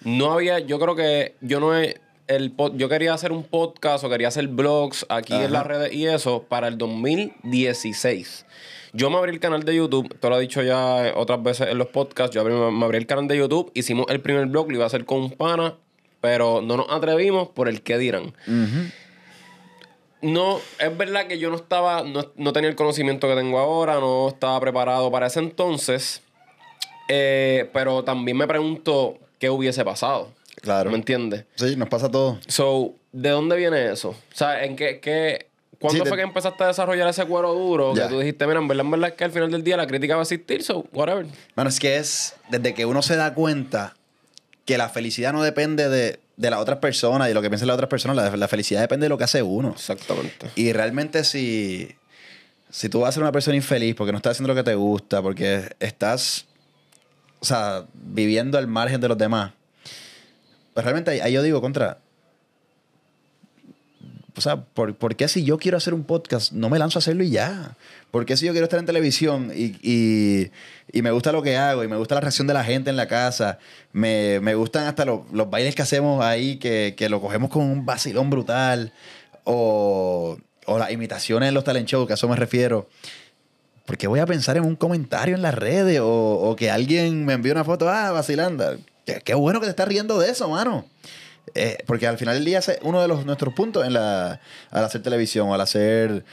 no 0.04 0.32
había, 0.32 0.60
yo 0.60 0.80
creo 0.80 0.96
que 0.96 1.36
yo 1.42 1.60
no 1.60 1.78
he, 1.78 1.98
el 2.28 2.54
yo 2.76 2.90
quería 2.90 3.14
hacer 3.14 3.32
un 3.32 3.44
podcast 3.44 4.04
o 4.04 4.10
quería 4.10 4.30
hacer 4.30 4.48
blogs 4.48 5.06
aquí 5.10 5.34
Ajá. 5.34 5.46
en 5.46 5.54
las 5.54 5.68
redes 5.68 5.94
y 5.94 6.08
eso 6.08 6.44
para 6.44 6.68
el 6.68 6.78
2016. 6.78 8.46
Yo 8.94 9.10
me 9.10 9.18
abrí 9.18 9.32
el 9.32 9.40
canal 9.40 9.64
de 9.64 9.76
YouTube, 9.76 10.16
te 10.20 10.30
lo 10.30 10.38
he 10.38 10.42
dicho 10.42 10.62
ya 10.62 11.14
otras 11.16 11.42
veces 11.42 11.70
en 11.70 11.78
los 11.78 11.88
podcasts, 11.88 12.34
yo 12.34 12.42
abrí, 12.42 12.54
me 12.54 12.86
abrí 12.86 12.98
el 12.98 13.08
canal 13.08 13.28
de 13.28 13.38
YouTube, 13.38 13.72
hicimos 13.74 14.06
el 14.10 14.22
primer 14.22 14.46
blog, 14.48 14.70
lo 14.70 14.76
iba 14.76 14.84
a 14.84 14.88
hacer 14.88 15.06
con 15.06 15.20
un 15.20 15.32
pana, 15.32 15.76
pero 16.22 16.62
no 16.62 16.78
nos 16.78 16.86
atrevimos 16.90 17.50
por 17.50 17.68
el 17.68 17.82
que 17.82 17.98
dirán. 17.98 18.34
Ujú. 18.48 18.92
No, 20.24 20.60
es 20.80 20.98
verdad 20.98 21.28
que 21.28 21.38
yo 21.38 21.50
no 21.50 21.58
estaba, 21.58 22.02
no, 22.04 22.32
no 22.36 22.54
tenía 22.54 22.70
el 22.70 22.76
conocimiento 22.76 23.28
que 23.28 23.36
tengo 23.36 23.60
ahora, 23.60 23.96
no 24.00 24.30
estaba 24.30 24.60
preparado 24.60 25.12
para 25.12 25.28
ese 25.28 25.40
entonces, 25.40 26.22
eh, 27.10 27.70
pero 27.74 28.04
también 28.04 28.38
me 28.38 28.48
pregunto 28.48 29.20
qué 29.40 29.50
hubiese 29.50 29.84
pasado. 29.84 30.30
Claro. 30.62 30.90
¿Me 30.92 30.96
entiendes? 30.98 31.46
Sí, 31.56 31.76
nos 31.76 31.90
pasa 31.90 32.10
todo. 32.10 32.40
So, 32.48 32.94
¿de 33.12 33.30
dónde 33.30 33.58
viene 33.58 33.92
eso? 33.92 34.10
O 34.12 34.16
sea, 34.36 34.64
¿en 34.64 34.78
qué, 34.78 35.00
qué, 35.02 35.48
¿cuándo 35.78 35.98
Sí, 35.98 36.04
te- 36.04 36.10
fue 36.10 36.18
que 36.18 36.24
empezaste 36.24 36.64
a 36.64 36.68
desarrollar 36.68 37.10
ese 37.10 37.26
cuero 37.26 37.54
duro? 37.54 37.94
Ya. 37.94 38.04
Que 38.04 38.10
tú 38.14 38.20
dijiste, 38.20 38.48
mira, 38.48 38.60
en 38.60 38.68
verdad, 38.70 38.86
en 38.86 38.92
verdad 38.92 39.10
es 39.10 39.16
que 39.16 39.24
al 39.26 39.32
final 39.32 39.52
del 39.52 39.64
día 39.64 39.76
la 39.76 39.88
crítica 39.88 40.16
va 40.16 40.22
a 40.22 40.24
existir, 40.24 40.64
so, 40.64 40.86
whatever. 40.94 41.26
Bueno, 41.56 41.70
es 41.70 41.80
que 41.82 41.98
es 41.98 42.36
desde 42.50 42.74
que 42.74 42.86
uno 42.86 43.02
se 43.02 43.18
da 43.18 43.34
cuenta 43.34 43.96
que 44.66 44.78
la 44.78 44.88
felicidad 44.88 45.34
no 45.34 45.44
depende 45.44 45.90
de, 45.90 46.20
de 46.36 46.50
las 46.50 46.60
otras 46.60 46.80
personas 46.80 47.28
y 47.28 47.30
de 47.30 47.34
lo 47.34 47.42
que 47.42 47.50
piensan 47.50 47.68
las 47.68 47.76
otras 47.76 47.90
personas, 47.90 48.16
la, 48.16 48.36
la 48.36 48.48
felicidad 48.48 48.82
depende 48.82 49.06
de 49.06 49.10
lo 49.10 49.18
que 49.18 49.24
hace 49.24 49.42
uno. 49.42 49.70
Exactamente. 49.70 50.50
Y 50.56 50.74
realmente 50.74 51.24
si, 51.24 51.96
si 52.70 52.90
tú 52.90 53.02
vas 53.02 53.10
a 53.10 53.12
ser 53.14 53.24
una 53.24 53.32
persona 53.32 53.56
infeliz 53.56 53.96
porque 53.96 54.12
no 54.12 54.18
estás 54.18 54.32
haciendo 54.32 54.54
lo 54.54 54.56
que 54.56 54.64
te 54.64 54.76
gusta, 54.76 55.22
porque 55.22 55.76
estás, 55.80 56.48
o 57.40 57.46
sea, 57.46 57.86
viviendo 57.94 58.58
al 58.58 58.68
margen 58.68 59.00
de 59.00 59.08
los 59.08 59.18
demás, 59.18 59.54
pues 60.74 60.84
realmente 60.84 61.12
ahí, 61.12 61.20
ahí 61.20 61.34
yo 61.34 61.44
digo 61.44 61.62
contra... 61.62 62.00
O 64.36 64.42
sea, 64.42 64.58
¿por, 64.64 64.96
por 64.96 65.16
qué 65.16 65.28
si 65.28 65.44
yo 65.44 65.58
quiero 65.58 65.78
hacer 65.78 65.94
un 65.94 66.04
podcast 66.04 66.52
no 66.54 66.70
me 66.70 66.80
lanzo 66.80 66.98
a 66.98 67.02
hacerlo 67.02 67.24
y 67.24 67.30
ya? 67.30 67.76
¿Por 68.10 68.26
qué 68.26 68.36
si 68.36 68.46
yo 68.46 68.52
quiero 68.52 68.66
estar 68.66 68.80
en 68.80 68.86
televisión 68.88 69.52
y, 69.56 69.76
y- 69.82 70.52
y 70.92 71.02
me 71.02 71.12
gusta 71.12 71.32
lo 71.32 71.42
que 71.44 71.56
hago 71.58 71.84
y 71.84 71.88
me 71.88 71.98
gusta 71.98 72.16
la 72.16 72.22
reacción 72.22 72.48
de 72.48 72.54
la 72.54 72.64
gente 72.64 72.90
en 72.90 72.96
la 72.96 73.08
casa? 73.08 73.60
Me, 73.92 74.40
me 74.40 74.56
gustan 74.56 74.86
hasta 74.88 75.06
los, 75.06 75.22
los 75.32 75.50
bailes 75.50 75.76
que 75.76 75.82
hacemos 75.84 76.24
ahí, 76.24 76.58
que, 76.58 76.96
que 76.98 77.10
lo 77.10 77.22
cogemos 77.22 77.50
con 77.52 77.64
un 77.64 77.86
vacilón 77.86 78.30
brutal. 78.30 78.92
O, 79.46 80.38
o 80.66 80.80
las 80.80 80.92
imitaciones 80.92 81.50
en 81.50 81.54
los 81.56 81.64
talent 81.64 81.88
shows, 81.88 82.08
que 82.08 82.14
a 82.14 82.16
eso 82.16 82.28
me 82.30 82.36
refiero. 82.36 82.88
¿Por 83.86 83.98
qué 83.98 84.08
voy 84.08 84.20
a 84.22 84.26
pensar 84.26 84.56
en 84.58 84.64
un 84.64 84.76
comentario 84.78 85.36
en 85.36 85.42
las 85.42 85.54
redes? 85.54 86.00
O, 86.00 86.08
o 86.42 86.56
que 86.56 86.72
alguien 86.72 87.26
me 87.26 87.34
envíe 87.34 87.52
una 87.52 87.64
foto, 87.66 87.90
ah, 87.90 88.12
vacilando. 88.12 88.78
Qué, 89.06 89.22
qué 89.24 89.34
bueno 89.34 89.60
que 89.60 89.66
te 89.66 89.72
estás 89.72 89.88
riendo 89.88 90.18
de 90.20 90.30
eso, 90.30 90.48
mano. 90.50 90.86
Eh, 91.56 91.78
porque 91.86 92.08
al 92.08 92.18
final 92.18 92.36
del 92.36 92.46
día 92.46 92.60
es 92.60 92.72
uno 92.82 93.00
de 93.02 93.08
los, 93.08 93.26
nuestros 93.26 93.54
puntos 93.54 93.86
en 93.86 93.94
la, 93.94 94.40
al 94.72 94.84
hacer 94.86 95.02
televisión 95.04 95.50
o 95.50 95.54
al 95.54 95.62
hacer 95.62 96.26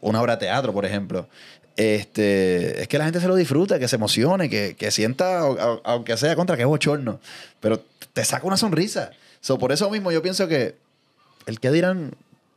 una 0.00 0.20
obra 0.20 0.34
de 0.36 0.46
teatro, 0.46 0.72
por 0.72 0.84
ejemplo. 0.84 1.28
Este, 1.76 2.82
es 2.82 2.88
que 2.88 2.98
la 2.98 3.04
gente 3.04 3.20
se 3.20 3.28
lo 3.28 3.36
disfruta, 3.36 3.78
que 3.78 3.86
se 3.86 3.94
emocione, 3.96 4.50
que, 4.50 4.74
que 4.76 4.90
sienta, 4.90 5.42
au- 5.42 5.56
au- 5.58 5.80
aunque 5.84 6.16
sea 6.16 6.34
contra 6.34 6.56
que 6.56 6.64
bochorno, 6.64 7.20
pero 7.60 7.80
te 8.12 8.24
saca 8.24 8.46
una 8.48 8.56
sonrisa. 8.56 9.12
So, 9.40 9.58
por 9.58 9.70
eso 9.70 9.88
mismo 9.88 10.10
yo 10.10 10.20
pienso 10.20 10.48
que 10.48 10.74
el 11.46 11.60
que 11.60 11.70
dirán, 11.70 12.10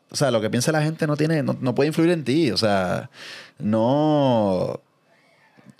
o 0.09 0.15
sea, 0.15 0.31
lo 0.31 0.41
que 0.41 0.49
piensa 0.49 0.71
la 0.71 0.81
gente 0.81 1.05
no 1.05 1.15
tiene, 1.17 1.43
no, 1.43 1.55
no 1.61 1.75
puede 1.75 1.87
influir 1.89 2.09
en 2.09 2.23
ti. 2.23 2.49
O 2.51 2.57
sea, 2.57 3.11
no. 3.59 4.81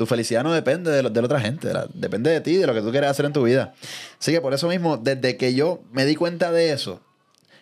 Tu 0.02 0.08
felicidad 0.08 0.42
no 0.42 0.52
depende 0.52 0.90
de, 0.90 1.08
de 1.08 1.22
la 1.22 1.26
otra 1.28 1.40
gente, 1.40 1.72
depende 1.94 2.32
de 2.32 2.42
ti, 2.42 2.58
de 2.58 2.66
lo 2.66 2.74
que 2.74 2.82
tú 2.82 2.90
quieres 2.90 3.08
hacer 3.08 3.24
en 3.24 3.34
tu 3.34 3.44
vida. 3.44 3.76
Así 4.20 4.32
que 4.32 4.42
por 4.42 4.52
eso 4.52 4.68
mismo, 4.68 4.98
desde 4.98 5.38
que 5.38 5.54
yo 5.54 5.84
me 5.92 6.08
di 6.08 6.16
cuenta 6.16 6.52
de 6.52 6.72
eso, 6.72 7.02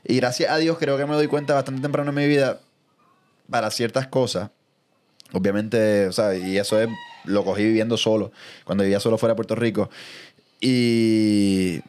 y 0.05 0.15
gracias 0.15 0.49
a 0.49 0.55
Dios 0.55 0.77
creo 0.77 0.95
que 0.97 1.05
me 1.05 1.15
doy 1.15 1.27
cuenta 1.27 1.53
bastante 1.53 1.81
temprano 1.81 2.11
en 2.11 2.15
mi 2.15 2.27
vida 2.27 2.61
para 3.49 3.69
ciertas 3.71 4.07
cosas, 4.07 4.51
obviamente, 5.33 6.07
o 6.07 6.13
sea, 6.13 6.33
y 6.33 6.57
eso 6.57 6.79
es, 6.79 6.87
lo 7.25 7.43
cogí 7.43 7.65
viviendo 7.65 7.97
solo, 7.97 8.31
cuando 8.63 8.85
vivía 8.85 9.01
solo 9.01 9.17
fuera 9.17 9.33
de 9.33 9.35
Puerto 9.35 9.55
Rico. 9.55 9.89
Y. 10.61 11.81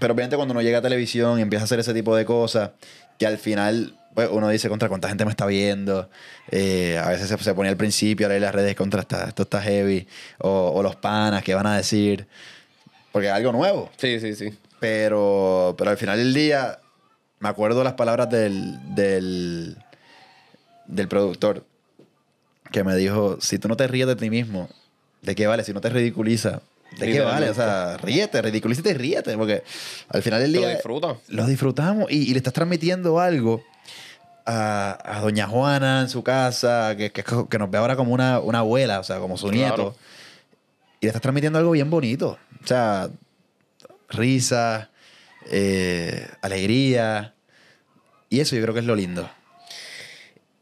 Pero 0.00 0.14
obviamente 0.14 0.34
cuando 0.34 0.50
uno 0.50 0.62
llega 0.62 0.78
a 0.78 0.82
televisión 0.82 1.38
y 1.38 1.42
empieza 1.42 1.62
a 1.62 1.66
hacer 1.66 1.78
ese 1.78 1.94
tipo 1.94 2.16
de 2.16 2.24
cosas, 2.24 2.70
que 3.20 3.26
al 3.28 3.38
final 3.38 3.96
pues 4.14 4.28
uno 4.30 4.48
dice 4.48 4.68
contra 4.68 4.88
cuánta 4.88 5.08
gente 5.08 5.24
me 5.24 5.30
está 5.30 5.46
viendo. 5.46 6.08
Eh, 6.50 6.98
a 7.02 7.08
veces 7.08 7.28
se, 7.28 7.38
se 7.38 7.54
ponía 7.54 7.70
al 7.70 7.76
principio 7.76 8.26
a 8.26 8.28
leer 8.28 8.42
las 8.42 8.54
redes 8.54 8.74
contra 8.76 9.00
esto 9.26 9.42
está 9.42 9.62
heavy. 9.62 10.06
O, 10.38 10.72
o 10.74 10.82
los 10.82 10.96
panas, 10.96 11.42
¿qué 11.42 11.54
van 11.54 11.66
a 11.66 11.76
decir? 11.76 12.26
Porque 13.12 13.28
es 13.28 13.32
algo 13.34 13.52
nuevo. 13.52 13.90
Sí, 13.96 14.20
sí, 14.20 14.34
sí. 14.34 14.50
Pero, 14.80 15.74
pero 15.78 15.90
al 15.90 15.96
final 15.96 16.18
del 16.18 16.34
día, 16.34 16.78
me 17.38 17.48
acuerdo 17.48 17.84
las 17.84 17.92
palabras 17.94 18.28
del, 18.30 18.78
del, 18.94 19.76
del 20.86 21.08
productor 21.08 21.64
que 22.70 22.84
me 22.84 22.96
dijo: 22.96 23.38
Si 23.40 23.58
tú 23.58 23.68
no 23.68 23.76
te 23.76 23.86
ríes 23.86 24.06
de 24.08 24.16
ti 24.16 24.28
mismo, 24.30 24.68
¿de 25.22 25.34
qué 25.34 25.46
vale? 25.46 25.62
Si 25.64 25.72
no 25.72 25.80
te 25.80 25.88
ridiculiza, 25.88 26.62
¿de 26.98 27.12
qué 27.12 27.20
vale? 27.20 27.50
O 27.50 27.54
sea, 27.54 27.96
ríete, 27.98 28.42
ridiculízate 28.42 28.90
y 28.90 28.94
ríete. 28.94 29.36
Porque 29.36 29.62
al 30.08 30.22
final 30.22 30.40
del 30.40 30.52
Te 30.52 30.58
lo 30.60 30.66
día. 30.66 30.74
disfrutas. 30.74 31.16
Lo 31.28 31.46
disfrutamos 31.46 32.10
y, 32.10 32.28
y 32.28 32.32
le 32.32 32.38
estás 32.38 32.52
transmitiendo 32.52 33.20
algo 33.20 33.62
a, 34.46 34.98
a 35.16 35.20
doña 35.20 35.46
Juana 35.46 36.00
en 36.02 36.08
su 36.08 36.22
casa, 36.22 36.94
que, 36.96 37.10
que, 37.12 37.24
que 37.48 37.58
nos 37.58 37.70
ve 37.70 37.78
ahora 37.78 37.96
como 37.96 38.12
una, 38.12 38.38
una 38.40 38.58
abuela, 38.60 39.00
o 39.00 39.04
sea, 39.04 39.18
como 39.18 39.36
su 39.36 39.48
Claro. 39.48 39.76
nieto. 39.76 39.96
Y 41.00 41.06
le 41.06 41.08
estás 41.08 41.22
transmitiendo 41.22 41.58
algo 41.58 41.72
bien 41.72 41.90
bonito. 41.90 42.38
O 42.62 42.66
sea, 42.66 43.08
risa, 44.08 44.90
eh, 45.50 46.28
alegría. 46.42 47.34
Y 48.28 48.40
eso 48.40 48.54
yo 48.56 48.62
creo 48.62 48.74
que 48.74 48.80
es 48.80 48.86
lo 48.86 48.94
lindo. 48.94 49.28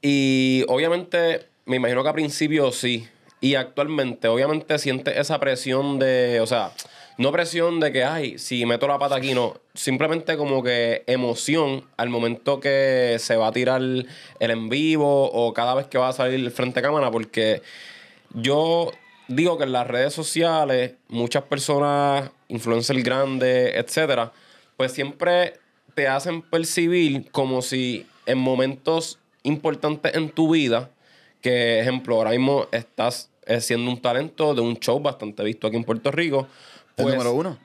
Y 0.02 0.64
obviamente, 0.68 1.46
me 1.66 1.76
imagino 1.76 2.02
que 2.02 2.08
a 2.08 2.12
principio 2.14 2.72
sí. 2.72 3.06
Y 3.40 3.54
actualmente, 3.54 4.28
obviamente, 4.28 4.78
sientes 4.78 5.16
esa 5.16 5.38
presión 5.40 5.98
de, 5.98 6.40
o 6.40 6.46
sea, 6.46 6.72
no 7.20 7.32
presión 7.32 7.80
de 7.80 7.92
que, 7.92 8.02
ay, 8.02 8.38
si 8.38 8.64
meto 8.64 8.88
la 8.88 8.98
pata 8.98 9.16
aquí, 9.16 9.34
no. 9.34 9.60
Simplemente 9.74 10.38
como 10.38 10.62
que 10.62 11.04
emoción 11.06 11.84
al 11.98 12.08
momento 12.08 12.60
que 12.60 13.16
se 13.18 13.36
va 13.36 13.48
a 13.48 13.52
tirar 13.52 13.82
el 13.82 14.08
en 14.38 14.70
vivo 14.70 15.30
o 15.30 15.52
cada 15.52 15.74
vez 15.74 15.86
que 15.86 15.98
va 15.98 16.08
a 16.08 16.14
salir 16.14 16.50
frente 16.50 16.80
a 16.80 16.82
cámara, 16.82 17.10
porque 17.10 17.60
yo 18.32 18.90
digo 19.28 19.58
que 19.58 19.64
en 19.64 19.72
las 19.72 19.86
redes 19.86 20.14
sociales, 20.14 20.94
muchas 21.08 21.42
personas, 21.42 22.30
influencers 22.48 23.04
grandes, 23.04 23.74
etcétera, 23.74 24.32
pues 24.78 24.92
siempre 24.92 25.58
te 25.94 26.08
hacen 26.08 26.40
percibir 26.40 27.30
como 27.32 27.60
si 27.60 28.06
en 28.24 28.38
momentos 28.38 29.18
importantes 29.42 30.14
en 30.14 30.30
tu 30.30 30.52
vida, 30.54 30.88
que 31.42 31.80
ejemplo, 31.80 32.14
ahora 32.16 32.30
mismo 32.30 32.66
estás 32.72 33.28
eh, 33.44 33.60
siendo 33.60 33.90
un 33.90 34.00
talento 34.00 34.54
de 34.54 34.62
un 34.62 34.78
show 34.78 34.98
bastante 35.00 35.44
visto 35.44 35.66
aquí 35.66 35.76
en 35.76 35.84
Puerto 35.84 36.10
Rico. 36.10 36.48
El 37.00 37.04
pues, 37.04 37.14
número 37.16 37.32
uno. 37.34 37.58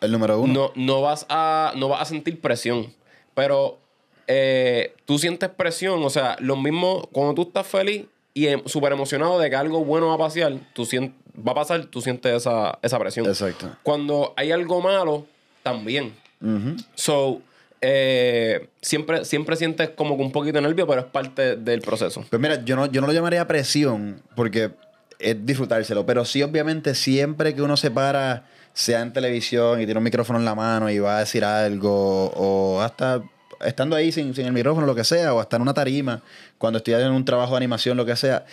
El 0.00 0.12
número 0.12 0.40
uno. 0.40 0.52
no, 0.52 0.72
no, 0.74 1.00
vas 1.00 1.26
a, 1.28 1.72
no 1.76 1.88
vas 1.88 2.02
a 2.02 2.04
sentir 2.06 2.40
presión. 2.40 2.92
Pero 3.34 3.78
eh, 4.26 4.94
tú 5.04 5.18
sientes 5.18 5.48
presión. 5.50 6.02
O 6.04 6.10
sea, 6.10 6.36
lo 6.40 6.56
mismo 6.56 7.08
cuando 7.12 7.34
tú 7.34 7.42
estás 7.42 7.66
feliz 7.66 8.04
y 8.34 8.46
em- 8.48 8.62
súper 8.66 8.92
emocionado 8.92 9.38
de 9.38 9.48
que 9.50 9.56
algo 9.56 9.84
bueno 9.84 10.08
va 10.08 10.14
a 10.14 10.18
pasar, 10.18 10.54
tú 10.72 10.84
sien- 10.84 11.14
va 11.36 11.52
a 11.52 11.54
pasar, 11.54 11.86
tú 11.86 12.00
sientes 12.00 12.32
esa, 12.34 12.78
esa 12.82 12.98
presión. 12.98 13.26
Exacto. 13.26 13.70
Cuando 13.82 14.32
hay 14.36 14.52
algo 14.52 14.80
malo, 14.80 15.26
también. 15.62 16.14
Ujú. 16.40 16.76
So, 16.94 17.40
eh, 17.80 18.68
siempre, 18.80 19.24
siempre 19.24 19.56
sientes 19.56 19.90
como 19.90 20.16
que 20.16 20.22
un 20.22 20.32
poquito 20.32 20.54
de 20.58 20.62
nervio, 20.62 20.86
pero 20.86 21.00
es 21.00 21.06
parte 21.06 21.56
del 21.56 21.80
proceso. 21.80 22.24
Pues 22.30 22.40
mira, 22.40 22.64
yo 22.64 22.76
no, 22.76 22.86
yo 22.86 23.00
no 23.00 23.06
lo 23.06 23.12
llamaría 23.12 23.46
presión 23.46 24.22
porque 24.36 24.70
es 25.18 25.44
disfrutárselo, 25.46 26.04
pero 26.06 26.24
sí 26.24 26.42
obviamente 26.42 26.94
siempre 26.94 27.54
que 27.54 27.62
uno 27.62 27.76
se 27.76 27.90
para, 27.90 28.44
sea 28.74 29.02
en 29.02 29.12
televisión 29.12 29.80
y 29.80 29.84
tiene 29.84 29.98
un 29.98 30.04
micrófono 30.04 30.38
en 30.38 30.44
la 30.44 30.54
mano 30.54 30.90
y 30.90 30.98
va 30.98 31.16
a 31.16 31.20
decir 31.20 31.44
algo, 31.44 32.26
o 32.34 32.80
hasta 32.80 33.22
estando 33.64 33.96
ahí 33.96 34.12
sin, 34.12 34.34
sin 34.34 34.46
el 34.46 34.52
micrófono, 34.52 34.86
lo 34.86 34.94
que 34.94 35.04
sea, 35.04 35.34
o 35.34 35.40
hasta 35.40 35.56
en 35.56 35.62
una 35.62 35.74
tarima, 35.74 36.22
cuando 36.58 36.78
estoy 36.78 36.94
en 36.94 37.12
un 37.12 37.24
trabajo 37.24 37.52
de 37.52 37.58
animación, 37.58 37.96
lo 37.96 38.06
que 38.06 38.16
sea, 38.16 38.44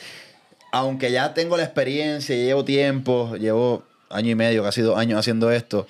aunque 0.72 1.12
ya 1.12 1.34
tengo 1.34 1.58
la 1.58 1.64
experiencia 1.64 2.36
y 2.36 2.46
llevo 2.46 2.64
tiempo, 2.64 3.36
llevo 3.36 3.84
año 4.10 4.30
y 4.32 4.36
medio, 4.36 4.64
casi 4.64 4.82
dos 4.82 4.98
años 4.98 5.20
haciendo 5.20 5.52
esto, 5.52 5.88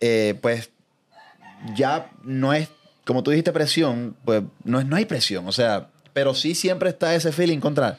eh, 0.00 0.38
pues 0.40 0.70
ya 1.74 2.10
no 2.22 2.52
es, 2.52 2.68
como 3.04 3.22
tú 3.22 3.30
dijiste, 3.30 3.52
presión, 3.52 4.16
pues 4.24 4.42
no, 4.64 4.80
es, 4.80 4.86
no 4.86 4.96
hay 4.96 5.04
presión, 5.04 5.46
o 5.46 5.52
sea, 5.52 5.88
pero 6.12 6.34
sí 6.34 6.54
siempre 6.54 6.90
está 6.90 7.14
ese 7.14 7.32
feeling 7.32 7.58
contra, 7.58 7.98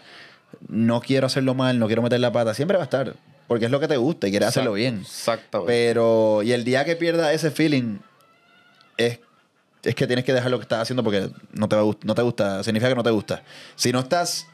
no 0.68 1.02
quiero 1.02 1.28
hacerlo 1.28 1.54
mal, 1.56 1.80
no 1.80 1.88
quiero 1.88 2.02
meter 2.02 2.20
la 2.20 2.32
pata, 2.32 2.54
siempre 2.54 2.78
va 2.78 2.84
a 2.84 2.86
estar, 2.86 3.16
porque 3.50 3.66
es 3.66 3.72
lo 3.72 3.80
que 3.80 3.88
te 3.88 3.98
gusta 3.98 4.28
y 4.28 4.30
quieres 4.30 4.50
hacerlo 4.50 4.74
bien. 4.74 5.00
Exactamente. 5.02 5.74
Pero, 5.74 6.44
y 6.44 6.52
el 6.52 6.64
día 6.64 6.86
que 6.86 6.96
pierda 6.96 7.34
ese 7.34 7.50
feeling, 7.50 7.98
es, 8.96 9.20
es 9.82 9.96
que 9.96 10.06
tienes 10.06 10.24
que 10.24 10.34
dejar 10.34 10.52
lo 10.52 10.60
que 10.60 10.64
estás 10.64 10.84
haciendo 10.84 11.04
porque 11.04 11.32
no 11.52 11.68
te, 11.68 11.76
va 11.76 11.82
no 12.04 12.14
te 12.14 12.22
gusta, 12.22 12.64
significa 12.64 12.90
que 12.90 12.96
no 12.96 13.02
te 13.02 13.10
gusta. 13.10 13.42
Si 13.76 13.92
no 13.92 14.02
estás 14.02 14.46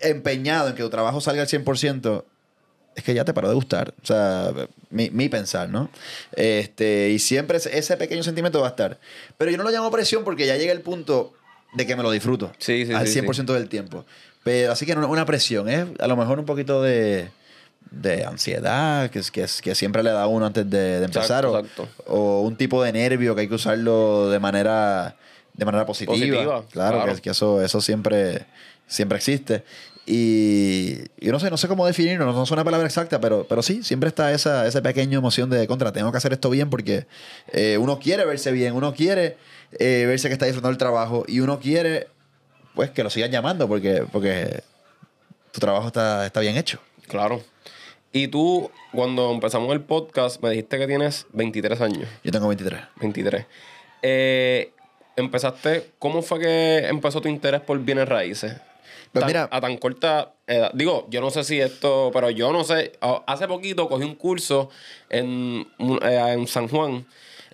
empeñado 0.00 0.68
en 0.68 0.74
que 0.74 0.82
tu 0.82 0.90
trabajo 0.90 1.20
salga 1.20 1.42
al 1.42 1.48
100%, 1.48 2.24
es 2.96 3.04
que 3.04 3.14
ya 3.14 3.24
te 3.24 3.32
paró 3.32 3.48
de 3.48 3.54
gustar. 3.54 3.94
O 4.02 4.04
sea, 4.04 4.52
mi, 4.90 5.08
mi 5.10 5.28
pensar, 5.28 5.68
¿no? 5.68 5.88
Este, 6.32 7.10
y 7.10 7.20
siempre 7.20 7.58
ese, 7.58 7.96
pequeño 7.96 8.24
sentimiento 8.24 8.60
va 8.60 8.66
a 8.66 8.70
estar. 8.70 8.98
Pero 9.38 9.52
yo 9.52 9.56
no 9.56 9.62
lo 9.62 9.70
llamo 9.70 9.92
presión 9.92 10.24
porque 10.24 10.48
ya 10.48 10.56
llega 10.56 10.72
el 10.72 10.80
punto 10.80 11.32
de 11.74 11.86
que 11.86 11.94
me 11.94 12.02
lo 12.02 12.10
disfruto. 12.10 12.50
Sí, 12.58 12.86
sí, 12.86 12.92
Al 12.92 13.06
sí, 13.06 13.20
100% 13.20 13.52
del 13.52 13.68
tiempo. 13.68 14.04
Pero 14.42 14.72
así 14.72 14.84
que 14.84 14.96
no 14.96 15.08
una 15.08 15.26
presión, 15.26 15.68
es 15.68 15.86
a 16.00 16.08
lo 16.08 16.16
mejor 16.16 16.40
un 16.40 16.44
poquito 16.44 16.82
de, 16.82 17.30
de 17.90 18.24
ansiedad 18.24 19.08
que, 19.10 19.18
es- 19.20 19.30
que, 19.30 19.42
es- 19.44 19.62
que 19.62 19.74
siempre 19.74 20.02
le 20.02 20.10
da 20.10 20.22
a 20.22 20.26
uno 20.26 20.46
antes 20.46 20.68
de, 20.68 20.98
de 21.00 21.04
empezar. 21.04 21.44
Exacto, 21.44 21.52
o, 21.52 21.84
exacto. 21.84 21.88
o 22.06 22.40
un 22.42 22.56
tipo 22.56 22.82
de 22.82 22.92
nervio 22.92 23.34
que 23.34 23.42
hay 23.42 23.48
que 23.48 23.54
usarlo 23.54 24.28
de 24.30 24.38
manera, 24.38 25.16
de 25.54 25.64
manera 25.64 25.86
positiva. 25.86 26.14
Positiva, 26.16 26.64
Claro, 26.70 26.96
claro. 26.98 27.14
Que, 27.16 27.22
que 27.22 27.30
eso, 27.30 27.62
eso 27.62 27.80
siempre, 27.80 28.46
siempre 28.86 29.16
existe. 29.18 29.64
Y, 30.08 30.98
y 31.18 31.28
no 31.30 31.40
sé, 31.40 31.50
no 31.50 31.56
sé 31.56 31.66
cómo 31.66 31.84
definirlo, 31.84 32.26
no, 32.26 32.32
no 32.32 32.44
es 32.44 32.50
una 32.52 32.62
palabra 32.62 32.86
exacta, 32.86 33.20
pero, 33.20 33.44
pero 33.48 33.60
sí, 33.60 33.82
siempre 33.82 34.08
está 34.08 34.32
esa, 34.32 34.64
esa 34.66 34.80
pequeña 34.80 35.18
emoción 35.18 35.50
de 35.50 35.66
contra, 35.66 35.90
tengo 35.92 36.12
que 36.12 36.18
hacer 36.18 36.32
esto 36.32 36.48
bien 36.48 36.70
porque 36.70 37.06
eh, 37.52 37.76
uno 37.80 37.98
quiere 37.98 38.24
verse 38.24 38.52
bien, 38.52 38.74
uno 38.74 38.94
quiere 38.94 39.36
eh, 39.80 40.04
verse 40.06 40.28
que 40.28 40.34
está 40.34 40.46
disfrutando 40.46 40.70
el 40.70 40.78
trabajo 40.78 41.24
y 41.26 41.40
uno 41.40 41.58
quiere 41.58 42.06
pues 42.76 42.90
que 42.90 43.02
lo 43.02 43.10
sigan 43.10 43.32
llamando 43.32 43.66
porque, 43.66 44.04
porque 44.12 44.62
tu 45.50 45.58
trabajo 45.58 45.88
está, 45.88 46.24
está 46.24 46.38
bien 46.38 46.56
hecho. 46.56 46.78
Claro. 47.08 47.42
Y 48.12 48.28
tú, 48.28 48.70
cuando 48.92 49.30
empezamos 49.32 49.70
el 49.72 49.82
podcast, 49.82 50.42
me 50.42 50.50
dijiste 50.50 50.78
que 50.78 50.86
tienes 50.86 51.26
23 51.32 51.80
años. 51.80 52.08
Yo 52.24 52.32
tengo 52.32 52.48
23. 52.48 52.80
23. 53.00 53.44
Eh, 54.02 54.72
empezaste, 55.16 55.90
¿cómo 55.98 56.22
fue 56.22 56.40
que 56.40 56.78
empezó 56.88 57.20
tu 57.20 57.28
interés 57.28 57.60
por 57.60 57.78
bienes 57.80 58.08
raíces? 58.08 58.54
Pues 59.12 59.20
Tan- 59.22 59.26
mira- 59.26 59.48
a 59.50 59.60
tan 59.60 59.76
corta 59.76 60.32
edad. 60.46 60.70
Digo, 60.74 61.06
yo 61.10 61.20
no 61.20 61.30
sé 61.30 61.44
si 61.44 61.60
esto, 61.60 62.10
pero 62.12 62.30
yo 62.30 62.52
no 62.52 62.64
sé. 62.64 62.92
A- 63.00 63.22
Hace 63.26 63.46
poquito 63.48 63.88
cogí 63.88 64.04
un 64.04 64.14
curso 64.14 64.70
en, 65.10 65.66
eh, 66.02 66.32
en 66.34 66.46
San 66.46 66.68
Juan 66.68 67.06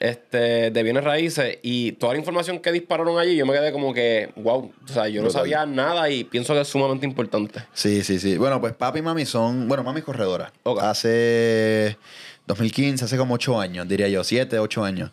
este, 0.03 0.73
de 0.73 0.83
bienes 0.83 1.05
raíces 1.05 1.59
y 1.63 1.93
toda 1.93 2.15
la 2.15 2.19
información 2.19 2.59
que 2.59 2.73
dispararon 2.73 3.21
allí, 3.21 3.37
yo 3.37 3.47
me 3.47 3.53
quedé 3.53 3.71
como 3.71 3.95
que, 3.95 4.33
wow, 4.35 4.73
o 4.85 4.89
sea, 4.89 5.07
yo 5.07 5.23
no 5.23 5.31
sabía 5.31 5.65
nada 5.65 6.11
y 6.11 6.25
pienso 6.25 6.55
que 6.55 6.61
es 6.63 6.67
sumamente 6.67 7.07
importante. 7.07 7.61
Sí, 7.73 8.03
sí, 8.03 8.19
sí. 8.19 8.37
Bueno, 8.37 8.61
pues 8.61 8.73
papi 8.73 8.99
y 8.99 9.03
mami 9.03 9.25
son, 9.25 9.69
bueno, 9.69 9.85
mami 9.85 10.01
es 10.01 10.05
corredora. 10.05 10.53
Ok. 10.65 10.83
Hace 10.83 11.97
2015, 12.49 13.05
hace 13.05 13.17
como 13.17 13.35
8 13.35 13.61
años, 13.61 13.87
diría 13.87 14.09
yo, 14.09 14.25
7, 14.25 14.59
8 14.59 14.85
años. 14.85 15.13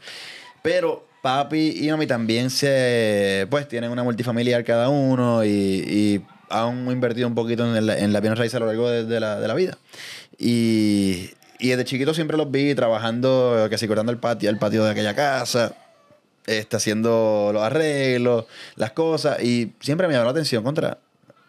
Pero 0.64 1.06
papi 1.22 1.86
y 1.86 1.92
mami 1.92 2.08
también 2.08 2.50
se, 2.50 3.46
pues 3.52 3.68
tienen 3.68 3.92
una 3.92 4.02
multifamiliar 4.02 4.64
cada 4.64 4.90
uno 4.90 5.46
y, 5.46 5.50
y 5.50 6.26
han 6.50 6.90
invertido 6.90 7.28
un 7.28 7.36
poquito 7.36 7.64
en 7.78 7.86
la, 7.86 7.96
en 7.96 8.12
la 8.12 8.22
bienes 8.22 8.40
raíces 8.40 8.56
a 8.56 8.60
lo 8.60 8.66
largo 8.66 8.90
de, 8.90 9.06
de 9.06 9.20
la, 9.20 9.40
de 9.40 9.48
la 9.48 9.54
vida. 9.54 9.78
Y, 10.40 11.30
y 11.60 11.70
desde 11.70 11.86
chiquito 11.86 12.14
siempre 12.14 12.38
los 12.38 12.50
vi 12.50 12.74
trabajando, 12.74 13.68
que 13.70 13.78
si 13.78 13.88
cortando 13.88 14.12
el 14.12 14.18
patio, 14.18 14.50
el 14.50 14.58
patio 14.58 14.84
de 14.84 14.92
aquella 14.92 15.14
casa 15.14 15.76
este, 16.50 16.78
haciendo 16.78 17.52
los 17.54 17.62
arreglos, 17.62 18.46
las 18.76 18.92
cosas, 18.92 19.42
y 19.44 19.74
siempre 19.80 20.08
me 20.08 20.14
llamó 20.14 20.26
la 20.26 20.32
atención 20.32 20.64
contra. 20.64 20.98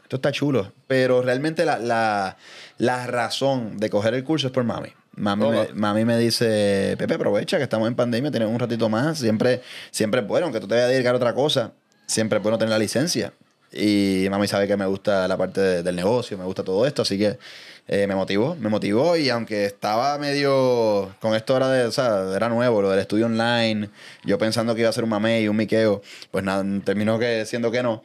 Esto 0.02 0.16
está 0.16 0.30
chulo. 0.30 0.72
Pero 0.86 1.22
realmente 1.22 1.64
la, 1.64 1.78
la, 1.78 2.36
la 2.76 3.06
razón 3.06 3.78
de 3.78 3.88
coger 3.88 4.14
el 4.14 4.24
curso 4.24 4.48
es 4.48 4.52
por 4.52 4.64
mami. 4.64 4.90
Mami, 5.16 5.48
me, 5.48 5.68
mami 5.72 6.04
me 6.04 6.18
dice, 6.18 6.96
Pepe, 6.98 7.14
aprovecha 7.14 7.56
que 7.56 7.62
estamos 7.62 7.88
en 7.88 7.94
pandemia, 7.94 8.30
tienes 8.30 8.48
un 8.48 8.58
ratito 8.58 8.88
más. 8.88 9.18
Siempre, 9.18 9.62
siempre 9.90 10.20
es 10.20 10.26
bueno, 10.26 10.46
aunque 10.46 10.60
tú 10.60 10.68
te 10.68 10.74
vayas 10.74 10.88
a 10.88 10.92
dedicar 10.92 11.14
a 11.14 11.16
otra 11.16 11.34
cosa, 11.34 11.72
siempre 12.06 12.38
es 12.38 12.42
bueno 12.42 12.58
tener 12.58 12.70
la 12.70 12.78
licencia. 12.78 13.32
Y 13.72 14.26
mami 14.30 14.48
sabe 14.48 14.66
que 14.66 14.76
me 14.76 14.86
gusta 14.86 15.28
la 15.28 15.36
parte 15.36 15.60
de- 15.60 15.82
del 15.82 15.94
negocio, 15.96 16.36
me 16.36 16.44
gusta 16.44 16.64
todo 16.64 16.86
esto, 16.86 17.02
así 17.02 17.16
que 17.18 17.38
eh, 17.88 18.06
me 18.06 18.14
motivó, 18.14 18.56
me 18.56 18.68
motivó 18.68 19.16
y 19.16 19.28
aunque 19.30 19.64
estaba 19.64 20.16
medio 20.18 21.14
con 21.20 21.34
esto 21.34 21.56
era 21.56 21.68
de, 21.70 21.84
o 21.86 21.92
sea, 21.92 22.32
era 22.34 22.48
nuevo, 22.48 22.82
lo 22.82 22.90
del 22.90 23.00
estudio 23.00 23.26
online, 23.26 23.88
yo 24.24 24.38
pensando 24.38 24.74
que 24.74 24.80
iba 24.82 24.90
a 24.90 24.92
ser 24.92 25.04
un 25.04 25.10
mamey, 25.10 25.46
un 25.48 25.56
miqueo, 25.56 26.02
pues 26.30 26.44
nada, 26.44 26.64
terminó 26.84 27.18
que 27.18 27.44
siendo 27.46 27.70
que 27.70 27.82
no. 27.82 28.02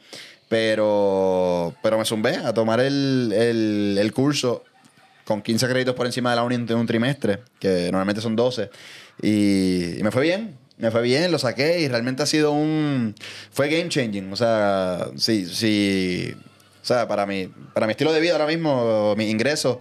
Pero, 0.48 1.74
pero 1.82 1.98
me 1.98 2.04
zumbé 2.04 2.36
a 2.36 2.52
tomar 2.54 2.80
el, 2.80 3.32
el, 3.36 3.96
el 4.00 4.12
curso 4.12 4.64
con 5.24 5.42
15 5.42 5.66
créditos 5.68 5.94
por 5.94 6.06
encima 6.06 6.30
de 6.30 6.36
la 6.36 6.44
uni 6.44 6.54
en 6.54 6.72
un 6.74 6.86
trimestre, 6.86 7.40
que 7.58 7.86
normalmente 7.90 8.20
son 8.20 8.36
12, 8.36 8.70
y, 9.22 9.98
y 9.98 10.02
me 10.02 10.10
fue 10.10 10.22
bien. 10.22 10.56
Me 10.78 10.90
fue 10.90 11.02
bien, 11.02 11.32
lo 11.32 11.38
saqué 11.38 11.80
y 11.80 11.88
realmente 11.88 12.22
ha 12.22 12.26
sido 12.26 12.52
un... 12.52 13.14
Fue 13.50 13.68
game 13.68 13.88
changing. 13.88 14.32
O 14.32 14.36
sea, 14.36 15.08
sí, 15.16 15.46
sí... 15.46 16.34
O 16.82 16.86
sea, 16.86 17.08
para 17.08 17.26
mi, 17.26 17.48
para 17.74 17.86
mi 17.86 17.92
estilo 17.92 18.12
de 18.12 18.20
vida 18.20 18.32
ahora 18.32 18.46
mismo, 18.46 19.14
mi 19.16 19.28
ingreso, 19.28 19.80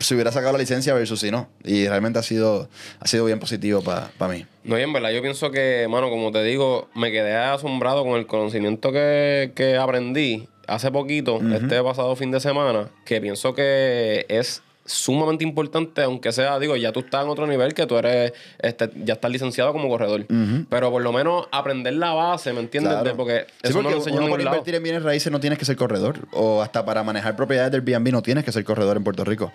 si 0.00 0.14
hubiera 0.14 0.32
sacado 0.32 0.52
la 0.52 0.58
licencia 0.58 0.92
versus 0.92 1.20
si 1.20 1.30
no. 1.30 1.48
Y 1.62 1.88
realmente 1.88 2.18
ha 2.18 2.22
sido, 2.22 2.68
ha 3.00 3.06
sido 3.06 3.24
bien 3.24 3.38
positivo 3.38 3.82
para 3.82 4.10
mí. 4.32 4.44
No, 4.64 4.78
y 4.78 4.82
en 4.82 4.92
verdad, 4.92 5.10
yo 5.12 5.22
pienso 5.22 5.50
que, 5.50 5.86
mano, 5.88 6.10
como 6.10 6.30
te 6.30 6.42
digo, 6.42 6.88
me 6.94 7.10
quedé 7.10 7.36
asombrado 7.36 8.04
con 8.04 8.18
el 8.18 8.26
conocimiento 8.26 8.92
que, 8.92 9.52
que 9.54 9.76
aprendí 9.76 10.48
hace 10.66 10.90
poquito, 10.90 11.40
este 11.54 11.82
pasado 11.82 12.16
fin 12.16 12.30
de 12.30 12.40
semana, 12.40 12.88
que 13.04 13.20
pienso 13.20 13.54
que 13.54 14.26
es 14.28 14.62
sumamente 14.86 15.44
importante, 15.44 16.02
aunque 16.02 16.32
sea, 16.32 16.58
digo, 16.58 16.76
ya 16.76 16.92
tú 16.92 17.00
estás 17.00 17.24
en 17.24 17.30
otro 17.30 17.46
nivel 17.46 17.72
que 17.74 17.86
tú 17.86 17.96
eres, 17.96 18.32
este, 18.58 18.90
ya 19.04 19.14
estás 19.14 19.30
licenciado 19.30 19.72
como 19.72 19.88
corredor. 19.88 20.26
Pero 20.68 20.90
por 20.90 21.02
lo 21.02 21.12
menos 21.12 21.46
aprender 21.52 21.94
la 21.94 22.12
base, 22.12 22.52
¿me 22.52 22.60
entiendes? 22.60 22.94
Porque 23.16 23.46
eso 23.62 23.82
no 23.82 23.90
lo 23.90 23.96
enseñan 23.96 24.24
uno 24.24 24.32
para 24.32 24.42
invertir 24.42 24.74
en 24.74 24.82
bienes 24.82 25.02
raíces 25.02 25.32
no 25.32 25.40
tienes 25.40 25.58
que 25.58 25.64
ser 25.64 25.76
corredor. 25.76 26.18
O 26.32 26.62
hasta 26.62 26.84
para 26.84 27.02
manejar 27.02 27.36
propiedades 27.36 27.72
del 27.72 27.82
Airbnb 27.86 28.12
no 28.12 28.22
tienes 28.22 28.44
que 28.44 28.52
ser 28.52 28.64
corredor 28.64 28.96
en 28.96 29.04
Puerto 29.04 29.24
Rico. 29.24 29.52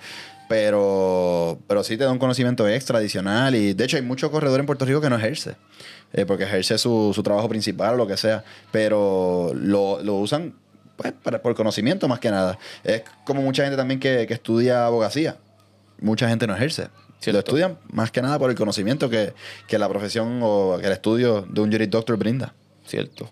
Pero, 0.48 1.60
pero 1.68 1.84
sí 1.84 1.96
te 1.96 2.06
da 2.06 2.12
un 2.12 2.18
conocimiento 2.18 2.68
extra, 2.68 2.98
adicional. 2.98 3.54
Y 3.56 3.74
de 3.74 3.84
hecho 3.84 3.98
hay 3.98 4.04
muchos 4.04 4.32
corredores 4.32 4.62
en 4.62 4.66
Puerto 4.66 4.86
Rico 4.86 5.00
que 5.00 5.10
no 5.10 5.18
ejerce. 5.18 5.56
Eh, 6.12 6.26
porque 6.26 6.46
ejerce 6.46 6.80
su, 6.80 7.12
su 7.14 7.22
trabajo 7.22 7.48
principal 7.48 7.94
o 7.94 7.98
lo 7.98 8.08
que 8.08 8.18
sea. 8.18 8.44
Pero 8.72 9.52
lo, 9.54 10.02
lo 10.02 10.16
usan 10.16 10.56
pues, 11.00 11.14
para, 11.14 11.42
por 11.42 11.56
conocimiento 11.56 12.10
más 12.10 12.20
que 12.20 12.30
nada. 12.30 12.60
Es 12.84 13.04
como 13.24 13.42
mucha 13.42 13.64
gente 13.64 13.78
también 13.78 14.02
que, 14.02 14.24
estudia 14.24 14.86
abogacía. 14.86 15.38
Mucha 16.02 16.28
gente 16.28 16.46
no 16.46 16.54
ejerce. 16.54 16.90
si 17.20 17.32
Lo 17.32 17.40
estudian 17.40 17.78
más 17.90 18.12
que 18.12 18.22
nada 18.22 18.38
por 18.38 18.50
el 18.50 18.58
conocimiento 18.58 19.10
que, 19.10 19.34
la 19.72 19.88
profesión 19.88 20.42
o 20.44 20.78
que 20.78 20.88
el 20.88 20.92
estudio 20.92 21.42
de 21.50 21.62
un 21.62 21.72
jury 21.72 21.86
doctor 21.86 22.18
brinda. 22.18 22.54
Cierto. 22.86 23.30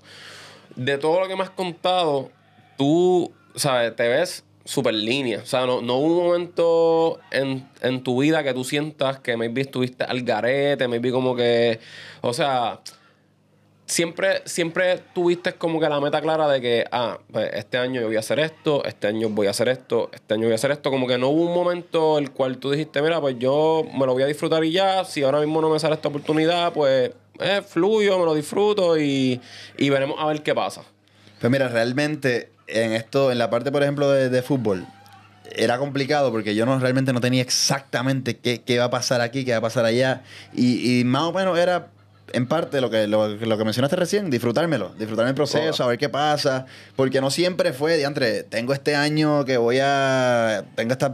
De 0.78 0.98
todo 0.98 1.20
lo 1.20 1.28
que 1.28 1.36
me 1.36 1.44
has 1.44 1.50
contado, 1.50 2.32
tú, 2.78 3.34
¿sabes? 3.56 3.94
Te 3.98 4.08
ves 4.08 4.46
súper 4.64 4.94
línea. 4.94 5.40
O 5.44 5.46
sea, 5.46 5.66
no, 5.66 5.82
no 5.82 5.96
hubo 5.96 6.20
un 6.20 6.26
momento 6.28 7.20
en, 7.32 7.68
en, 7.82 8.02
tu 8.02 8.22
vida 8.22 8.46
que 8.46 8.54
tú 8.54 8.64
sientas 8.64 9.20
que 9.20 9.36
maybe 9.36 9.60
estuviste 9.60 10.06
al 10.06 10.22
garete, 10.22 10.88
maybe 10.88 11.12
como 11.12 11.36
que. 11.36 11.82
O 12.22 12.34
sea, 12.34 12.80
siempre, 13.88 14.42
siempre 14.46 15.02
tuviste 15.16 15.54
como 15.54 15.80
que 15.80 15.90
la 15.90 16.00
meta 16.00 16.22
clara 16.22 16.48
de 16.48 16.62
que, 16.62 16.86
ah, 16.92 17.20
pues 17.32 17.50
este 17.54 17.78
año 17.78 18.02
yo 18.02 18.08
voy 18.08 18.18
a 18.18 18.20
hacer 18.20 18.40
esto, 18.40 18.84
este 18.86 19.08
año 19.08 19.30
voy 19.30 19.48
a 19.48 19.52
hacer 19.52 19.70
esto, 19.70 20.10
este 20.14 20.36
año 20.36 20.44
voy 20.44 20.52
a 20.52 20.56
hacer 20.56 20.72
esto. 20.72 20.92
Como 20.92 21.08
que 21.08 21.18
no 21.18 21.30
hubo 21.30 21.48
un 21.48 21.54
momento 21.54 22.20
el 22.20 22.32
cual 22.32 22.58
tú 22.58 22.70
dijiste, 22.70 23.02
mira, 23.02 23.20
pues 23.20 23.38
yo 23.40 23.84
me 23.98 24.06
lo 24.06 24.14
voy 24.14 24.24
a 24.24 24.28
disfrutar 24.28 24.64
y 24.64 24.72
ya, 24.72 25.04
si 25.06 25.24
ahora 25.24 25.40
mismo 25.40 25.62
no 25.62 25.70
me 25.70 25.80
sale 25.80 25.96
esta 25.96 26.10
oportunidad, 26.10 26.74
pues 26.74 27.12
eh, 27.40 27.62
fluyo, 27.68 28.20
me 28.20 28.26
lo 28.26 28.36
disfruto 28.36 29.00
y, 29.00 29.42
veremos 29.78 30.18
a 30.20 30.26
ver 30.28 30.44
qué 30.44 30.54
pasa. 30.54 30.84
Pues 31.40 31.50
mira, 31.50 31.70
realmente 31.70 32.52
en 32.68 32.92
esto, 32.92 33.32
en 33.32 33.38
la 33.38 33.50
parte, 33.50 33.72
por 33.72 33.82
ejemplo, 33.82 34.12
de, 34.12 34.42
fútbol, 34.42 34.86
era 35.56 35.78
complicado 35.78 36.30
porque 36.32 36.56
yo 36.56 36.66
no 36.66 36.78
realmente 36.78 37.14
no 37.14 37.22
tenía 37.22 37.42
exactamente 37.42 38.38
qué, 38.38 38.62
qué, 38.62 38.80
va 38.80 38.86
a 38.86 38.90
pasar 38.90 39.22
aquí, 39.22 39.46
qué 39.46 39.52
va 39.52 39.60
a 39.60 39.62
pasar 39.62 39.86
allá. 39.86 40.24
Y, 40.54 41.00
y 41.00 41.04
más 41.06 41.24
o 41.24 41.32
menos 41.32 41.58
era 41.58 41.88
en 42.34 42.48
parte 42.48 42.82
lo 42.82 42.90
que, 42.90 43.08
lo, 43.08 43.38
que 43.38 43.64
mencionaste 43.64 43.96
recién, 43.96 44.30
disfrutármelo, 44.30 44.94
disfrutar 44.98 45.28
el 45.28 45.36
proceso, 45.36 45.84
a 45.84 45.88
ver 45.88 45.98
qué 45.98 46.10
pasa, 46.10 46.66
porque 46.96 47.22
no 47.22 47.32
siempre 47.32 47.74
fue, 47.74 47.98
diantre, 47.98 48.44
tengo 48.44 48.74
este 48.74 48.96
año 48.96 49.46
que 49.46 49.58
voy 49.58 49.80
a, 49.82 50.66
tengo 50.76 50.94
estas 50.94 51.12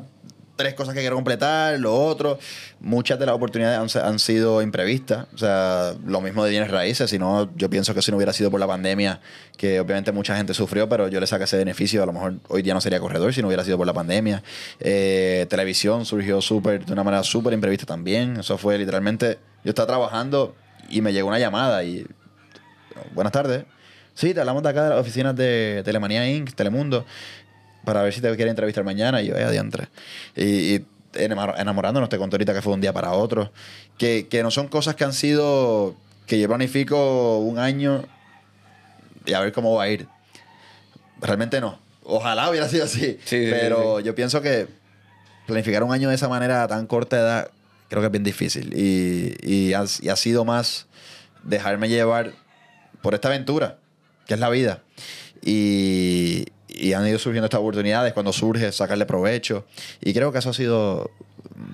tres 0.55 0.75
cosas 0.75 0.93
que 0.93 0.99
quiero 0.99 1.15
completar, 1.15 1.79
lo 1.79 1.95
otro, 1.95 2.37
muchas 2.79 3.17
de 3.17 3.25
las 3.25 3.35
oportunidades 3.35 3.95
han, 3.95 4.19
sido 4.19 4.61
imprevistas, 4.61 5.25
o 5.33 5.37
sea, 5.37 5.95
lo 6.05 6.21
mismo 6.21 6.43
de 6.43 6.51
bienes 6.51 6.69
raíces, 6.69 7.09
si 7.09 7.17
no, 7.17 7.49
yo 7.55 7.69
pienso 7.69 7.93
que 7.95 8.01
si 8.01 8.11
no 8.11 8.17
hubiera 8.17 8.33
sido 8.33 8.51
por 8.51 8.59
la 8.59 8.67
pandemia, 8.67 9.19
que 9.57 9.79
obviamente 9.79 10.11
mucha 10.11 10.35
gente 10.37 10.53
sufrió, 10.53 10.87
pero 10.87 11.07
yo 11.07 11.19
le 11.19 11.25
saqué 11.25 11.45
ese 11.45 11.57
beneficio, 11.57 12.03
a 12.03 12.05
lo 12.05 12.13
mejor 12.13 12.35
hoy 12.49 12.61
día 12.61 12.73
no 12.73 12.81
sería 12.81 12.99
corredor 12.99 13.33
si 13.33 13.41
no 13.41 13.47
hubiera 13.47 13.63
sido 13.63 13.77
por 13.77 13.87
la 13.87 13.93
pandemia, 13.93 14.43
eh, 14.79 15.47
televisión 15.49 16.05
surgió 16.05 16.39
súper, 16.39 16.85
de 16.85 16.93
una 16.93 17.03
manera 17.03 17.23
súper 17.23 17.53
imprevista 17.53 17.85
también, 17.85 18.37
eso 18.37 18.57
fue 18.57 18.77
literalmente, 18.77 19.39
yo 19.63 19.69
estaba 19.69 19.87
trabajando 19.87 20.55
y 20.89 21.01
me 21.01 21.13
llegó 21.13 21.27
una 21.27 21.39
llamada 21.39 21.83
y. 21.83 22.05
Buenas 23.13 23.33
tardes. 23.33 23.65
Sí, 24.13 24.33
te 24.33 24.39
hablamos 24.39 24.61
de 24.63 24.69
acá 24.69 24.83
de 24.83 24.89
las 24.91 24.99
oficinas 24.99 25.35
de 25.35 25.81
Telemanía 25.83 26.29
Inc., 26.29 26.53
Telemundo, 26.53 27.05
para 27.83 28.03
ver 28.03 28.13
si 28.13 28.21
te 28.21 28.33
quiere 28.35 28.51
entrevistar 28.51 28.83
mañana. 28.83 29.21
Y 29.21 29.27
yo, 29.27 29.35
eh, 29.35 29.43
adiantre. 29.43 29.87
Y, 30.35 30.75
y 30.75 30.85
enamorándonos, 31.15 32.09
te 32.09 32.17
conté 32.17 32.35
ahorita 32.35 32.53
que 32.53 32.61
fue 32.61 32.73
un 32.73 32.81
día 32.81 32.93
para 32.93 33.11
otro. 33.11 33.51
Que, 33.97 34.27
que 34.27 34.43
no 34.43 34.51
son 34.51 34.67
cosas 34.67 34.95
que 34.95 35.03
han 35.03 35.13
sido. 35.13 35.95
que 36.27 36.39
yo 36.39 36.47
planifico 36.47 37.39
un 37.39 37.57
año 37.57 38.05
y 39.25 39.33
a 39.33 39.39
ver 39.39 39.51
cómo 39.51 39.75
va 39.75 39.83
a 39.83 39.89
ir. 39.89 40.07
Realmente 41.21 41.59
no. 41.61 41.79
Ojalá 42.03 42.49
hubiera 42.49 42.67
sido 42.67 42.85
así. 42.85 43.17
pero 43.29 43.99
yo 43.99 44.13
pienso 44.13 44.41
que 44.41 44.67
planificar 45.47 45.83
un 45.83 45.93
año 45.93 46.09
de 46.09 46.15
esa 46.15 46.27
manera 46.29 46.63
a 46.63 46.67
tan 46.67 46.85
corta 46.87 47.17
edad 47.17 47.51
creo 47.89 48.01
que 48.01 48.07
es 48.07 48.11
bien 48.11 48.23
difícil. 48.23 48.73
Y, 48.75 49.35
y, 49.41 49.73
ha, 49.73 50.15
sido 50.15 50.45
más 50.45 50.87
dejarme 51.43 51.89
llevar 51.89 52.33
por 53.01 53.13
esta 53.13 53.27
aventura, 53.27 53.77
que 54.25 54.33
es 54.33 54.39
la 54.39 54.49
vida. 54.49 54.81
Y, 55.41 56.45
y, 56.67 56.93
han 56.93 57.07
ido 57.07 57.19
surgiendo 57.19 57.45
estas 57.45 57.59
oportunidades. 57.59 58.13
Cuando 58.13 58.33
surge, 58.33 58.71
sacarle 58.71 59.05
provecho. 59.05 59.65
Y 60.01 60.13
creo 60.13 60.31
que 60.31 60.39
eso 60.39 60.49
ha 60.49 60.53
sido 60.53 61.11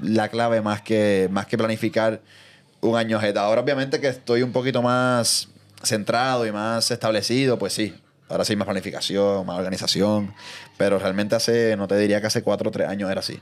la 0.01 0.29
clave 0.29 0.61
más 0.61 0.81
que, 0.81 1.27
más 1.31 1.45
que 1.45 1.57
planificar 1.57 2.21
un 2.81 2.97
año 2.97 3.19
Ahora, 3.37 3.61
obviamente, 3.61 3.99
que 3.99 4.07
estoy 4.07 4.41
un 4.41 4.51
poquito 4.51 4.81
más 4.81 5.49
centrado 5.83 6.45
y 6.45 6.51
más 6.51 6.91
establecido, 6.91 7.59
pues 7.59 7.73
sí. 7.73 7.95
Ahora 8.27 8.45
sí, 8.45 8.55
más 8.55 8.65
planificación, 8.65 9.45
más 9.45 9.57
organización. 9.57 10.33
Pero 10.77 10.99
realmente 10.99 11.35
hace, 11.35 11.75
no 11.75 11.87
te 11.87 11.97
diría 11.97 12.21
que 12.21 12.27
hace 12.27 12.43
cuatro 12.43 12.69
o 12.69 12.71
tres 12.71 12.87
años 12.87 13.09
era 13.09 13.19
así. 13.19 13.39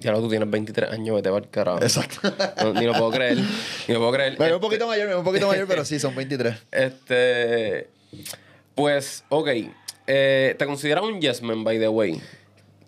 Ya 0.00 0.12
lo 0.12 0.20
tú 0.20 0.28
tienes 0.28 0.50
23 0.50 0.90
años, 0.90 1.16
vete 1.16 1.30
para 1.30 1.44
el 1.44 1.50
carajo. 1.50 1.82
Exacto. 1.82 2.32
ni 2.74 2.86
lo 2.86 2.92
puedo 2.92 3.10
creer. 3.10 3.38
Ni 3.38 3.94
lo 3.94 4.00
puedo 4.00 4.12
creer. 4.12 4.36
Bueno, 4.36 4.56
un 4.56 4.60
poquito 4.60 4.86
mayor, 4.86 5.14
un 5.16 5.24
poquito 5.24 5.46
mayor, 5.46 5.66
pero 5.66 5.84
sí, 5.84 5.98
son 5.98 6.14
23. 6.14 6.54
Este. 6.70 7.88
Pues, 8.74 9.24
ok. 9.28 9.48
Eh, 10.06 10.54
¿Te 10.58 10.66
consideras 10.66 11.04
un 11.04 11.20
yes 11.20 11.42
man, 11.42 11.62
by 11.62 11.78
the 11.78 11.88
way? 11.88 12.20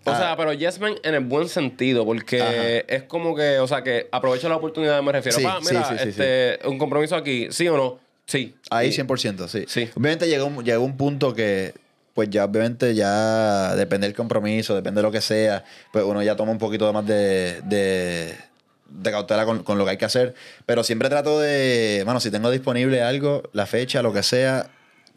O 0.05 0.11
ah. 0.11 0.17
sea, 0.17 0.37
pero 0.37 0.51
yes 0.53 0.79
man 0.79 0.95
en 1.03 1.13
el 1.13 1.23
buen 1.23 1.47
sentido, 1.47 2.05
porque 2.05 2.83
es 2.87 3.03
como 3.03 3.35
que, 3.35 3.59
o 3.59 3.67
sea, 3.67 3.83
que 3.83 4.09
aprovecha 4.11 4.49
la 4.49 4.57
oportunidad, 4.57 5.01
me 5.01 5.11
refiero. 5.11 5.37
Sí, 5.37 5.45
mira, 5.69 5.83
sí, 5.85 5.95
sí, 5.97 6.09
este, 6.09 6.59
un 6.67 6.77
compromiso 6.77 7.15
aquí, 7.15 7.47
¿sí 7.51 7.67
o 7.67 7.77
no? 7.77 7.99
Sí. 8.25 8.55
Ahí 8.69 8.89
100%, 8.89 9.47
sí. 9.47 9.65
sí. 9.67 9.89
Obviamente 9.95 10.27
llegó, 10.27 10.61
llegó 10.61 10.83
un 10.83 10.97
punto 10.97 11.33
que 11.33 11.73
pues 12.13 12.29
ya 12.29 12.45
obviamente 12.45 12.93
ya 12.95 13.75
depende 13.75 14.07
del 14.07 14.15
compromiso, 14.15 14.75
depende 14.75 14.99
de 14.99 15.03
lo 15.03 15.11
que 15.11 15.21
sea, 15.21 15.63
pues 15.91 16.05
uno 16.05 16.21
ya 16.21 16.35
toma 16.35 16.51
un 16.51 16.57
poquito 16.59 16.91
más 16.93 17.05
de, 17.05 17.61
de, 17.63 19.11
cautela 19.11 19.45
con, 19.45 19.77
lo 19.77 19.85
que 19.85 19.91
hay 19.91 19.97
que 19.97 20.05
hacer. 20.05 20.35
Pero 20.65 20.83
siempre 20.83 21.09
trato 21.09 21.39
de, 21.39 22.01
bueno, 22.05 22.19
si 22.19 22.29
tengo 22.31 22.51
disponible 22.51 23.01
algo, 23.01 23.43
la 23.53 23.65
fecha, 23.65 24.01
lo 24.01 24.13
que 24.13 24.23
sea, 24.23 24.69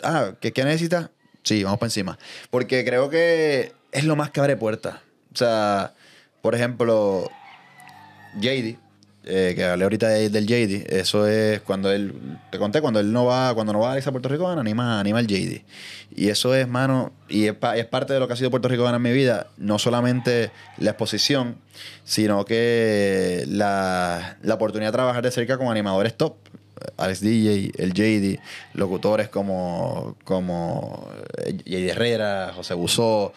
ah, 0.02 0.32
¿qué, 0.40 0.52
qué 0.52 0.64
necesitas? 0.64 1.10
Sí, 1.42 1.62
vamos 1.62 1.78
para 1.78 1.88
encima. 1.88 2.18
Porque 2.50 2.84
creo 2.84 3.10
que 3.10 3.72
es 3.92 4.04
lo 4.04 4.16
más 4.16 4.30
que 4.30 4.40
abre 4.40 4.56
puertas. 4.56 4.96
O 5.32 5.36
sea, 5.36 5.94
por 6.40 6.54
ejemplo, 6.54 7.30
JD, 8.40 8.78
eh, 9.28 9.54
que 9.56 9.64
hablé 9.64 9.82
ahorita 9.82 10.08
del 10.08 10.46
JD, 10.46 10.94
eso 10.94 11.26
es 11.26 11.60
cuando 11.60 11.90
él, 11.90 12.14
te 12.52 12.58
conté, 12.58 12.80
cuando 12.80 13.00
él 13.00 13.12
no 13.12 13.24
va, 13.24 13.52
cuando 13.54 13.72
no 13.72 13.80
va 13.80 13.88
a 13.88 13.92
Alexa 13.92 14.12
Puerto 14.12 14.28
Rico, 14.28 14.48
anima, 14.48 15.00
anima 15.00 15.18
el 15.18 15.26
JD. 15.26 15.62
Y 16.14 16.28
eso 16.28 16.54
es, 16.54 16.68
mano, 16.68 17.12
y 17.28 17.46
es, 17.46 17.56
es, 17.74 17.86
parte 17.86 18.14
de 18.14 18.20
lo 18.20 18.28
que 18.28 18.34
ha 18.34 18.36
sido 18.36 18.50
Puerto 18.50 18.68
Rico 18.68 18.88
en 18.88 19.02
mi 19.02 19.12
vida, 19.12 19.48
no 19.56 19.80
solamente 19.80 20.52
la 20.78 20.90
exposición, 20.90 21.56
sino 22.04 22.44
que 22.44 23.44
la, 23.48 24.36
la 24.42 24.54
oportunidad 24.54 24.90
de 24.90 24.96
trabajar 24.96 25.24
de 25.24 25.30
cerca 25.32 25.58
con 25.58 25.68
animadores 25.68 26.16
top. 26.16 26.36
Alex 26.96 27.20
DJ, 27.20 27.72
el 27.78 27.94
JD, 27.94 28.38
locutores 28.74 29.28
como, 29.28 30.16
como 30.24 31.10
eh, 31.38 31.56
JD 31.64 31.90
Herrera, 31.90 32.52
José 32.54 32.74
Busó, 32.74 33.32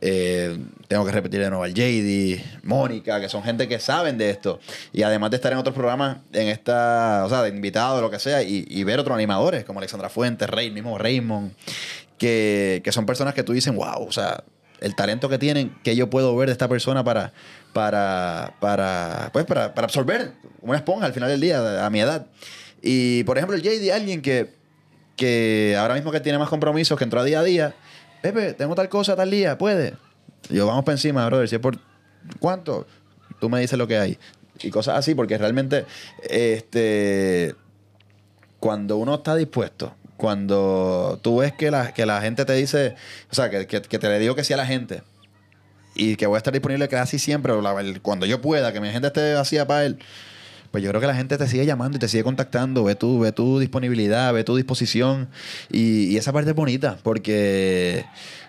eh, 0.00 0.56
tengo 0.86 1.04
que 1.04 1.12
repetir 1.12 1.40
de 1.40 1.48
nuevo 1.48 1.64
al 1.64 1.74
JD, 1.74 2.62
Mónica, 2.62 3.20
que 3.20 3.28
son 3.28 3.42
gente 3.42 3.68
que 3.68 3.78
saben 3.80 4.18
de 4.18 4.30
esto. 4.30 4.60
Y 4.92 5.02
además 5.02 5.30
de 5.30 5.36
estar 5.36 5.52
en 5.52 5.58
otros 5.58 5.74
programas, 5.74 6.18
en 6.32 6.48
esta, 6.48 7.24
o 7.24 7.28
sea, 7.28 7.42
de 7.42 7.50
invitados, 7.50 8.00
lo 8.00 8.10
que 8.10 8.18
sea, 8.18 8.42
y, 8.42 8.84
ver 8.84 8.98
otros 9.00 9.14
animadores 9.14 9.64
como 9.64 9.80
Alexandra 9.80 10.08
Fuentes, 10.08 10.48
Rey, 10.48 10.70
mismo 10.70 10.96
Raymond, 10.98 11.52
que, 12.16 12.82
son 12.90 13.06
personas 13.06 13.34
que 13.34 13.42
tú 13.42 13.52
dices, 13.52 13.74
wow, 13.74 14.06
o 14.06 14.12
sea, 14.12 14.44
el 14.80 14.94
talento 14.94 15.28
que 15.28 15.38
tienen, 15.38 15.76
que 15.82 15.96
yo 15.96 16.08
puedo 16.08 16.34
ver 16.36 16.48
de 16.48 16.52
esta 16.52 16.68
persona 16.68 17.02
para, 17.02 17.32
para, 17.72 18.54
para, 18.60 19.30
pues, 19.32 19.44
para, 19.44 19.74
para 19.74 19.86
absorber 19.86 20.32
una 20.62 20.78
esponja 20.78 21.06
al 21.06 21.12
final 21.12 21.28
del 21.28 21.40
día, 21.40 21.84
a 21.84 21.90
mi 21.90 22.00
edad. 22.00 22.26
Y, 22.80 23.24
por 23.24 23.36
ejemplo, 23.36 23.56
el 23.56 23.62
JD, 23.62 23.90
alguien 23.92 24.22
que, 24.22 24.54
que 25.16 25.76
ahora 25.78 25.94
mismo 25.94 26.12
que 26.12 26.20
tiene 26.20 26.38
más 26.38 26.48
compromisos, 26.48 26.96
que 26.96 27.04
entró 27.04 27.20
a 27.20 27.24
día 27.24 27.40
a 27.40 27.42
día, 27.42 27.74
Pepe, 28.22 28.54
tengo 28.54 28.74
tal 28.74 28.88
cosa 28.88 29.14
tal 29.16 29.30
día, 29.30 29.56
¿puede? 29.58 29.94
Yo, 30.50 30.66
vamos 30.66 30.84
para 30.84 30.94
encima, 30.94 31.26
brother. 31.26 31.48
Si 31.48 31.54
es 31.54 31.60
por. 31.60 31.78
¿Cuánto? 32.40 32.86
Tú 33.40 33.48
me 33.48 33.60
dices 33.60 33.78
lo 33.78 33.86
que 33.86 33.98
hay. 33.98 34.18
Y 34.60 34.70
cosas 34.70 34.98
así, 34.98 35.14
porque 35.14 35.38
realmente. 35.38 35.86
Este. 36.28 37.54
cuando 38.60 38.96
uno 38.96 39.16
está 39.16 39.36
dispuesto, 39.36 39.94
cuando 40.16 41.18
tú 41.22 41.38
ves 41.38 41.52
que 41.52 41.70
la, 41.70 41.94
que 41.94 42.04
la 42.04 42.20
gente 42.20 42.44
te 42.44 42.52
dice, 42.54 42.96
o 43.30 43.34
sea, 43.34 43.50
que, 43.50 43.66
que, 43.66 43.80
te 43.80 44.08
le 44.08 44.18
digo 44.18 44.34
que 44.34 44.44
sí 44.44 44.52
a 44.52 44.56
la 44.56 44.66
gente 44.66 45.02
y 45.94 46.16
que 46.16 46.26
voy 46.26 46.36
a 46.36 46.38
estar 46.38 46.52
disponible 46.52 46.88
casi 46.88 47.18
siempre, 47.18 47.52
cuando 48.02 48.26
yo 48.26 48.40
pueda, 48.40 48.72
que 48.72 48.80
mi 48.80 48.90
gente 48.90 49.08
esté 49.08 49.34
vacía 49.34 49.66
para 49.66 49.84
él, 49.84 49.98
pues 50.70 50.82
yo 50.84 50.90
creo 50.90 51.00
que 51.00 51.06
la 51.06 51.14
gente 51.14 51.36
te 51.38 51.46
sigue 51.48 51.64
llamando 51.66 51.96
y 51.96 51.98
te 52.00 52.08
sigue 52.08 52.22
contactando, 52.24 52.84
ve 52.84 52.94
tu, 52.94 53.18
ve 53.20 53.32
tu 53.32 53.58
disponibilidad, 53.58 54.32
ve 54.34 54.44
tu 54.44 54.56
disposición 54.56 55.28
y, 55.70 56.04
y 56.12 56.16
esa 56.16 56.32
parte 56.32 56.50
es 56.50 56.56
bonita 56.56 56.98
porque, 57.02 58.04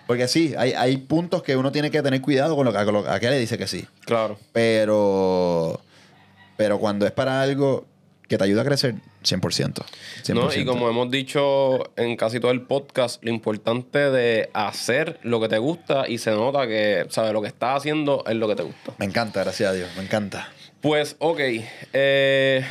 porque 0.06 0.28
sí, 0.28 0.54
hay, 0.58 0.72
hay 0.72 0.96
puntos 0.98 1.42
que 1.42 1.56
uno 1.56 1.72
tiene 1.72 1.90
que 1.90 2.02
tener 2.02 2.20
cuidado 2.20 2.56
con 2.56 2.64
lo, 2.66 2.72
que- 2.72 2.84
con 2.84 2.94
lo 2.94 3.10
a 3.10 3.18
qué 3.20 3.30
le 3.30 3.38
dice 3.38 3.56
que 3.58 3.66
sí, 3.66 3.86
Claro. 4.04 4.38
pero, 4.52 5.80
pero 6.56 6.78
cuando 6.78 7.06
es 7.06 7.12
para 7.12 7.40
algo 7.42 7.86
que 8.28 8.38
te 8.38 8.44
ayuda 8.44 8.62
a 8.62 8.64
crecer, 8.64 8.94
100%. 9.24 9.40
100%. 10.22 10.34
¿no? 10.34 10.54
Y 10.54 10.64
como 10.64 10.88
hemos 10.88 11.10
dicho 11.10 11.90
en 11.96 12.16
casi 12.16 12.38
todo 12.38 12.52
el 12.52 12.62
podcast, 12.62 13.22
lo 13.24 13.30
importante 13.30 13.98
de 14.10 14.50
hacer 14.54 15.18
lo 15.24 15.40
que 15.40 15.48
te 15.48 15.58
gusta 15.58 16.08
y 16.08 16.18
se 16.18 16.30
nota 16.30 16.66
que, 16.68 17.06
¿sabes? 17.10 17.32
Lo 17.32 17.42
que 17.42 17.48
estás 17.48 17.78
haciendo 17.78 18.22
es 18.28 18.36
lo 18.36 18.46
que 18.46 18.54
te 18.54 18.62
gusta. 18.62 18.92
Me 18.98 19.06
encanta, 19.06 19.40
gracias 19.42 19.70
a 19.70 19.72
Dios, 19.72 19.88
me 19.96 20.04
encanta. 20.04 20.48
Pues, 20.80 21.16
ok. 21.18 21.40
eh, 21.92 22.64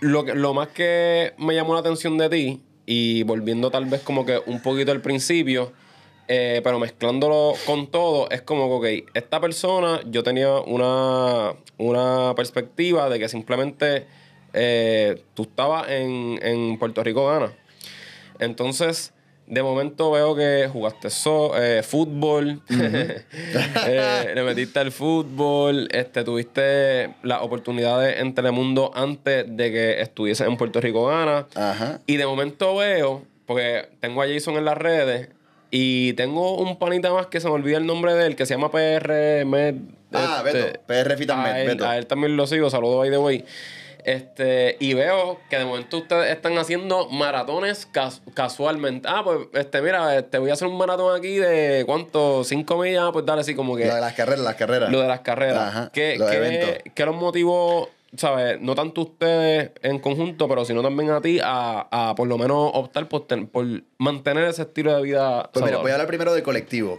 lo, 0.00 0.24
que- 0.24 0.34
lo 0.34 0.54
más 0.54 0.68
que 0.68 1.32
me 1.38 1.54
llamó 1.54 1.74
la 1.74 1.80
atención 1.80 2.16
de 2.18 2.28
ti, 2.28 2.60
y 2.86 3.22
volviendo 3.22 3.70
tal 3.70 3.86
vez 3.86 4.02
como 4.02 4.26
que 4.26 4.38
un 4.46 4.60
poquito 4.60 4.92
al 4.92 5.00
principio, 5.00 5.72
eh, 6.28 6.60
pero 6.62 6.78
mezclándolo 6.78 7.54
con 7.66 7.86
todo, 7.90 8.30
es 8.30 8.42
como 8.42 8.80
que, 8.80 9.00
ok, 9.04 9.10
esta 9.14 9.40
persona, 9.40 10.00
yo 10.06 10.22
tenía 10.22 10.52
una, 10.60 11.54
una 11.78 12.34
perspectiva 12.34 13.08
de 13.08 13.18
que 13.18 13.28
simplemente 13.28 14.06
eh, 14.52 15.22
tú 15.34 15.42
estabas 15.44 15.90
en, 15.90 16.38
en 16.42 16.78
Puerto 16.78 17.02
Rico 17.02 17.26
Gana. 17.26 17.52
Entonces, 18.38 19.12
de 19.46 19.62
momento 19.62 20.10
veo 20.10 20.34
que 20.34 20.68
jugaste 20.72 21.10
so- 21.10 21.52
eh, 21.60 21.82
fútbol, 21.82 22.62
eh, 23.86 24.32
le 24.34 24.42
metiste 24.42 24.78
al 24.78 24.92
fútbol, 24.92 25.88
este, 25.92 26.24
tuviste 26.24 27.14
las 27.22 27.42
oportunidades 27.42 28.20
en 28.20 28.34
Telemundo 28.34 28.90
antes 28.94 29.44
de 29.48 29.70
que 29.72 30.00
estuviese 30.00 30.44
en 30.44 30.56
Puerto 30.56 30.80
Rico 30.80 31.06
Gana. 31.06 31.46
Ajá. 31.54 32.00
Y 32.06 32.16
de 32.16 32.26
momento 32.26 32.76
veo, 32.76 33.22
porque 33.46 33.88
tengo 34.00 34.22
a 34.22 34.26
Jason 34.26 34.56
en 34.56 34.64
las 34.64 34.78
redes, 34.78 35.28
y 35.70 36.12
tengo 36.14 36.56
un 36.56 36.78
panita 36.78 37.12
más 37.12 37.26
que 37.26 37.40
se 37.40 37.48
me 37.48 37.54
olvida 37.54 37.78
el 37.78 37.86
nombre 37.86 38.14
de 38.14 38.26
él, 38.26 38.36
que 38.36 38.46
se 38.46 38.54
llama 38.54 38.70
PR 38.70 39.44
Med. 39.44 39.74
Ah, 40.12 40.42
este, 40.46 40.62
Beto, 40.62 40.80
PR 40.86 41.16
Fit 41.16 41.30
and 41.30 41.42
Med, 41.42 41.52
a 41.52 41.60
él, 41.60 41.66
Beto. 41.68 41.86
a 41.88 41.98
él 41.98 42.06
también 42.06 42.36
lo 42.36 42.46
sigo, 42.46 42.70
saludo 42.70 42.98
by 42.98 43.10
the 43.10 43.18
way. 43.18 43.44
Este, 44.04 44.76
y 44.80 44.92
veo 44.94 45.38
que 45.48 45.56
de 45.58 45.64
momento 45.64 45.96
ustedes 45.98 46.30
están 46.30 46.56
haciendo 46.58 47.08
maratones 47.08 47.86
cas- 47.86 48.20
casualmente. 48.34 49.08
Ah, 49.10 49.22
pues, 49.24 49.38
este, 49.54 49.80
mira, 49.80 50.22
te 50.22 50.38
voy 50.38 50.50
a 50.50 50.52
hacer 50.52 50.68
un 50.68 50.76
maratón 50.76 51.16
aquí 51.16 51.36
de 51.36 51.84
cuánto, 51.86 52.44
cinco 52.44 52.76
millas, 52.76 53.10
pues 53.12 53.24
dale 53.24 53.40
así 53.40 53.54
como 53.54 53.76
que. 53.76 53.86
Lo 53.86 53.94
de 53.94 54.00
las 54.02 54.12
carreras, 54.14 54.40
las 54.44 54.54
carreras. 54.56 54.90
Lo 54.92 55.00
de 55.00 55.08
las 55.08 55.20
carreras. 55.20 55.58
Ajá, 55.68 55.90
¿Qué, 55.92 56.16
los 56.18 56.30
qué- 56.30 56.82
qué 56.94 57.06
los 57.06 57.16
motivó, 57.16 57.88
sabes? 58.16 58.60
No 58.60 58.74
tanto 58.74 59.00
ustedes 59.02 59.70
en 59.82 59.98
conjunto, 60.00 60.48
pero 60.48 60.64
sino 60.66 60.82
también 60.82 61.10
a 61.10 61.20
ti 61.22 61.40
a, 61.42 61.88
a 61.90 62.14
por 62.14 62.28
lo 62.28 62.36
menos 62.36 62.70
optar 62.74 63.08
por, 63.08 63.26
ten- 63.26 63.46
por 63.46 63.64
mantener 63.98 64.44
ese 64.44 64.62
estilo 64.62 64.94
de 64.94 65.02
vida. 65.02 65.48
Pues 65.52 65.64
mira, 65.64 65.78
voy 65.78 65.90
a 65.90 65.94
hablar 65.94 66.08
primero 66.08 66.34
del 66.34 66.42
colectivo. 66.42 66.98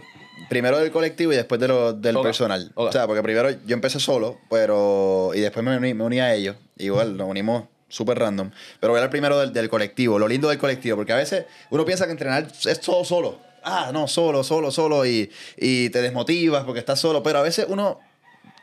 Primero 0.50 0.78
del 0.78 0.90
colectivo 0.92 1.32
y 1.32 1.36
después 1.36 1.60
de 1.60 1.68
lo, 1.68 1.92
del 1.92 2.20
personal. 2.20 2.70
O 2.74 2.92
sea, 2.92 3.06
porque 3.06 3.22
primero 3.22 3.48
yo 3.66 3.74
empecé 3.74 3.98
solo, 4.00 4.36
pero. 4.50 5.30
Y 5.34 5.40
después 5.40 5.64
me 5.64 5.76
uní, 5.76 5.94
me 5.94 6.04
uní 6.04 6.20
a 6.20 6.34
ellos. 6.34 6.56
Igual, 6.78 7.16
nos 7.16 7.28
unimos 7.28 7.64
súper 7.88 8.18
random. 8.18 8.50
Pero 8.80 8.92
voy 8.92 8.98
a 8.98 9.00
hablar 9.00 9.10
primero 9.10 9.38
del, 9.38 9.52
del 9.52 9.68
colectivo, 9.68 10.18
lo 10.18 10.28
lindo 10.28 10.48
del 10.48 10.58
colectivo, 10.58 10.96
porque 10.96 11.12
a 11.12 11.16
veces 11.16 11.46
uno 11.70 11.84
piensa 11.84 12.06
que 12.06 12.12
entrenar 12.12 12.46
es 12.64 12.80
todo 12.80 13.04
solo. 13.04 13.38
Ah, 13.62 13.90
no, 13.92 14.06
solo, 14.06 14.44
solo, 14.44 14.70
solo. 14.70 15.06
Y, 15.06 15.30
y 15.56 15.90
te 15.90 16.00
desmotivas 16.00 16.64
porque 16.64 16.78
estás 16.78 17.00
solo. 17.00 17.22
Pero 17.22 17.40
a 17.40 17.42
veces 17.42 17.66
uno 17.68 17.98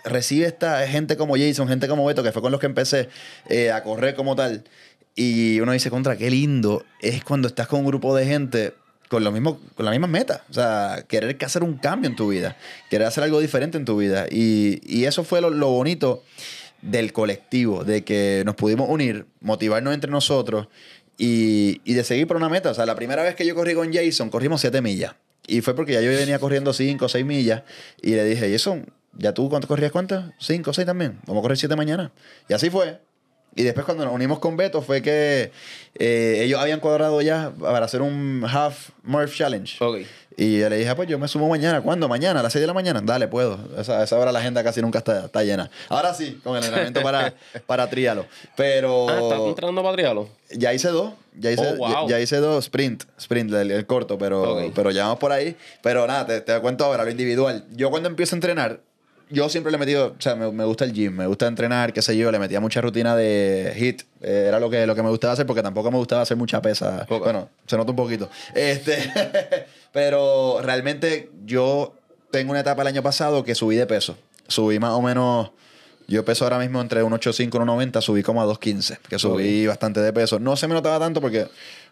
recibe 0.05 0.45
esta 0.45 0.87
gente 0.87 1.17
como 1.17 1.35
Jason, 1.35 1.67
gente 1.67 1.87
como 1.87 2.05
Beto, 2.05 2.23
que 2.23 2.31
fue 2.31 2.41
con 2.41 2.51
los 2.51 2.59
que 2.59 2.67
empecé 2.67 3.09
eh, 3.49 3.71
a 3.71 3.83
correr 3.83 4.15
como 4.15 4.35
tal. 4.35 4.63
Y 5.15 5.59
uno 5.59 5.71
dice, 5.73 5.89
contra, 5.89 6.17
qué 6.17 6.29
lindo 6.29 6.85
es 7.01 7.23
cuando 7.23 7.47
estás 7.47 7.67
con 7.67 7.81
un 7.81 7.85
grupo 7.85 8.15
de 8.15 8.25
gente 8.25 8.73
con, 9.09 9.23
lo 9.23 9.31
mismo, 9.31 9.59
con 9.75 9.85
las 9.85 9.91
mismas 9.91 10.09
metas. 10.09 10.41
O 10.49 10.53
sea, 10.53 11.03
querer 11.07 11.37
que 11.37 11.45
hacer 11.45 11.63
un 11.63 11.77
cambio 11.77 12.09
en 12.09 12.15
tu 12.15 12.29
vida, 12.29 12.57
querer 12.89 13.07
hacer 13.07 13.23
algo 13.23 13.39
diferente 13.39 13.77
en 13.77 13.85
tu 13.85 13.97
vida. 13.97 14.25
Y, 14.31 14.81
y 14.83 15.05
eso 15.05 15.23
fue 15.23 15.41
lo, 15.41 15.49
lo 15.49 15.67
bonito 15.69 16.23
del 16.83 17.13
colectivo, 17.13 17.83
de 17.83 18.03
que 18.03 18.43
nos 18.45 18.55
pudimos 18.55 18.89
unir, 18.89 19.25
motivarnos 19.41 19.93
entre 19.93 20.11
nosotros 20.11 20.67
y, 21.17 21.81
y 21.85 21.93
de 21.93 22.03
seguir 22.03 22.27
por 22.27 22.37
una 22.37 22.49
meta. 22.49 22.71
O 22.71 22.73
sea, 22.73 22.85
la 22.85 22.95
primera 22.95 23.23
vez 23.23 23.35
que 23.35 23.45
yo 23.45 23.55
corrí 23.55 23.73
con 23.73 23.91
Jason, 23.91 24.29
corrimos 24.29 24.61
7 24.61 24.81
millas. 24.81 25.15
Y 25.47 25.61
fue 25.61 25.75
porque 25.75 25.93
ya 25.93 26.01
yo 26.01 26.09
venía 26.09 26.39
corriendo 26.39 26.73
5 26.73 27.05
o 27.05 27.09
6 27.09 27.25
millas. 27.25 27.63
Y 28.01 28.11
le 28.11 28.25
dije, 28.25 28.51
Jason, 28.51 28.85
¿ya 29.17 29.33
tú 29.33 29.49
cuánto 29.49 29.67
corrías 29.67 29.91
cuántas? 29.91 30.31
5 30.39 30.69
o 30.69 30.73
6 30.73 30.85
también. 30.85 31.19
Vamos 31.25 31.41
a 31.41 31.43
correr 31.43 31.57
7 31.57 31.75
mañana. 31.75 32.11
Y 32.47 32.53
así 32.53 32.69
fue. 32.69 32.99
Y 33.55 33.63
después 33.63 33.85
cuando 33.85 34.03
nos 34.05 34.13
unimos 34.13 34.39
con 34.39 34.57
Beto 34.57 34.81
fue 34.81 35.01
que 35.01 35.51
eh, 35.99 36.39
ellos 36.43 36.59
habían 36.59 36.79
cuadrado 36.79 37.21
ya 37.21 37.51
para 37.59 37.85
hacer 37.85 38.01
un 38.01 38.43
Half 38.49 38.89
Murph 39.03 39.33
Challenge. 39.35 39.75
Ok. 39.83 39.97
Y 40.35 40.57
yo 40.59 40.67
le 40.67 40.77
dije, 40.77 40.89
ah, 40.89 40.95
pues 40.95 41.07
yo 41.07 41.19
me 41.19 41.27
sumo 41.27 41.47
mañana. 41.47 41.81
¿Cuándo? 41.81 42.07
Mañana, 42.07 42.39
a 42.39 42.43
las 42.43 42.51
6 42.53 42.61
de 42.61 42.67
la 42.67 42.73
mañana. 42.73 43.01
Dale, 43.03 43.27
puedo. 43.27 43.59
Esa, 43.77 44.01
esa 44.03 44.17
hora 44.17 44.31
la 44.31 44.39
agenda 44.39 44.63
casi 44.63 44.81
nunca 44.81 44.97
está, 44.97 45.25
está 45.25 45.43
llena. 45.43 45.69
Ahora 45.89 46.15
sí, 46.15 46.39
con 46.43 46.57
el 46.57 46.63
entrenamiento 46.63 47.03
para, 47.03 47.35
para 47.67 47.87
trialo. 47.87 48.25
Pero 48.57 49.07
Ah, 49.09 49.19
¿estás 49.21 49.39
entrenando 49.41 49.83
para 49.83 49.93
trialo? 49.95 50.29
ya 50.49 50.73
hice 50.73 50.87
dos. 50.89 51.13
Ya 51.37 51.51
hice, 51.51 51.63
Oh, 51.73 51.75
wow. 51.77 52.07
ya, 52.09 52.17
ya 52.17 52.19
hice 52.19 52.37
dos 52.37 52.63
sprint, 52.65 53.03
sprint, 53.19 53.53
el, 53.53 53.69
el 53.69 53.85
corto, 53.85 54.17
pero, 54.17 54.55
Ok. 54.67 54.71
pero 54.73 54.89
ya 54.89 55.03
vamos 55.03 55.19
por 55.19 55.31
ahí. 55.31 55.55
Pero 55.83 56.07
nada, 56.07 56.25
te, 56.25 56.41
te 56.41 56.59
cuento 56.61 56.85
ahora 56.85 57.03
lo 57.03 57.11
individual. 57.11 57.65
Yo 57.71 57.91
cuando 57.91 58.09
empiezo 58.09 58.35
a 58.35 58.37
entrenar, 58.37 58.79
yo 59.33 59.49
siempre 59.49 59.71
le 59.71 59.77
he 59.77 59.79
metido, 59.79 60.15
o 60.17 60.21
sea, 60.21 60.35
me, 60.35 60.51
me 60.51 60.63
gusta 60.63 60.85
el 60.85 60.93
gym, 60.93 61.15
me 61.15 61.25
gusta 61.27 61.47
entrenar, 61.47 61.91
qué 61.91 62.01
sé 62.01 62.15
yo, 62.15 62.31
le 62.31 62.37
metía 62.37 62.59
mucha 62.59 62.79
rutina 62.81 63.15
de 63.15 63.73
hit. 63.75 64.03
eh, 64.21 64.45
era 64.47 64.59
lo 64.59 64.69
que, 64.69 64.85
lo 64.85 64.93
que 64.95 65.01
me 65.01 65.09
gustaba 65.09 65.33
hacer 65.33 65.45
porque 65.47 65.63
tampoco 65.63 65.89
me 65.91 65.97
gustaba 65.97 66.21
hacer 66.21 66.37
mucha 66.37 66.61
pesa. 66.61 67.05
Ok. 67.09 67.23
Bueno, 67.23 67.49
se 67.65 67.75
nota 67.75 67.91
un 67.91 67.95
poquito. 67.97 68.29
Este, 68.53 68.95
pero 69.91 70.59
realmente 70.61 71.31
yo 71.45 71.95
tengo 72.31 72.51
una 72.51 72.59
etapa 72.59 72.83
el 72.83 72.87
año 72.89 73.01
pasado 73.01 73.43
que 73.43 73.55
subí 73.55 73.75
de 73.75 73.87
peso. 73.87 74.15
Subí 74.47 74.77
más 74.77 74.91
o 74.91 75.01
menos, 75.01 75.51
yo 76.07 76.23
peso 76.25 76.45
ahora 76.45 76.59
mismo 76.59 76.79
entre 76.81 77.03
1,85 77.03 77.39
y 77.39 77.47
1,90, 77.49 78.01
subí 78.01 78.23
como 78.23 78.41
a 78.41 78.45
2,15, 78.45 78.99
que 79.09 79.17
subí 79.17 79.65
bastante 79.65 79.99
de 80.01 80.13
peso. 80.13 80.37
No 80.37 80.55
se 80.55 80.67
me 80.67 80.73
notaba 80.75 80.99
tanto 80.99 81.21
porque 81.21 81.47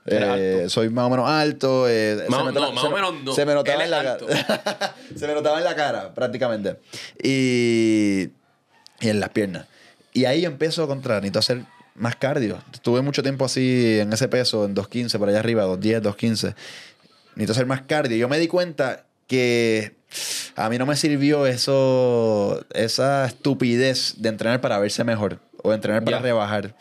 eh, 0.05 0.65
soy 0.69 0.89
más 0.89 1.05
o 1.05 1.09
menos 1.09 1.29
alto. 1.29 1.87
eh, 1.87 2.25
Más- 2.27 2.39
se 2.39 2.45
me 2.45 2.51
notaba- 2.51 2.65
no, 2.67 2.71
más 2.73 2.81
se 2.81 2.87
o 2.87 2.89
me- 2.89 2.95
menos 2.95 3.13
no. 3.23 3.33
Se 3.35 3.45
me 3.45 3.53
notaba 3.53 3.77
Él 3.77 3.83
en 3.85 3.91
la 3.91 4.03
cara. 4.03 4.95
se 5.15 5.27
me 5.27 5.33
notaba 5.33 5.57
en 5.59 5.63
la 5.63 5.75
cara, 5.75 6.13
prácticamente. 6.13 6.77
Y, 7.21 8.29
y 8.99 9.09
en 9.09 9.19
las 9.19 9.29
piernas. 9.29 9.65
Y 10.13 10.25
ahí 10.25 10.43
empiezo 10.45 10.87
contra, 10.87 11.15
necesito 11.15 11.39
hacer 11.39 11.61
más 11.95 12.15
cardio. 12.15 12.61
Estuve 12.73 13.01
mucho 13.01 13.21
tiempo 13.23 13.45
así 13.45 13.99
en 13.99 14.11
ese 14.11 14.27
peso, 14.27 14.65
en 14.65 14.75
2.15 14.75 15.17
por 15.19 15.29
allá 15.29 15.39
arriba, 15.39 15.65
2.10, 15.65 16.01
2.15. 16.01 16.55
Necesito 17.35 17.51
hacer 17.53 17.65
más 17.65 17.81
cardio. 17.83 18.17
Yo 18.17 18.27
me 18.27 18.39
di 18.39 18.47
cuenta 18.47 19.05
que 19.27 19.95
a 20.57 20.69
mí 20.69 20.77
no 20.77 20.85
me 20.85 20.97
sirvió 20.97 21.45
eso, 21.45 22.65
esa 22.73 23.25
estupidez 23.25 24.15
de 24.17 24.27
entrenar 24.29 24.59
para 24.59 24.77
verse 24.79 25.03
mejor 25.05 25.39
o 25.63 25.73
entrenar 25.73 26.03
para 26.03 26.17
Ya. 26.17 26.23
rebajar. 26.23 26.75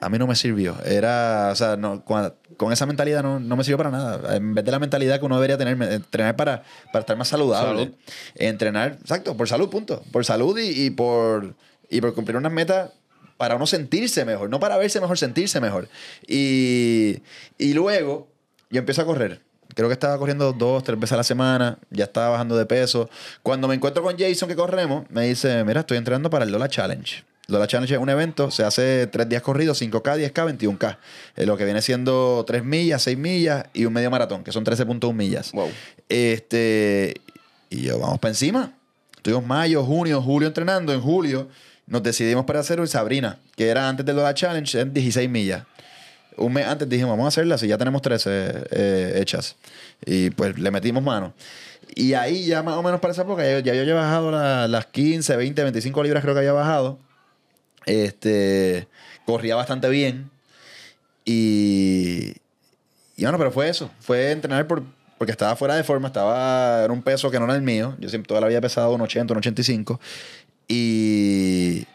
A 0.00 0.08
mí 0.10 0.18
no 0.18 0.26
me 0.26 0.34
sirvió. 0.34 0.76
Era, 0.84 1.48
o 1.52 1.56
sea, 1.56 1.76
no, 1.76 2.04
cua- 2.04 2.34
con, 2.56 2.72
esa 2.72 2.86
mentalidad 2.86 3.22
no, 3.22 3.40
no 3.40 3.56
me 3.56 3.64
sirvió 3.64 3.78
para 3.78 3.90
nada. 3.90 4.36
En 4.36 4.54
vez 4.54 4.64
de 4.64 4.70
la 4.70 4.78
mentalidad 4.78 5.18
que 5.18 5.26
uno 5.26 5.36
debería 5.36 5.58
tener, 5.58 5.80
entrenar 5.92 6.36
para, 6.36 6.62
para 6.92 7.00
estar 7.00 7.16
más 7.16 7.28
saludable. 7.28 7.84
Salud. 7.84 7.94
Entrenar, 8.34 8.98
exacto, 9.00 9.36
por 9.36 9.48
salud, 9.48 9.68
punto. 9.68 10.02
Por 10.12 10.24
salud 10.24 10.58
y, 10.58 10.86
y 10.86 10.90
por, 10.90 11.54
y 11.90 12.00
por 12.00 12.14
cumplir 12.14 12.36
unas 12.36 12.52
metas 12.52 12.90
para 13.36 13.56
uno 13.56 13.66
sentirse 13.66 14.24
mejor, 14.24 14.48
no 14.50 14.60
para 14.60 14.76
verse 14.78 15.00
mejor, 15.00 15.18
sentirse 15.18 15.60
mejor. 15.60 15.88
Y, 16.26 17.18
y 17.58 17.74
luego 17.74 18.28
yo 18.70 18.78
empiezo 18.78 19.02
a 19.02 19.06
correr. 19.06 19.42
Creo 19.74 19.88
que 19.88 19.92
estaba 19.92 20.16
corriendo 20.16 20.52
dos, 20.52 20.84
tres 20.84 20.98
veces 20.98 21.12
a 21.12 21.16
la 21.18 21.24
semana, 21.24 21.78
ya 21.90 22.04
estaba 22.04 22.30
bajando 22.30 22.56
de 22.56 22.64
peso. 22.64 23.10
Cuando 23.42 23.68
me 23.68 23.74
encuentro 23.74 24.02
con 24.02 24.16
Jason 24.16 24.48
que 24.48 24.56
corremos, 24.56 25.04
me 25.10 25.26
dice, 25.26 25.64
mira, 25.64 25.80
estoy 25.80 25.98
entrenando 25.98 26.30
para 26.30 26.46
el 26.46 26.52
Lola 26.52 26.68
Challenge. 26.68 27.24
Lola 27.48 27.66
Challenge 27.68 27.94
es 27.94 28.00
un 28.00 28.08
evento, 28.08 28.50
se 28.50 28.64
hace 28.64 29.06
tres 29.06 29.28
días 29.28 29.40
corridos, 29.42 29.80
5K, 29.80 30.32
10K, 30.32 30.58
21K. 30.58 30.98
Eh, 31.36 31.46
lo 31.46 31.56
que 31.56 31.64
viene 31.64 31.80
siendo 31.80 32.44
3 32.46 32.64
millas, 32.64 33.02
6 33.02 33.16
millas 33.16 33.66
y 33.72 33.84
un 33.84 33.92
medio 33.92 34.10
maratón, 34.10 34.42
que 34.42 34.50
son 34.50 34.64
13.1 34.64 35.12
millas. 35.14 35.52
Wow. 35.52 35.70
Este, 36.08 37.14
y 37.70 37.82
yo, 37.82 37.98
vamos 38.00 38.18
para 38.18 38.30
encima. 38.30 38.72
Estuvimos 39.16 39.46
mayo, 39.46 39.84
junio, 39.84 40.20
julio 40.22 40.48
entrenando. 40.48 40.92
En 40.92 41.00
julio 41.00 41.48
nos 41.86 42.02
decidimos 42.02 42.44
para 42.46 42.60
hacer 42.60 42.80
el 42.80 42.88
Sabrina, 42.88 43.38
que 43.56 43.68
era 43.68 43.88
antes 43.88 44.04
del 44.04 44.16
Lola 44.16 44.34
Challenge, 44.34 44.80
en 44.80 44.92
16 44.92 45.28
millas. 45.30 45.62
Un 46.36 46.52
mes 46.52 46.66
antes 46.66 46.88
dijimos, 46.88 47.12
vamos 47.12 47.26
a 47.26 47.28
hacerla, 47.28 47.56
si 47.58 47.66
ya 47.68 47.78
tenemos 47.78 48.02
13 48.02 48.30
eh, 48.70 49.18
hechas. 49.20 49.56
Y 50.04 50.30
pues 50.30 50.58
le 50.58 50.70
metimos 50.70 51.02
mano. 51.02 51.32
Y 51.94 52.12
ahí 52.14 52.44
ya 52.44 52.62
más 52.62 52.74
o 52.74 52.82
menos 52.82 53.00
para 53.00 53.12
esa 53.12 53.22
época, 53.22 53.42
ya, 53.44 53.60
ya 53.60 53.72
yo 53.74 53.80
había 53.82 53.94
bajado 53.94 54.30
la- 54.32 54.66
las 54.68 54.86
15, 54.86 55.36
20, 55.36 55.62
25 55.62 56.02
libras, 56.02 56.22
creo 56.22 56.34
que 56.34 56.40
había 56.40 56.52
bajado. 56.52 56.98
Este, 57.86 58.88
corría 59.24 59.56
bastante 59.56 59.88
bien. 59.88 60.30
Y, 61.24 62.34
y 63.16 63.22
bueno, 63.22 63.38
pero 63.38 63.50
fue 63.50 63.68
eso. 63.68 63.90
Fue 64.00 64.32
entrenar 64.32 64.66
por, 64.66 64.82
porque 65.18 65.32
estaba 65.32 65.56
fuera 65.56 65.76
de 65.76 65.84
forma, 65.84 66.08
estaba 66.08 66.84
en 66.84 66.90
un 66.90 67.02
peso 67.02 67.30
que 67.30 67.38
no 67.38 67.46
era 67.46 67.54
el 67.54 67.62
mío. 67.62 67.96
Yo 67.98 68.08
siempre 68.08 68.28
toda 68.28 68.40
la 68.40 68.48
vida 68.48 68.58
he 68.58 68.62
pesado 68.62 68.92
un 68.92 69.00
80, 69.00 69.32
un 69.32 69.38
85. 69.38 70.00
Y, 70.68 71.86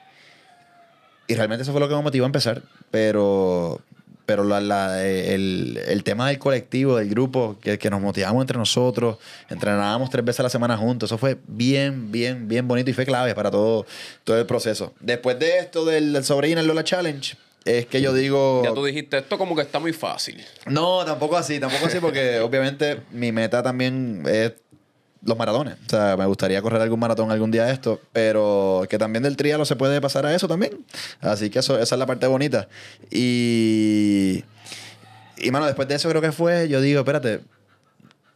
y 1.28 1.36
realmente 1.36 1.64
eso 1.64 1.72
fue 1.72 1.82
lo 1.82 1.88
que 1.88 1.96
me 1.96 2.02
motivó 2.02 2.26
a 2.26 2.28
empezar. 2.28 2.64
Pero, 2.90 3.82
pero 4.32 4.46
la, 4.46 4.62
la- 4.62 5.06
el, 5.06 5.78
el 5.88 6.04
tema 6.06 6.30
del 6.30 6.40
colectivo, 6.40 6.96
del 6.96 7.10
grupo, 7.10 7.58
que, 7.62 7.78
que 7.78 7.90
nos 7.90 8.00
motivamos 8.00 8.42
entre 8.42 8.58
nosotros, 8.58 9.18
entrenábamos 9.50 10.10
tres 10.10 10.24
veces 10.24 10.40
a 10.40 10.44
la 10.44 10.50
semana 10.50 10.78
juntos, 10.78 11.10
eso 11.10 11.18
fue 11.18 11.38
bien, 11.48 12.14
bien, 12.14 12.48
bien 12.48 12.66
bonito 12.66 12.90
y 12.90 12.94
fue 12.94 13.06
clave 13.06 13.36
para 13.36 13.52
todo, 13.52 13.86
todo 14.24 14.40
el 14.40 14.46
proceso. 14.46 14.94
Después 15.02 15.38
de 15.38 15.58
esto 15.60 15.84
del, 15.84 16.14
del 16.14 16.24
Sobrina 16.24 16.64
Lola 16.64 16.86
Challenge, 16.86 17.36
es 17.66 17.86
que 17.88 18.02
yo 18.02 18.14
digo... 18.14 18.62
Ya 18.64 18.74
tú 18.74 18.86
dijiste, 18.86 19.18
esto 19.18 19.38
como 19.38 19.54
que 19.54 19.64
está 19.64 19.80
muy 19.80 19.92
fácil. 19.92 20.42
No, 20.66 21.04
tampoco 21.04 21.36
así, 21.36 21.60
tampoco 21.60 21.88
así, 21.88 22.00
porque 22.00 22.40
obviamente 22.44 23.02
mi 23.12 23.34
meta 23.34 23.62
también 23.62 24.24
es 24.26 24.54
los 25.24 25.38
maratones. 25.38 25.76
O 25.86 25.90
sea, 25.90 26.18
me 26.18 26.26
gustaría 26.26 26.62
correr 26.62 26.82
algún 26.82 27.00
maratón 27.00 27.32
algún 27.32 27.52
día 27.52 27.72
esto, 27.72 28.00
pero 28.12 28.86
que 28.90 28.98
también 28.98 29.24
del 29.24 29.38
trialo 29.38 29.66
se 29.66 29.76
puede 29.76 30.02
pasar 30.02 30.26
a 30.26 30.34
eso 30.34 30.48
también. 30.48 30.86
Así 31.20 31.50
que 31.50 31.60
eso, 31.60 31.80
esa 31.80 31.96
es 31.96 32.00
la 32.00 32.06
parte 32.06 32.28
bonita. 32.28 32.68
Y, 33.10 34.44
y 35.38 35.52
mano, 35.52 35.66
después 35.66 35.88
de 35.88 35.96
eso 35.96 36.10
creo 36.10 36.22
que 36.22 36.32
fue, 36.32 36.68
yo 36.70 36.82
digo, 36.82 37.00
espérate, 37.00 37.42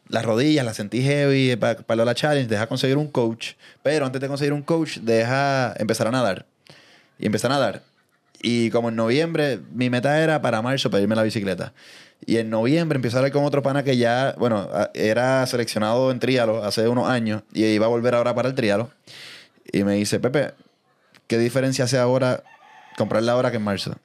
las 0.10 0.24
rodillas 0.24 0.66
las 0.66 0.76
sentí 0.76 1.02
heavy 1.02 1.56
para, 1.56 1.80
para 1.80 2.06
la 2.06 2.14
challenge, 2.14 2.48
deja 2.48 2.68
conseguir 2.68 2.98
un 2.98 3.08
coach, 3.08 3.54
pero 3.82 4.06
antes 4.06 4.22
de 4.22 4.28
conseguir 4.28 4.54
un 4.54 4.62
coach, 4.62 5.00
deja 5.00 5.74
empezar 5.78 6.08
a 6.08 6.12
nadar. 6.12 6.46
Y 7.18 7.26
empecé 7.26 7.48
a 7.48 7.52
nadar. 7.52 7.82
Y 8.42 8.70
como 8.70 8.90
en 8.90 8.96
noviembre, 8.96 9.60
mi 9.74 9.90
meta 9.90 10.22
era 10.22 10.42
para 10.42 10.62
marzo 10.62 10.92
pedirme 10.92 11.16
la 11.16 11.24
bicicleta. 11.24 11.74
Y 12.26 12.38
en 12.38 12.50
noviembre 12.50 12.96
empecé 12.96 13.16
a 13.16 13.20
hablar 13.20 13.32
con 13.32 13.44
otro 13.44 13.62
pana 13.62 13.84
que 13.84 13.98
ya, 13.98 14.34
bueno, 14.38 14.68
era 14.94 15.46
seleccionado 15.46 16.12
en 16.12 16.20
trialo 16.20 16.64
hace 16.64 16.88
unos 16.88 17.08
años 17.08 17.44
y 17.54 17.66
iba 17.66 17.86
a 17.86 17.90
volver 17.90 18.16
ahora 18.16 18.34
para 18.34 18.50
el 18.50 18.56
trialo. 18.56 18.90
Y 19.72 19.84
me 19.84 19.94
dice, 19.94 20.20
Pepe, 20.20 20.54
¿qué 21.28 21.38
diferencia 21.38 21.86
hace 21.86 21.98
ahora 21.98 22.44
comprarla 22.98 23.34
ahora 23.34 23.52
que 23.52 23.58
en 23.58 23.64
marzo? 23.64 23.96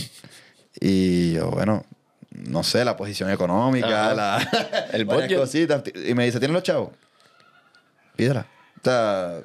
y 0.80 1.32
yo, 1.32 1.50
bueno, 1.50 1.84
no 2.30 2.62
sé, 2.62 2.84
la 2.84 2.96
posición 2.96 3.30
económica, 3.30 4.14
la, 4.14 4.88
El 4.92 5.06
cositas. 5.36 5.82
Y 6.08 6.14
me 6.14 6.24
dice, 6.26 6.38
¿tienes 6.38 6.54
los 6.54 6.62
chavos? 6.62 6.90
Pídela. 8.14 8.46
O 8.80 8.84
sea, 8.84 9.40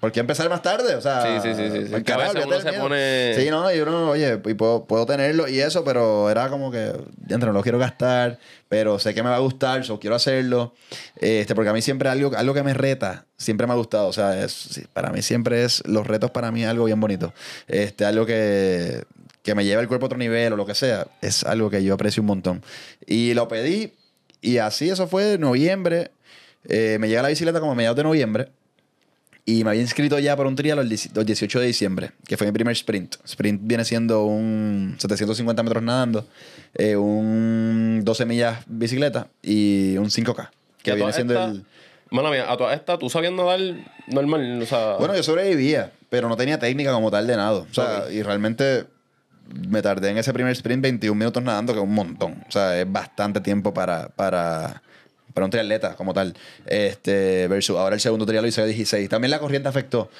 ¿por 0.00 0.10
qué 0.12 0.20
empezar 0.20 0.48
más 0.48 0.62
tarde? 0.62 0.94
O 0.96 1.00
sea, 1.00 1.22
Sí, 1.42 1.48
sí, 1.48 1.54
sí, 1.54 1.70
sí, 1.70 1.86
sí. 1.86 1.92
veces 1.92 2.34
olvídate 2.44 2.46
uno 2.46 2.60
se 2.60 2.70
miedo. 2.70 2.82
pone- 2.82 3.34
Sí, 3.36 3.50
no, 3.50 3.72
y 3.72 3.78
uno, 3.80 4.10
oye, 4.10 4.40
y 4.44 4.54
puedo, 4.54 4.84
puedo 4.86 5.06
tenerlo 5.06 5.46
y 5.48 5.60
eso, 5.60 5.84
pero 5.84 6.30
era 6.30 6.48
como 6.48 6.70
que, 6.70 6.92
entre 7.28 7.46
no 7.48 7.52
lo 7.52 7.62
quiero 7.62 7.78
gastar, 7.78 8.38
pero 8.68 8.98
sé 8.98 9.14
que 9.14 9.22
me 9.22 9.28
va 9.30 9.36
a 9.36 9.40
gustar, 9.40 9.84
so 9.84 10.00
quiero 10.00 10.16
hacerlo. 10.16 10.74
Este, 11.20 11.54
porque 11.54 11.70
a 11.70 11.72
mí 11.72 11.82
siempre 11.82 12.08
algo, 12.08 12.36
algo 12.36 12.54
que 12.54 12.62
me 12.62 12.74
reta, 12.74 13.26
siempre 13.36 13.66
me 13.66 13.72
ha 13.74 13.76
gustado. 13.76 14.08
O 14.08 14.12
sea, 14.12 14.42
es, 14.42 14.80
para 14.92 15.10
mí 15.10 15.22
siempre 15.22 15.64
es, 15.64 15.82
los 15.86 16.06
retos 16.06 16.30
para 16.30 16.50
mí 16.50 16.62
es 16.62 16.68
algo 16.68 16.84
bien 16.86 16.98
bonito. 17.00 17.32
Este, 17.68 18.04
algo 18.04 18.24
que, 18.26 19.04
que 19.42 19.54
me 19.54 19.64
lleva 19.64 19.82
el 19.82 19.88
cuerpo 19.88 20.06
a 20.06 20.08
otro 20.08 20.18
nivel 20.18 20.52
o 20.52 20.56
lo 20.56 20.66
que 20.66 20.74
sea, 20.74 21.06
es 21.20 21.44
algo 21.44 21.68
que 21.70 21.82
yo 21.84 21.94
aprecio 21.94 22.22
un 22.22 22.26
montón. 22.28 22.62
Y 23.06 23.34
lo 23.34 23.48
pedí, 23.48 23.92
y 24.40 24.58
así 24.58 24.88
eso 24.88 25.06
fue 25.08 25.34
en 25.34 25.40
noviembre. 25.42 26.10
Eh, 26.68 26.98
me 27.00 27.08
llega 27.08 27.22
la 27.22 27.28
bicicleta 27.28 27.58
como 27.60 27.72
a 27.72 27.74
mediados 27.74 27.96
de 27.96 28.02
noviembre. 28.04 28.48
Y 29.50 29.64
me 29.64 29.70
había 29.70 29.82
inscrito 29.82 30.16
ya 30.20 30.36
para 30.36 30.48
un 30.48 30.54
trial 30.54 30.78
el 30.78 30.88
10 30.88 31.16
el 31.16 31.26
18 31.26 31.58
de 31.58 31.66
diciembre, 31.66 32.12
que 32.24 32.36
fue 32.36 32.46
mi 32.46 32.52
primer 32.52 32.72
sprint. 32.72 33.16
Sprint 33.24 33.60
viene 33.64 33.84
siendo 33.84 34.22
un 34.22 34.94
750 34.96 35.62
metros 35.64 35.82
nadando, 35.82 36.24
eh, 36.74 36.94
un 36.94 38.02
12 38.04 38.26
millas 38.26 38.60
bicicleta 38.66 39.26
y 39.42 39.96
un 39.96 40.06
5K. 40.06 40.50
Que 40.84 40.94
viene 40.94 41.12
siendo 41.12 41.34
el... 41.42 41.64
Mala 42.10 42.30
mía, 42.30 42.50
a 42.50 42.56
todas 42.56 42.76
estas, 42.76 43.00
tú 43.00 43.10
sabías 43.10 43.32
nadar 43.32 43.58
normal, 44.06 44.62
o 44.62 44.66
sea... 44.66 44.96
Bueno, 44.98 45.16
yo 45.16 45.22
sobrevivía, 45.24 45.92
pero 46.10 46.28
no 46.28 46.36
tenía 46.36 46.58
técnica 46.60 46.92
como 46.92 47.10
tal 47.10 47.26
de 47.26 47.36
nado. 47.36 47.66
O 47.68 47.74
sea, 47.74 48.04
y 48.08 48.22
realmente 48.22 48.86
me 49.68 49.82
tardé 49.82 50.10
en 50.10 50.18
ese 50.18 50.32
primer 50.32 50.52
sprint 50.52 50.82
21 50.82 51.18
minutos 51.18 51.42
nadando, 51.42 51.72
que 51.72 51.80
es 51.80 51.84
un 51.84 51.94
montón. 51.94 52.44
O 52.48 52.52
sea, 52.52 52.80
es 52.80 52.90
bastante 52.90 53.40
tiempo 53.40 53.74
para, 53.74 54.10
para, 54.10 54.82
para 55.34 55.44
un 55.44 55.50
triatleta 55.50 55.96
como 55.96 56.14
tal. 56.14 56.34
Este, 56.66 57.48
versus 57.48 57.76
ahora 57.76 57.94
el 57.94 58.00
segundo 58.00 58.26
trial 58.26 58.42
lo 58.42 58.48
hice 58.48 58.62
a 58.62 58.66
16. 58.66 59.08
También 59.08 59.30
la 59.30 59.38
corriente 59.38 59.68
afectó. 59.68 60.10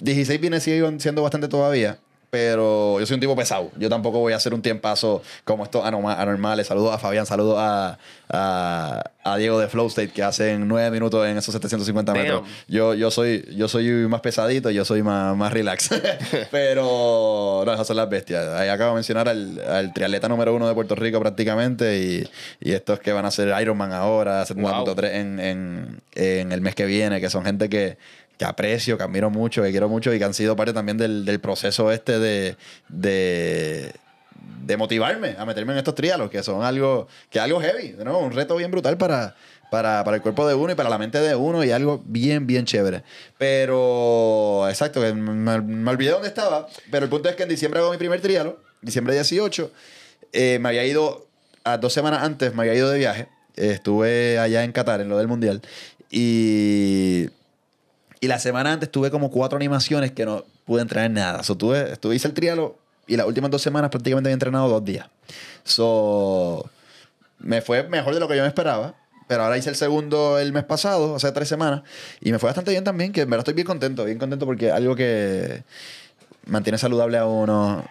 16 0.00 0.40
viene 0.40 0.60
siendo 0.60 1.22
bastante 1.22 1.48
todavía. 1.48 1.98
Pero 2.32 2.98
yo 2.98 3.04
soy 3.04 3.16
un 3.16 3.20
tipo 3.20 3.36
pesado. 3.36 3.70
Yo 3.76 3.90
tampoco 3.90 4.18
voy 4.18 4.32
a 4.32 4.36
hacer 4.36 4.54
un 4.54 4.62
tiempazo 4.62 5.22
como 5.44 5.64
estos 5.64 5.84
anormales. 5.84 6.66
Saludos 6.66 6.94
a 6.94 6.98
Fabián, 6.98 7.26
saludos 7.26 7.56
a, 7.58 7.98
a, 8.30 9.02
a 9.22 9.36
Diego 9.36 9.60
de 9.60 9.68
Flow 9.68 9.86
State 9.88 10.12
que 10.12 10.22
hacen 10.22 10.66
9 10.66 10.90
minutos 10.92 11.26
en 11.26 11.36
esos 11.36 11.52
750 11.52 12.14
metros. 12.14 12.40
Damn. 12.40 12.50
Yo, 12.68 12.94
yo, 12.94 13.10
soy, 13.10 13.46
yo 13.54 13.68
soy 13.68 13.84
más 14.08 14.22
pesadito, 14.22 14.70
yo 14.70 14.86
soy 14.86 15.02
más, 15.02 15.36
más 15.36 15.52
relax. 15.52 15.90
Pero 16.50 17.64
no, 17.66 17.70
esas 17.74 17.86
son 17.86 17.98
las 17.98 18.08
bestias. 18.08 18.48
Ahí 18.54 18.70
acabo 18.70 18.92
de 18.92 18.94
mencionar 18.94 19.28
al, 19.28 19.60
al 19.68 19.92
triatleta 19.92 20.26
número 20.26 20.54
uno 20.54 20.66
de 20.66 20.72
Puerto 20.72 20.94
Rico 20.94 21.20
prácticamente 21.20 21.98
y, 21.98 22.30
y 22.66 22.72
estos 22.72 22.98
que 22.98 23.12
van 23.12 23.26
a 23.26 23.30
ser 23.30 23.54
Ironman 23.60 23.92
ahora, 23.92 24.42
79.3 24.46 25.10
en, 25.12 25.38
en, 25.38 26.02
en 26.14 26.50
el 26.50 26.62
mes 26.62 26.74
que 26.74 26.86
viene, 26.86 27.20
que 27.20 27.28
son 27.28 27.44
gente 27.44 27.68
que, 27.68 27.98
que 28.38 28.44
aprecio, 28.44 28.96
que 28.96 29.04
admiro 29.04 29.30
mucho, 29.30 29.62
que 29.62 29.70
quiero 29.70 29.88
mucho 29.88 30.12
y 30.12 30.18
que 30.18 30.24
han 30.24 30.34
sido 30.34 30.56
parte 30.56 30.72
también 30.72 30.98
del, 30.98 31.24
del 31.24 31.40
proceso 31.40 31.92
este 31.92 32.18
de, 32.18 32.56
de, 32.88 33.92
de 34.64 34.76
motivarme 34.76 35.36
a 35.38 35.44
meterme 35.44 35.72
en 35.72 35.78
estos 35.78 35.94
trialos, 35.94 36.30
que 36.30 36.42
son 36.42 36.62
algo, 36.62 37.08
que 37.30 37.40
algo 37.40 37.60
heavy, 37.60 37.96
¿no? 38.04 38.18
un 38.18 38.32
reto 38.32 38.56
bien 38.56 38.70
brutal 38.70 38.96
para, 38.96 39.34
para, 39.70 40.04
para 40.04 40.16
el 40.16 40.22
cuerpo 40.22 40.46
de 40.46 40.54
uno 40.54 40.72
y 40.72 40.74
para 40.74 40.88
la 40.88 40.98
mente 40.98 41.18
de 41.18 41.34
uno 41.34 41.64
y 41.64 41.70
algo 41.70 42.02
bien, 42.04 42.46
bien 42.46 42.64
chévere. 42.64 43.02
Pero, 43.38 44.66
exacto, 44.68 45.00
me, 45.00 45.60
me 45.60 45.90
olvidé 45.90 46.10
dónde 46.10 46.28
estaba, 46.28 46.66
pero 46.90 47.04
el 47.04 47.10
punto 47.10 47.28
es 47.28 47.36
que 47.36 47.44
en 47.44 47.48
diciembre 47.48 47.80
hago 47.80 47.90
mi 47.90 47.98
primer 47.98 48.20
trialo, 48.20 48.58
diciembre 48.80 49.14
18, 49.14 49.70
eh, 50.32 50.58
me 50.60 50.68
había 50.68 50.84
ido, 50.84 51.26
a 51.64 51.78
dos 51.78 51.92
semanas 51.92 52.22
antes 52.22 52.54
me 52.54 52.62
había 52.62 52.74
ido 52.74 52.90
de 52.90 52.98
viaje, 52.98 53.28
estuve 53.56 54.38
allá 54.38 54.64
en 54.64 54.72
Qatar, 54.72 55.00
en 55.00 55.08
lo 55.08 55.18
del 55.18 55.28
Mundial, 55.28 55.62
y... 56.10 57.28
Y 58.22 58.28
la 58.28 58.38
semana 58.38 58.72
antes 58.72 58.88
tuve 58.88 59.10
como 59.10 59.32
cuatro 59.32 59.56
animaciones 59.56 60.12
que 60.12 60.24
no 60.24 60.44
pude 60.64 60.80
entrenar 60.80 61.10
nada. 61.10 61.42
So, 61.42 61.56
tuve, 61.56 61.92
estuve, 61.92 62.14
hice 62.14 62.28
el 62.28 62.34
trialo 62.34 62.78
y 63.08 63.16
las 63.16 63.26
últimas 63.26 63.50
dos 63.50 63.60
semanas 63.60 63.90
prácticamente 63.90 64.28
había 64.28 64.34
entrenado 64.34 64.68
dos 64.68 64.84
días. 64.84 65.08
So, 65.64 66.70
me 67.40 67.60
fue 67.62 67.82
mejor 67.88 68.14
de 68.14 68.20
lo 68.20 68.28
que 68.28 68.36
yo 68.36 68.42
me 68.42 68.48
esperaba. 68.48 68.94
Pero 69.26 69.42
ahora 69.42 69.58
hice 69.58 69.70
el 69.70 69.76
segundo 69.76 70.38
el 70.38 70.52
mes 70.52 70.62
pasado, 70.62 71.16
hace 71.16 71.32
tres 71.32 71.48
semanas. 71.48 71.82
Y 72.20 72.30
me 72.30 72.38
fue 72.38 72.46
bastante 72.48 72.70
bien 72.70 72.84
también, 72.84 73.12
que 73.12 73.22
en 73.22 73.30
verdad 73.30 73.40
estoy 73.40 73.54
bien 73.54 73.66
contento. 73.66 74.04
Bien 74.04 74.18
contento 74.18 74.46
porque 74.46 74.70
algo 74.70 74.94
que 74.94 75.64
mantiene 76.46 76.78
saludable 76.78 77.18
a 77.18 77.26
uno, 77.26 77.84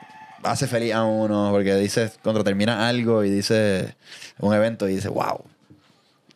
hace 0.44 0.66
feliz 0.68 0.94
a 0.94 1.04
uno. 1.04 1.50
Porque 1.52 1.76
dices, 1.76 2.20
cuando 2.24 2.42
termina 2.44 2.88
algo 2.88 3.26
y 3.26 3.30
dices 3.30 3.94
un 4.40 4.54
evento 4.54 4.88
y 4.88 4.96
dices, 4.96 5.12
wow, 5.12 5.44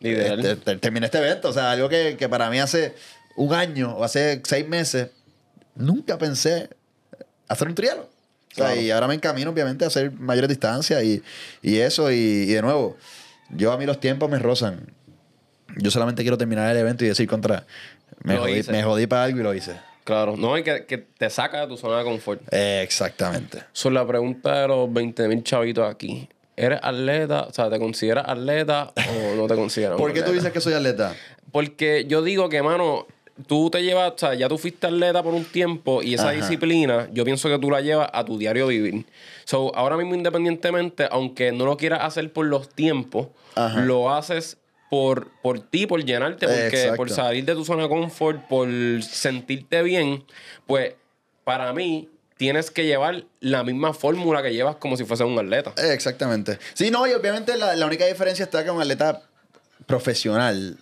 este, 0.00 0.56
te- 0.56 0.76
terminé 0.76 1.06
este 1.06 1.18
evento. 1.18 1.48
O 1.48 1.52
sea, 1.52 1.70
algo 1.70 1.88
que, 1.88 2.16
que 2.18 2.28
para 2.28 2.50
mí 2.50 2.58
hace 2.58 2.94
un 3.36 3.54
año 3.54 3.96
o 3.96 4.04
hace 4.04 4.40
seis 4.44 4.66
meses, 4.66 5.10
nunca 5.74 6.18
pensé 6.18 6.70
hacer 7.48 7.68
un 7.68 7.74
trialo. 7.74 8.02
O 8.02 8.54
sea, 8.54 8.66
Claro. 8.68 8.80
y 8.80 8.90
ahora 8.90 9.06
me 9.08 9.14
encamino, 9.14 9.50
obviamente, 9.50 9.84
a 9.84 9.88
hacer 9.88 10.10
mayores 10.12 10.48
distancias 10.48 11.02
y, 11.04 11.22
y 11.62 11.78
eso. 11.78 12.10
Y, 12.10 12.14
y 12.14 12.52
de 12.54 12.62
nuevo, 12.62 12.96
yo 13.50 13.70
a 13.72 13.76
mí 13.78 13.84
los 13.84 14.00
tiempos 14.00 14.30
me 14.30 14.38
rozan. 14.38 14.92
Yo 15.76 15.90
solamente 15.90 16.22
quiero 16.22 16.38
terminar 16.38 16.70
el 16.70 16.76
evento 16.78 17.04
y 17.04 17.08
decir 17.08 17.28
contra. 17.28 17.66
Me, 18.22 18.38
jodí, 18.38 18.62
me 18.70 18.82
jodí 18.82 19.06
para 19.06 19.24
algo 19.24 19.40
y 19.40 19.42
lo 19.42 19.52
hice. 19.54 19.78
Claro, 20.04 20.36
no, 20.36 20.54
hay 20.54 20.62
que, 20.62 20.86
que 20.86 20.98
te 20.98 21.28
saca 21.28 21.62
de 21.62 21.66
tu 21.66 21.76
zona 21.76 21.98
de 21.98 22.04
confort. 22.04 22.40
Eh, 22.50 22.80
exactamente. 22.82 23.64
Sobre 23.72 23.96
la 23.96 24.06
pregunta 24.06 24.62
de 24.62 24.68
los 24.68 24.90
20 24.92 25.28
mil 25.28 25.42
chavitos 25.42 25.92
aquí. 25.92 26.28
¿Eres 26.56 26.78
atleta? 26.82 27.42
O 27.42 27.52
sea, 27.52 27.68
¿te 27.68 27.78
consideras 27.78 28.24
atleta 28.26 28.92
o 28.96 29.34
no 29.36 29.46
te 29.46 29.54
consideras 29.54 29.98
¿Por 29.98 30.14
qué 30.14 30.22
tú 30.22 30.32
dices 30.32 30.50
que 30.52 30.60
soy 30.62 30.72
atleta? 30.72 31.14
Porque 31.52 32.06
yo 32.08 32.22
digo 32.22 32.48
que, 32.48 32.62
mano, 32.62 33.06
tú 33.46 33.70
te 33.70 33.82
llevas, 33.82 34.12
o 34.12 34.18
sea, 34.18 34.34
ya 34.34 34.48
tú 34.48 34.56
fuiste 34.58 34.86
atleta 34.86 35.22
por 35.22 35.34
un 35.34 35.44
tiempo 35.44 36.02
y 36.02 36.14
esa 36.14 36.24
Ajá. 36.30 36.32
disciplina, 36.32 37.08
yo 37.12 37.24
pienso 37.24 37.48
que 37.48 37.58
tú 37.58 37.70
la 37.70 37.80
llevas 37.80 38.08
a 38.12 38.24
tu 38.24 38.38
diario 38.38 38.66
vivir. 38.68 39.04
So, 39.44 39.74
ahora 39.76 39.96
mismo, 39.96 40.14
independientemente, 40.14 41.06
aunque 41.10 41.52
no 41.52 41.66
lo 41.66 41.76
quieras 41.76 42.00
hacer 42.02 42.32
por 42.32 42.46
los 42.46 42.68
tiempos, 42.68 43.28
Ajá. 43.54 43.80
lo 43.80 44.12
haces 44.14 44.56
por, 44.90 45.28
por 45.42 45.60
ti, 45.60 45.86
por 45.86 46.04
llenarte, 46.04 46.46
porque, 46.46 46.66
Exacto. 46.66 46.96
por 46.96 47.10
salir 47.10 47.44
de 47.44 47.54
tu 47.54 47.64
zona 47.64 47.82
de 47.84 47.88
confort, 47.88 48.46
por 48.48 48.68
sentirte 49.02 49.82
bien, 49.82 50.24
pues 50.66 50.94
para 51.44 51.72
mí 51.72 52.08
tienes 52.36 52.70
que 52.70 52.84
llevar 52.84 53.24
la 53.40 53.64
misma 53.64 53.94
fórmula 53.94 54.42
que 54.42 54.52
llevas 54.52 54.76
como 54.76 54.96
si 54.96 55.04
fuese 55.04 55.24
un 55.24 55.38
atleta. 55.38 55.72
Exactamente. 55.92 56.58
Sí, 56.74 56.90
no, 56.90 57.06
y 57.06 57.12
obviamente 57.12 57.56
la, 57.56 57.74
la 57.76 57.86
única 57.86 58.06
diferencia 58.06 58.44
está 58.44 58.62
que 58.64 58.70
un 58.70 58.80
atleta 58.80 59.22
profesional 59.86 60.76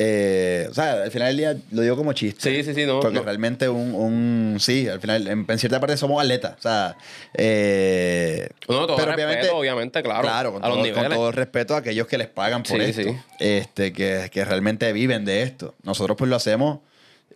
eh, 0.00 0.68
o 0.70 0.74
sea, 0.74 0.92
al 1.02 1.10
final 1.10 1.28
del 1.28 1.36
día 1.36 1.56
lo 1.72 1.82
digo 1.82 1.96
como 1.96 2.12
chiste. 2.12 2.40
Sí, 2.40 2.62
sí, 2.62 2.72
sí, 2.72 2.86
no, 2.86 3.00
Porque 3.00 3.16
no. 3.18 3.24
realmente 3.24 3.68
un, 3.68 3.94
un- 3.96 4.56
sí, 4.60 4.86
al 4.88 5.00
final, 5.00 5.26
en, 5.26 5.44
en 5.48 5.58
cierta 5.58 5.80
parte 5.80 5.96
somos 5.96 6.22
atletas. 6.22 6.54
O 6.56 6.62
sea, 6.62 6.96
eh, 7.34 8.48
No, 8.68 8.86
todo 8.86 9.04
respeto, 9.04 9.56
obviamente, 9.56 10.02
claro, 10.02 10.22
Claro, 10.22 10.52
con, 10.52 10.64
a 10.64 10.68
los 10.68 10.76
todo, 10.76 10.84
con 10.84 10.94
niveles. 10.94 11.16
todo 11.18 11.28
el 11.28 11.34
respeto 11.34 11.74
a 11.74 11.78
aquellos 11.78 12.06
que 12.06 12.16
les 12.18 12.28
pagan 12.28 12.62
por 12.62 12.76
Sí, 12.80 12.84
esto. 12.84 13.02
sí. 13.02 13.16
Este, 13.40 13.92
que, 13.92 14.28
que 14.32 14.44
realmente 14.44 14.92
viven 14.92 15.24
de 15.24 15.42
esto. 15.42 15.74
Nosotros 15.82 16.16
pues 16.16 16.28
lo 16.30 16.36
hacemos 16.36 16.78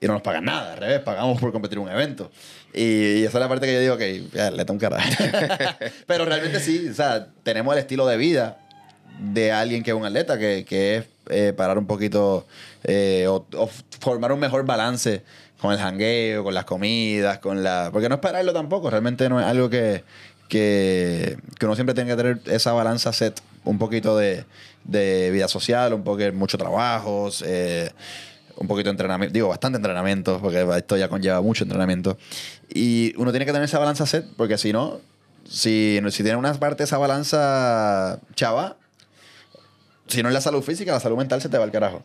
y 0.01 0.07
no 0.07 0.15
nos 0.15 0.23
pagan 0.23 0.45
nada, 0.45 0.73
al 0.73 0.79
revés, 0.79 1.01
pagamos 1.01 1.41
por 1.41 1.53
competir 1.53 1.79
en 1.79 1.85
un 1.85 1.91
evento. 1.91 2.31
Y, 2.75 3.19
y 3.21 3.25
esa 3.25 3.39
es 3.39 3.41
la 3.43 3.49
parte 3.49 3.67
que 3.67 3.75
yo 3.75 3.81
digo, 3.81 3.97
que 3.97 4.25
ya, 4.33 4.51
le 4.51 4.65
un 4.69 4.79
carajo. 4.79 5.09
Pero 6.07 6.25
realmente 6.25 6.61
sí, 6.61 6.89
o 6.89 6.95
sea, 6.95 7.27
tenemos 7.43 7.73
el 7.75 7.81
estilo 7.81 8.07
de 8.07 8.17
vida 8.17 8.59
de 9.21 9.53
alguien 9.53 9.83
que 9.83 9.91
es 9.91 9.97
un 9.97 10.05
atleta, 10.05 10.39
que, 10.39 10.65
que 10.65 10.97
es 10.97 11.05
eh, 11.31 11.53
parar 11.57 11.79
un 11.79 11.87
poquito 11.87 12.47
eh, 12.85 13.27
o, 13.29 13.47
formar 14.01 14.33
un 14.33 14.41
mejor 14.41 14.65
balance 14.65 15.23
con 15.61 15.73
el 15.73 15.79
jangueo, 15.79 16.43
con 16.43 16.55
las 16.55 16.65
comidas, 16.65 17.39
con 17.39 17.63
la... 17.63 17.91
Porque 17.93 18.09
no 18.09 18.17
es 18.17 18.21
pararlo 18.21 18.53
tampoco, 18.53 18.91
realmente 18.91 19.29
no 19.29 19.41
es 19.41 19.47
algo 19.47 19.71
que, 19.71 20.03
que, 20.49 21.39
que 21.59 21.67
uno 21.67 21.77
siempre 21.77 21.95
tiene 21.95 22.11
que 22.11 22.17
tener 22.17 22.41
esa 22.47 22.73
balanza 22.73 23.13
set, 23.13 23.41
un 23.65 23.79
poquito 23.79 24.17
de, 24.17 24.45
de 24.85 25.31
vida 25.31 25.49
social, 25.49 25.93
un 25.93 26.03
poco 26.03 26.21
mucho 26.33 26.59
trabajo, 26.59 27.31
eh, 27.45 27.91
un 28.57 28.67
poquito 28.67 28.89
de 28.89 28.93
entrenamiento, 28.93 29.33
digo, 29.33 29.49
bastante 29.49 29.77
entrenamiento, 29.77 30.41
porque 30.41 30.67
esto 30.77 30.97
ya 30.97 31.09
conlleva 31.09 31.41
mucho 31.41 31.65
entrenamiento. 31.65 32.19
Y 32.69 33.15
uno 33.17 33.31
tiene 33.31 33.47
que 33.47 33.53
tener 33.53 33.65
esa 33.65 33.79
balanza 33.79 34.07
set, 34.07 34.27
porque 34.37 34.59
si 34.59 34.73
no, 34.73 35.01
si, 35.49 36.01
si 36.11 36.23
tiene 36.23 36.37
una 36.37 36.53
parte 36.55 36.79
de 36.79 36.85
esa 36.85 36.99
balanza 36.99 38.19
chava, 38.35 38.77
si 40.13 40.23
no 40.23 40.29
es 40.29 40.35
la 40.35 40.41
salud 40.41 40.63
física, 40.63 40.93
la 40.93 41.01
salud 41.01 41.17
mental 41.17 41.41
se 41.43 41.49
te 41.49 41.59
va 41.59 41.65
al 41.65 41.73
carajo. 41.73 42.03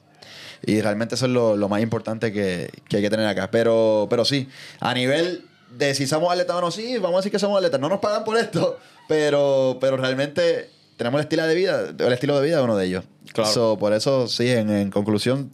Y 0.65 0.81
realmente 0.81 1.15
eso 1.15 1.25
es 1.25 1.31
lo, 1.31 1.55
lo 1.55 1.69
más 1.69 1.81
importante 1.81 2.33
que, 2.33 2.71
que 2.89 2.97
hay 2.97 3.03
que 3.03 3.09
tener 3.09 3.27
acá. 3.27 3.51
Pero, 3.51 4.07
pero 4.09 4.25
sí, 4.25 4.49
a 4.79 4.93
nivel 4.93 5.45
de 5.77 5.93
si 5.93 6.07
somos 6.07 6.31
atletas 6.31 6.55
o 6.55 6.61
no, 6.61 6.71
sí, 6.71 6.97
vamos 6.97 7.15
a 7.15 7.17
decir 7.17 7.31
que 7.31 7.39
somos 7.39 7.57
atletas. 7.57 7.79
No 7.79 7.89
nos 7.89 7.99
pagan 7.99 8.23
por 8.23 8.37
esto, 8.37 8.79
pero, 9.07 9.77
pero 9.79 9.97
realmente 9.97 10.69
tenemos 10.95 11.19
el 11.19 11.25
estilo 11.25 11.45
de 11.45 11.55
vida, 11.55 11.93
el 11.97 12.13
estilo 12.13 12.39
de 12.39 12.45
vida 12.45 12.57
de 12.57 12.63
uno 12.63 12.75
de 12.75 12.85
ellos. 12.85 13.03
Claro. 13.33 13.51
So, 13.51 13.77
por 13.77 13.93
eso, 13.93 14.27
sí, 14.27 14.49
en, 14.49 14.69
en 14.71 14.89
conclusión, 14.89 15.51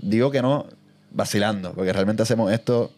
digo 0.00 0.30
que 0.30 0.40
no, 0.40 0.66
vacilando, 1.10 1.74
porque 1.74 1.92
realmente 1.92 2.22
hacemos 2.22 2.50
esto 2.52 2.90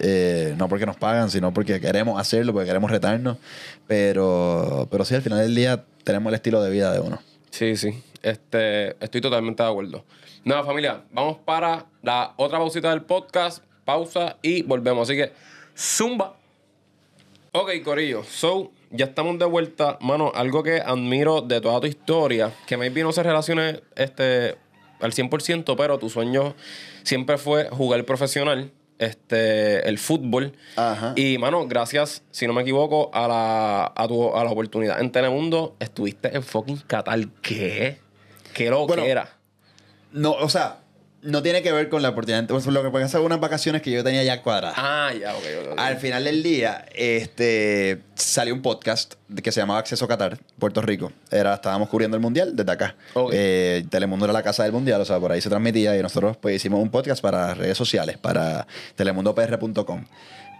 eh, 0.00 0.54
no 0.58 0.68
porque 0.68 0.86
nos 0.86 0.96
pagan, 0.96 1.30
sino 1.30 1.52
porque 1.54 1.80
queremos 1.80 2.20
hacerlo, 2.20 2.52
porque 2.52 2.66
queremos 2.66 2.90
retarnos. 2.90 3.38
Pero, 3.86 4.88
pero 4.90 5.04
sí, 5.04 5.14
al 5.14 5.22
final 5.22 5.40
del 5.40 5.54
día 5.54 5.84
tenemos 6.02 6.30
el 6.30 6.34
estilo 6.34 6.62
de 6.62 6.70
vida 6.70 6.92
de 6.92 7.00
uno. 7.00 7.20
Sí, 7.50 7.76
sí. 7.76 8.02
Este, 8.24 8.96
estoy 9.04 9.20
totalmente 9.20 9.62
de 9.62 9.68
acuerdo. 9.68 10.02
Nada, 10.44 10.64
familia, 10.64 11.04
vamos 11.12 11.36
para 11.44 11.84
la 12.02 12.32
otra 12.38 12.58
pausita 12.58 12.88
del 12.88 13.02
podcast. 13.02 13.62
Pausa 13.84 14.38
y 14.40 14.62
volvemos. 14.62 15.10
Así 15.10 15.18
que, 15.18 15.30
zumba. 15.76 16.34
Ok, 17.52 17.70
Corillo. 17.84 18.24
So, 18.24 18.72
ya 18.90 19.04
estamos 19.04 19.38
de 19.38 19.44
vuelta. 19.44 19.98
Mano, 20.00 20.32
algo 20.34 20.62
que 20.62 20.80
admiro 20.80 21.42
de 21.42 21.60
toda 21.60 21.82
tu 21.82 21.86
historia, 21.86 22.50
que 22.66 22.78
maybe 22.78 23.02
no 23.02 23.12
se 23.12 23.22
relacione 23.22 23.82
este, 23.94 24.56
al 25.00 25.12
100%, 25.12 25.74
pero 25.76 25.98
tu 25.98 26.08
sueño 26.08 26.54
siempre 27.02 27.36
fue 27.36 27.68
jugar 27.68 28.02
profesional, 28.06 28.72
este, 28.98 29.86
el 29.86 29.98
fútbol. 29.98 30.54
Ajá. 30.76 31.12
Y, 31.14 31.36
mano, 31.36 31.66
gracias, 31.66 32.22
si 32.30 32.46
no 32.46 32.54
me 32.54 32.62
equivoco, 32.62 33.10
a 33.12 33.28
la, 33.28 33.92
a 33.94 34.08
tu, 34.08 34.34
a 34.34 34.42
la 34.44 34.50
oportunidad 34.50 34.98
en 34.98 35.12
Telemundo, 35.12 35.76
estuviste 35.78 36.34
en 36.34 36.42
fucking 36.42 36.78
Qatar. 36.86 37.28
¿Qué? 37.42 38.03
¿Qué 38.54 38.70
lo 38.70 38.86
Bueno, 38.86 39.02
que 39.02 39.10
era? 39.10 39.28
No, 40.12 40.32
o 40.32 40.48
sea, 40.48 40.78
no 41.24 41.42
tiene 41.42 41.62
que 41.62 41.72
ver 41.72 41.88
con 41.88 42.02
la 42.02 42.10
oportunidad. 42.10 42.46
Pues, 42.46 42.66
Lo 42.66 42.82
que 42.82 42.90
pasa 42.90 43.18
es 43.18 43.24
unas 43.24 43.40
vacaciones 43.40 43.82
que 43.82 43.90
yo 43.90 44.04
tenía 44.04 44.22
ya 44.22 44.42
cuadradas. 44.42 44.76
Ah, 44.78 45.10
ya, 45.18 45.34
ok, 45.34 45.42
ok, 45.42 45.72
ok. 45.72 45.78
Al 45.80 45.96
final 45.96 46.24
del 46.24 46.42
día, 46.42 46.84
este, 46.94 48.02
salió 48.14 48.54
un 48.54 48.62
podcast 48.62 49.14
que 49.42 49.50
se 49.50 49.60
llamaba 49.60 49.80
Acceso 49.80 50.06
Qatar, 50.06 50.38
Puerto 50.58 50.82
Rico. 50.82 51.12
Era, 51.30 51.54
estábamos 51.54 51.88
cubriendo 51.88 52.16
el 52.16 52.20
mundial 52.20 52.54
desde 52.54 52.70
acá. 52.70 52.94
Eh, 53.32 53.84
Telemundo 53.90 54.26
era 54.26 54.32
la 54.32 54.42
casa 54.42 54.64
del 54.64 54.72
mundial, 54.72 55.00
o 55.00 55.04
sea, 55.04 55.18
por 55.18 55.32
ahí 55.32 55.40
se 55.40 55.48
transmitía 55.48 55.96
y 55.98 56.02
nosotros 56.02 56.36
pues 56.36 56.56
hicimos 56.56 56.80
un 56.80 56.90
podcast 56.90 57.22
para 57.22 57.54
redes 57.54 57.78
sociales, 57.78 58.18
para 58.18 58.66
telemundopr.com. 58.94 60.04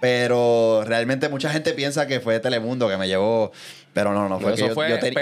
Pero 0.04 0.84
realmente 0.86 1.30
mucha 1.30 1.48
gente 1.48 1.72
piensa 1.72 2.06
que 2.06 2.20
fue 2.20 2.38
Telemundo 2.38 2.90
que 2.90 2.98
me 2.98 3.08
llevó. 3.08 3.52
Pero 3.94 4.12
no, 4.12 4.28
no, 4.28 4.38
fue 4.38 4.50
No, 4.50 4.54
que 4.56 4.60
eso 4.60 4.68
yo, 4.68 4.74
fue 4.74 4.88
ten- 4.98 5.14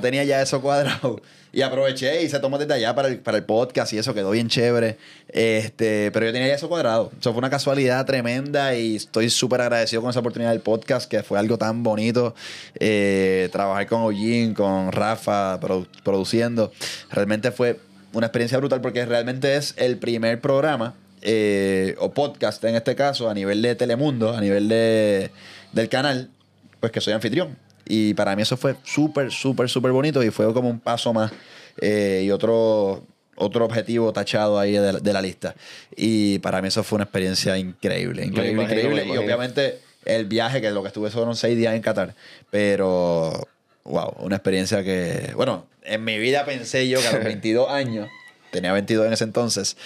tenía, 0.00 0.24
yo 0.24 0.24
ya 0.24 0.40
eso 0.40 0.62
cuadrado. 0.62 1.20
Y 1.52 1.62
aproveché 1.62 2.22
y 2.22 2.28
se 2.28 2.38
tomó 2.38 2.58
desde 2.58 2.74
allá 2.74 2.94
para 2.94 3.08
el, 3.08 3.18
para 3.18 3.38
el 3.38 3.44
podcast 3.44 3.90
y 3.94 3.98
eso 3.98 4.12
quedó 4.12 4.30
bien 4.30 4.48
chévere. 4.48 4.98
Este, 5.28 6.10
pero 6.12 6.26
yo 6.26 6.32
tenía 6.32 6.48
ya 6.48 6.54
eso 6.54 6.68
cuadrado. 6.68 7.10
Eso 7.18 7.32
fue 7.32 7.38
una 7.38 7.48
casualidad 7.48 8.04
tremenda 8.04 8.74
y 8.74 8.96
estoy 8.96 9.30
súper 9.30 9.62
agradecido 9.62 10.02
con 10.02 10.10
esa 10.10 10.20
oportunidad 10.20 10.50
del 10.50 10.60
podcast, 10.60 11.10
que 11.10 11.22
fue 11.22 11.38
algo 11.38 11.56
tan 11.56 11.82
bonito. 11.82 12.34
Eh, 12.78 13.48
trabajar 13.52 13.86
con 13.86 14.02
Ojin, 14.02 14.52
con 14.54 14.92
Rafa, 14.92 15.58
produ- 15.60 15.88
produciendo. 16.04 16.72
Realmente 17.10 17.50
fue 17.52 17.80
una 18.12 18.26
experiencia 18.26 18.58
brutal 18.58 18.80
porque 18.82 19.06
realmente 19.06 19.56
es 19.56 19.72
el 19.78 19.96
primer 19.98 20.40
programa 20.42 20.94
eh, 21.28 21.96
o 21.98 22.12
podcast 22.14 22.62
en 22.64 22.76
este 22.76 22.94
caso 22.94 23.28
a 23.28 23.34
nivel 23.34 23.60
de 23.60 23.74
Telemundo, 23.74 24.32
a 24.32 24.40
nivel 24.40 24.68
de, 24.68 25.30
del 25.72 25.88
canal, 25.88 26.30
pues 26.78 26.92
que 26.92 27.00
soy 27.00 27.12
anfitrión. 27.14 27.58
Y 27.84 28.14
para 28.14 28.36
mí 28.36 28.42
eso 28.42 28.56
fue 28.56 28.76
súper, 28.84 29.32
súper, 29.32 29.68
súper 29.68 29.90
bonito 29.92 30.22
y 30.22 30.30
fue 30.30 30.52
como 30.54 30.68
un 30.70 30.78
paso 30.80 31.12
más 31.12 31.32
eh, 31.80 32.22
y 32.24 32.30
otro, 32.30 33.04
otro 33.34 33.64
objetivo 33.64 34.12
tachado 34.12 34.58
ahí 34.58 34.72
de, 34.72 34.92
la- 34.92 34.98
de 35.00 35.12
la 35.12 35.20
lista. 35.20 35.54
Y 35.96 36.38
para 36.38 36.62
mí 36.62 36.68
eso 36.68 36.82
fue 36.84 36.96
una 36.96 37.04
experiencia 37.04 37.58
increíble, 37.58 38.24
increíble, 38.24 38.62
imagino, 38.62 38.80
increíble. 38.92 39.14
Y 39.14 39.16
obviamente 39.18 39.80
el 40.04 40.26
viaje, 40.26 40.60
que 40.60 40.70
lo 40.70 40.82
que 40.82 40.88
estuve 40.88 41.10
fueron 41.10 41.34
seis 41.36 41.56
días 41.56 41.74
en 41.74 41.82
Qatar, 41.82 42.14
pero 42.50 43.48
wow, 43.84 44.14
una 44.20 44.36
experiencia 44.36 44.82
que, 44.84 45.32
bueno, 45.34 45.66
en 45.82 46.02
mi 46.04 46.18
vida 46.18 46.44
pensé 46.44 46.88
yo 46.88 47.00
que 47.00 47.06
a 47.08 47.12
los 47.12 47.24
22 47.24 47.68
años, 47.70 48.08
tenía 48.50 48.72
22 48.72 49.06
en 49.06 49.12
ese 49.12 49.24
entonces, 49.24 49.76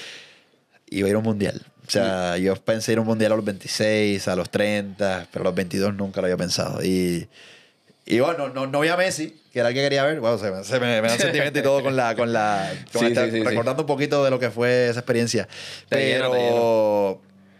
iba 0.91 1.07
a 1.07 1.11
ir 1.11 1.15
a 1.15 1.19
un 1.19 1.25
mundial. 1.25 1.63
O 1.87 1.91
sea, 1.91 2.37
yo 2.37 2.55
pensé 2.57 2.93
ir 2.93 2.99
a 2.99 3.01
un 3.01 3.07
mundial 3.09 3.33
a 3.33 3.37
los 3.37 3.45
26, 3.45 4.29
a 4.29 4.37
los 4.37 4.49
30, 4.51 5.27
pero 5.33 5.43
a 5.43 5.45
los 5.47 5.55
22 5.55 5.95
nunca 5.95 6.21
lo 6.21 6.27
había 6.27 6.37
pensado. 6.37 6.85
Y, 6.85 7.27
y 8.07 8.21
bueno, 8.21 8.49
no, 8.49 8.67
no 8.69 8.81
vi 8.81 8.89
a 8.89 8.97
Messi, 8.97 9.41
que 9.53 9.59
era 9.59 9.71
el 9.71 9.75
que 9.75 9.81
quería 9.83 10.05
ver. 10.05 10.21
Bueno, 10.21 10.39
se 10.39 10.51
me, 10.53 10.63
se 10.63 10.79
me, 10.79 11.01
me 11.03 11.09
da 11.09 11.15
un 11.15 11.21
sentimiento 11.21 11.59
y 11.59 11.63
todo 11.63 11.83
con 11.83 11.97
la. 11.97 12.15
Con 12.15 12.33
la 12.33 12.73
con 12.93 13.01
Sí, 13.03 13.09
esta- 13.09 13.25
sí, 13.25 13.31
sí, 13.33 13.37
sí. 13.39 13.43
recordando 13.45 13.83
un 13.83 13.87
poquito 13.89 14.23
de 14.25 14.31
lo 14.31 14.39
que 14.39 14.51
fue 14.51 14.89
esa 14.89 15.01
experiencia. 15.01 15.47
Te 15.89 15.97
Pero, 15.97 16.31
te 16.31 16.39
llena. 16.39 16.61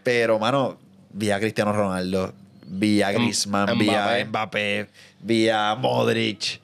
pero, 0.03 0.39
mano, 0.39 0.79
vi 1.11 1.31
a 1.31 1.39
Cristiano 1.39 1.73
Ronaldo, 1.73 2.33
vi 2.67 3.01
a 3.01 3.09
M- 3.11 3.19
Griezmann, 3.19 3.77
vi 3.77 3.89
a. 3.89 4.23
Mbappé, 4.25 4.87
vi 5.19 5.49
a 5.49 5.75
Modric, 5.75 6.61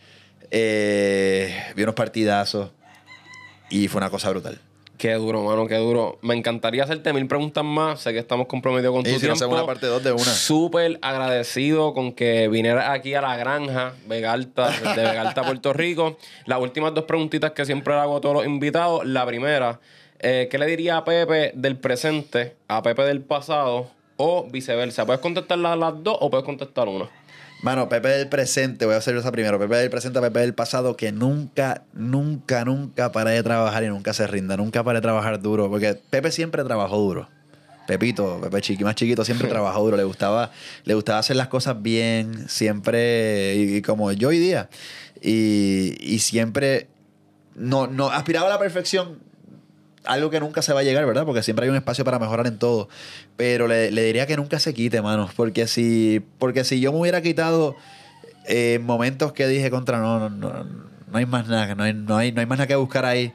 eh, 0.52 1.54
vi 1.76 1.84
unos 1.84 1.96
partidazos 1.96 2.72
y 3.70 3.90
fue 3.90 4.00
una 4.00 4.10
cosa 4.10 4.30
brutal. 4.30 4.58
Qué 4.98 5.14
duro, 5.14 5.44
mano, 5.44 5.68
qué 5.68 5.76
duro. 5.76 6.18
Me 6.22 6.34
encantaría 6.36 6.84
hacerte 6.84 7.14
mil 7.14 7.28
preguntas 7.28 7.64
más. 7.64 8.00
Sé 8.02 8.14
que 8.14 8.20
estamos 8.20 8.48
comprometidos 8.48 8.96
con 8.96 9.04
tu 9.04 9.10
Y 9.10 9.14
si 9.14 9.16
no 9.16 9.20
tiempo. 9.20 9.36
hacemos 9.36 9.58
una 9.60 9.66
parte 9.68 9.86
dos 9.86 10.04
de 10.04 10.12
una. 10.12 10.24
Súper 10.24 10.98
agradecido 11.04 11.94
con 11.94 12.14
que 12.14 12.48
vinieras 12.48 12.90
aquí 12.90 13.14
a 13.14 13.22
la 13.22 13.38
granja 13.38 13.94
Vegalta, 14.08 14.72
de 14.96 15.04
Vegalta, 15.04 15.44
Puerto 15.44 15.72
Rico. 15.74 16.18
Las 16.46 16.60
últimas 16.60 16.96
dos 16.96 17.04
preguntitas 17.04 17.52
que 17.52 17.66
siempre 17.66 17.94
le 17.94 18.00
hago 18.00 18.18
a 18.18 18.22
todos 18.22 18.36
los 18.38 18.46
invitados. 18.46 19.06
La 19.06 19.24
primera, 19.28 19.80
eh, 20.20 20.48
¿qué 20.50 20.58
le 20.58 20.66
diría 20.66 20.98
a 20.98 21.06
Pepe 21.06 21.52
del 21.54 21.78
presente 21.78 22.56
a 22.68 22.82
Pepe 22.82 23.04
del 23.04 23.22
pasado? 23.22 23.92
O 24.20 24.48
viceversa. 24.50 25.06
¿Puedes 25.06 25.22
contestar 25.22 25.60
las, 25.60 25.78
las 25.78 25.94
dos 26.02 26.18
o 26.20 26.32
puedes 26.32 26.44
contestar 26.44 26.88
una? 26.88 27.08
Mano, 27.62 27.90
Pepe 27.90 28.10
del 28.10 28.28
presente, 28.28 28.86
voy 28.86 28.94
a 28.94 28.98
hacer 28.98 29.16
esa 29.18 29.32
primero. 29.32 29.58
Pepe 29.58 29.76
del 29.78 29.90
presente, 29.90 30.22
Pepe 30.22 30.40
del 30.42 30.54
pasado, 30.54 30.96
que 30.96 31.12
nunca, 31.12 31.84
nunca, 31.94 32.64
nunca 32.66 33.12
paré 33.12 33.32
de 33.32 33.44
trabajar 33.44 33.84
y 33.84 33.88
nunca 33.88 34.14
se 34.14 34.28
rinda. 34.28 34.56
Nunca 34.58 34.84
paré 34.84 35.00
de 35.00 35.02
trabajar 35.02 35.42
duro, 35.42 35.70
porque 35.70 35.96
Pepe 36.10 36.32
siempre 36.32 36.64
trabajó 36.64 36.98
duro. 36.98 37.30
Pepito, 37.88 38.40
Pepe 38.42 38.62
chiqui, 38.62 38.84
más 38.84 38.96
chiquito, 38.96 39.26
siempre 39.26 39.48
trabajó 39.50 39.84
duro. 39.84 39.98
Le 39.98 40.04
gustaba, 40.04 40.52
le 40.84 40.94
gustaba 40.94 41.20
hacer 41.20 41.36
las 41.36 41.48
cosas 41.48 41.82
bien, 41.82 42.48
siempre, 42.48 43.56
y, 43.56 43.78
y 43.78 43.82
como 43.82 44.12
yo 44.12 44.30
hoy 44.30 44.38
día. 44.38 44.70
Y, 45.22 45.96
y 46.00 46.20
siempre 46.20 46.88
no, 47.56 47.88
no 47.88 48.10
aspiraba 48.12 48.46
a 48.48 48.50
la 48.50 48.60
perfección, 48.60 49.20
algo 50.08 50.30
que 50.30 50.40
nunca 50.40 50.62
se 50.62 50.74
va 50.74 50.80
a 50.80 50.84
llegar, 50.84 51.06
¿verdad? 51.06 51.26
Porque 51.26 51.44
siempre 51.44 51.66
hay 51.66 51.70
un 51.70 51.76
espacio 51.76 52.04
para 52.06 52.18
mejorar 52.18 52.48
en 52.48 52.58
todo. 52.58 52.90
Pero 53.36 53.68
le, 53.68 53.92
le 53.92 54.04
diría 54.04 54.26
que 54.26 54.38
nunca 54.38 54.60
se 54.60 54.74
quite, 54.74 55.02
mano. 55.02 55.30
Porque 55.36 55.68
si, 55.68 56.24
porque 56.40 56.64
si 56.64 56.80
yo 56.80 56.92
me 56.92 57.00
hubiera 57.00 57.22
quitado 57.22 57.76
eh, 58.48 58.80
momentos 58.82 59.34
que 59.34 59.48
dije 59.48 59.70
contra, 59.70 60.00
no, 60.00 60.20
no, 60.20 60.30
no, 60.30 60.64
no 60.64 61.18
hay 61.18 61.26
más 61.26 61.48
nada, 61.48 61.76
no 61.76 61.84
hay, 61.84 61.94
no, 61.94 62.18
hay, 62.18 62.32
no 62.32 62.40
hay 62.40 62.46
más 62.46 62.58
nada 62.58 62.68
que 62.68 62.76
buscar 62.76 63.06
ahí, 63.06 63.34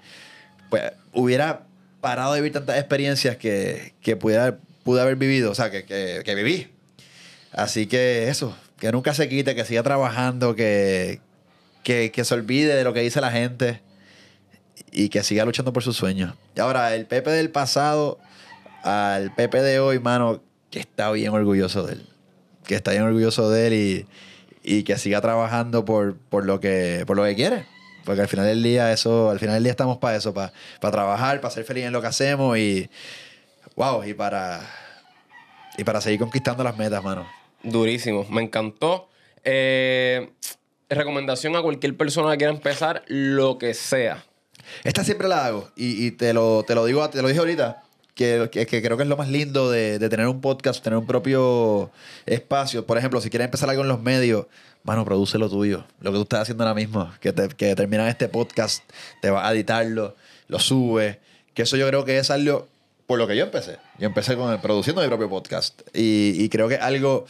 pues 0.70 0.82
hubiera 1.12 1.66
parado 2.00 2.32
de 2.32 2.40
vivir 2.40 2.52
tantas 2.52 2.78
experiencias 2.78 3.36
que, 3.36 3.94
que 4.00 4.16
pude, 4.16 4.54
pude 4.82 5.00
haber 5.00 5.16
vivido, 5.16 5.50
o 5.50 5.54
sea, 5.54 5.70
que, 5.70 5.84
que, 5.84 6.22
que 6.24 6.34
viví. 6.34 6.68
Así 7.52 7.86
que 7.86 8.28
eso, 8.28 8.56
que 8.78 8.90
nunca 8.90 9.12
se 9.12 9.28
quite, 9.28 9.54
que 9.54 9.64
siga 9.66 9.82
trabajando, 9.82 10.56
que, 10.56 11.20
que, 11.84 12.10
que 12.10 12.24
se 12.24 12.34
olvide 12.34 12.74
de 12.74 12.84
lo 12.84 12.94
que 12.94 13.00
dice 13.00 13.20
la 13.20 13.30
gente 13.30 13.80
y 14.90 15.08
que 15.08 15.22
siga 15.22 15.44
luchando 15.44 15.72
por 15.72 15.82
sus 15.82 15.96
sueños. 15.96 16.34
Y 16.54 16.60
ahora, 16.60 16.94
el 16.94 17.06
Pepe 17.06 17.30
del 17.30 17.50
pasado 17.50 18.18
al 18.82 19.34
Pepe 19.34 19.62
de 19.62 19.80
hoy, 19.80 19.98
mano, 19.98 20.42
que 20.70 20.80
está 20.80 21.10
bien 21.12 21.32
orgulloso 21.32 21.86
de 21.86 21.94
él. 21.94 22.06
Que 22.64 22.74
está 22.74 22.92
bien 22.92 23.02
orgulloso 23.02 23.50
de 23.50 23.66
él 23.66 23.72
y, 23.74 24.06
y 24.62 24.82
que 24.84 24.98
siga 24.98 25.20
trabajando 25.20 25.84
por, 25.84 26.16
por, 26.16 26.44
lo 26.44 26.60
que, 26.60 27.04
por 27.06 27.16
lo 27.16 27.24
que 27.24 27.34
quiere. 27.34 27.66
Porque 28.04 28.20
al 28.20 28.28
final 28.28 28.46
del 28.46 28.62
día, 28.62 28.92
eso, 28.92 29.30
al 29.30 29.38
final 29.38 29.54
del 29.54 29.64
día 29.64 29.70
estamos 29.70 29.98
para 29.98 30.16
eso, 30.16 30.34
para, 30.34 30.52
para 30.80 30.92
trabajar, 30.92 31.40
para 31.40 31.54
ser 31.54 31.64
feliz 31.64 31.84
en 31.84 31.92
lo 31.92 32.00
que 32.00 32.08
hacemos 32.08 32.58
y. 32.58 32.90
Wow, 33.76 34.04
y 34.04 34.14
para. 34.14 34.60
Y 35.78 35.84
para 35.84 36.00
seguir 36.00 36.18
conquistando 36.18 36.64
las 36.64 36.76
metas, 36.76 37.02
mano. 37.02 37.26
Durísimo, 37.62 38.26
me 38.28 38.42
encantó. 38.42 39.08
Eh, 39.44 40.32
recomendación 40.88 41.56
a 41.56 41.62
cualquier 41.62 41.96
persona 41.96 42.32
que 42.32 42.38
quiera 42.38 42.52
empezar, 42.52 43.04
lo 43.06 43.58
que 43.58 43.74
sea. 43.74 44.24
Esta 44.84 45.04
siempre 45.04 45.28
la 45.28 45.46
hago 45.46 45.70
y, 45.76 46.06
y 46.06 46.10
te, 46.12 46.32
lo, 46.32 46.64
te 46.66 46.74
lo 46.74 46.84
digo, 46.84 47.08
te 47.10 47.22
lo 47.22 47.28
dije 47.28 47.40
ahorita. 47.40 47.82
Que, 48.14 48.50
que, 48.52 48.66
que 48.66 48.82
creo 48.82 48.98
que 48.98 49.04
es 49.04 49.08
lo 49.08 49.16
más 49.16 49.30
lindo 49.30 49.70
de, 49.70 49.98
de 49.98 50.08
tener 50.10 50.28
un 50.28 50.42
podcast, 50.42 50.84
tener 50.84 50.98
un 50.98 51.06
propio 51.06 51.90
espacio. 52.26 52.84
Por 52.84 52.98
ejemplo, 52.98 53.22
si 53.22 53.30
quieres 53.30 53.46
empezar 53.46 53.70
algo 53.70 53.82
en 53.82 53.88
los 53.88 54.02
medios, 54.02 54.46
mano, 54.84 55.04
produce 55.06 55.38
lo 55.38 55.48
tuyo. 55.48 55.84
Lo 56.00 56.12
que 56.12 56.18
tú 56.18 56.22
estás 56.24 56.42
haciendo 56.42 56.64
ahora 56.64 56.74
mismo. 56.74 57.10
Que, 57.20 57.32
te, 57.32 57.48
que 57.48 57.74
terminas 57.74 58.10
este 58.10 58.28
podcast, 58.28 58.84
te 59.22 59.30
vas 59.30 59.46
a 59.46 59.52
editarlo, 59.52 60.14
lo 60.48 60.58
subes. 60.58 61.16
Que 61.54 61.62
eso 61.62 61.78
yo 61.78 61.88
creo 61.88 62.04
que 62.04 62.18
es 62.18 62.30
algo 62.30 62.68
por 63.06 63.18
lo 63.18 63.26
que 63.26 63.34
yo 63.34 63.44
empecé. 63.44 63.78
Yo 63.98 64.08
empecé 64.08 64.36
con 64.36 64.52
el, 64.52 64.60
produciendo 64.60 65.00
mi 65.00 65.08
propio 65.08 65.30
podcast. 65.30 65.80
Y, 65.94 66.34
y 66.38 66.50
creo 66.50 66.68
que 66.68 66.76
algo 66.76 67.24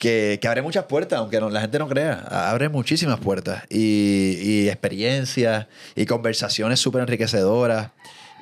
que, 0.00 0.40
abre 0.48 0.62
muchas 0.62 0.86
puertas, 0.86 1.18
aunque 1.18 1.40
la 1.40 1.60
gente 1.60 1.78
no 1.78 1.88
crea. 1.88 2.24
Abre 2.28 2.68
muchísimas 2.68 3.20
puertas. 3.20 3.62
Y, 3.68 4.66
experiencias 4.66 5.66
y 5.94 6.06
conversaciones 6.06 6.80
súper 6.80 7.02
enriquecedoras. 7.02 7.90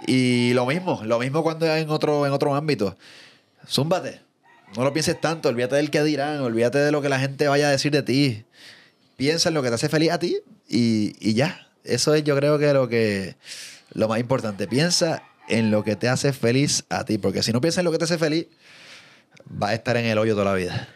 Y 0.07 0.53
lo 0.55 0.65
mismo, 0.65 1.03
lo 1.05 1.19
mismo 1.19 1.43
cuando 1.43 1.67
en 1.67 1.91
otro, 1.91 2.25
en 2.25 2.33
otro 2.33 2.55
ámbito. 2.55 2.97
Zúmbate. 3.69 4.21
No 4.77 4.85
lo 4.85 4.93
pienses 4.93 5.21
tanto, 5.21 5.49
olvídate 5.49 5.77
del 5.77 5.91
que 5.91 6.03
dirán, 6.03 6.41
olvídate 6.41 6.79
de 6.79 6.93
lo 6.93 7.03
que 7.03 7.09
la 7.09 7.19
gente 7.19 7.49
vaya 7.49 7.69
a 7.69 7.71
decir 7.71 7.91
de 7.91 8.03
ti. 8.03 8.45
Piensa 9.17 9.49
en 9.49 9.55
lo 9.55 9.63
que 9.63 9.69
te 9.69 9.75
hace 9.75 9.89
feliz 9.89 10.13
a 10.13 10.19
ti 10.19 10.39
y, 10.69 11.17
y 11.21 11.35
ya. 11.35 11.69
Eso 11.85 12.15
es 12.15 12.23
yo 12.23 12.37
creo 12.37 12.59
que 12.59 12.73
lo 12.73 12.89
que 12.89 13.37
lo 13.95 14.09
más 14.09 14.21
importante. 14.21 14.69
Piensa 14.69 15.23
en 15.49 15.71
lo 15.71 15.83
que 15.83 15.97
te 15.97 16.09
hace 16.09 16.33
feliz 16.33 16.85
a 16.91 17.05
ti, 17.05 17.19
porque 17.19 17.43
si 17.43 17.53
no 17.53 17.61
piensas 17.61 17.79
en 17.79 17.87
lo 17.87 17.93
que 17.93 17.99
te 17.99 18.05
hace 18.05 18.19
feliz, 18.19 18.47
vas 19.47 19.71
a 19.71 19.75
estar 19.75 19.97
en 19.97 20.05
el 20.05 20.19
hoyo 20.19 20.35
toda 20.35 20.45
la 20.45 20.55
vida. 20.55 20.89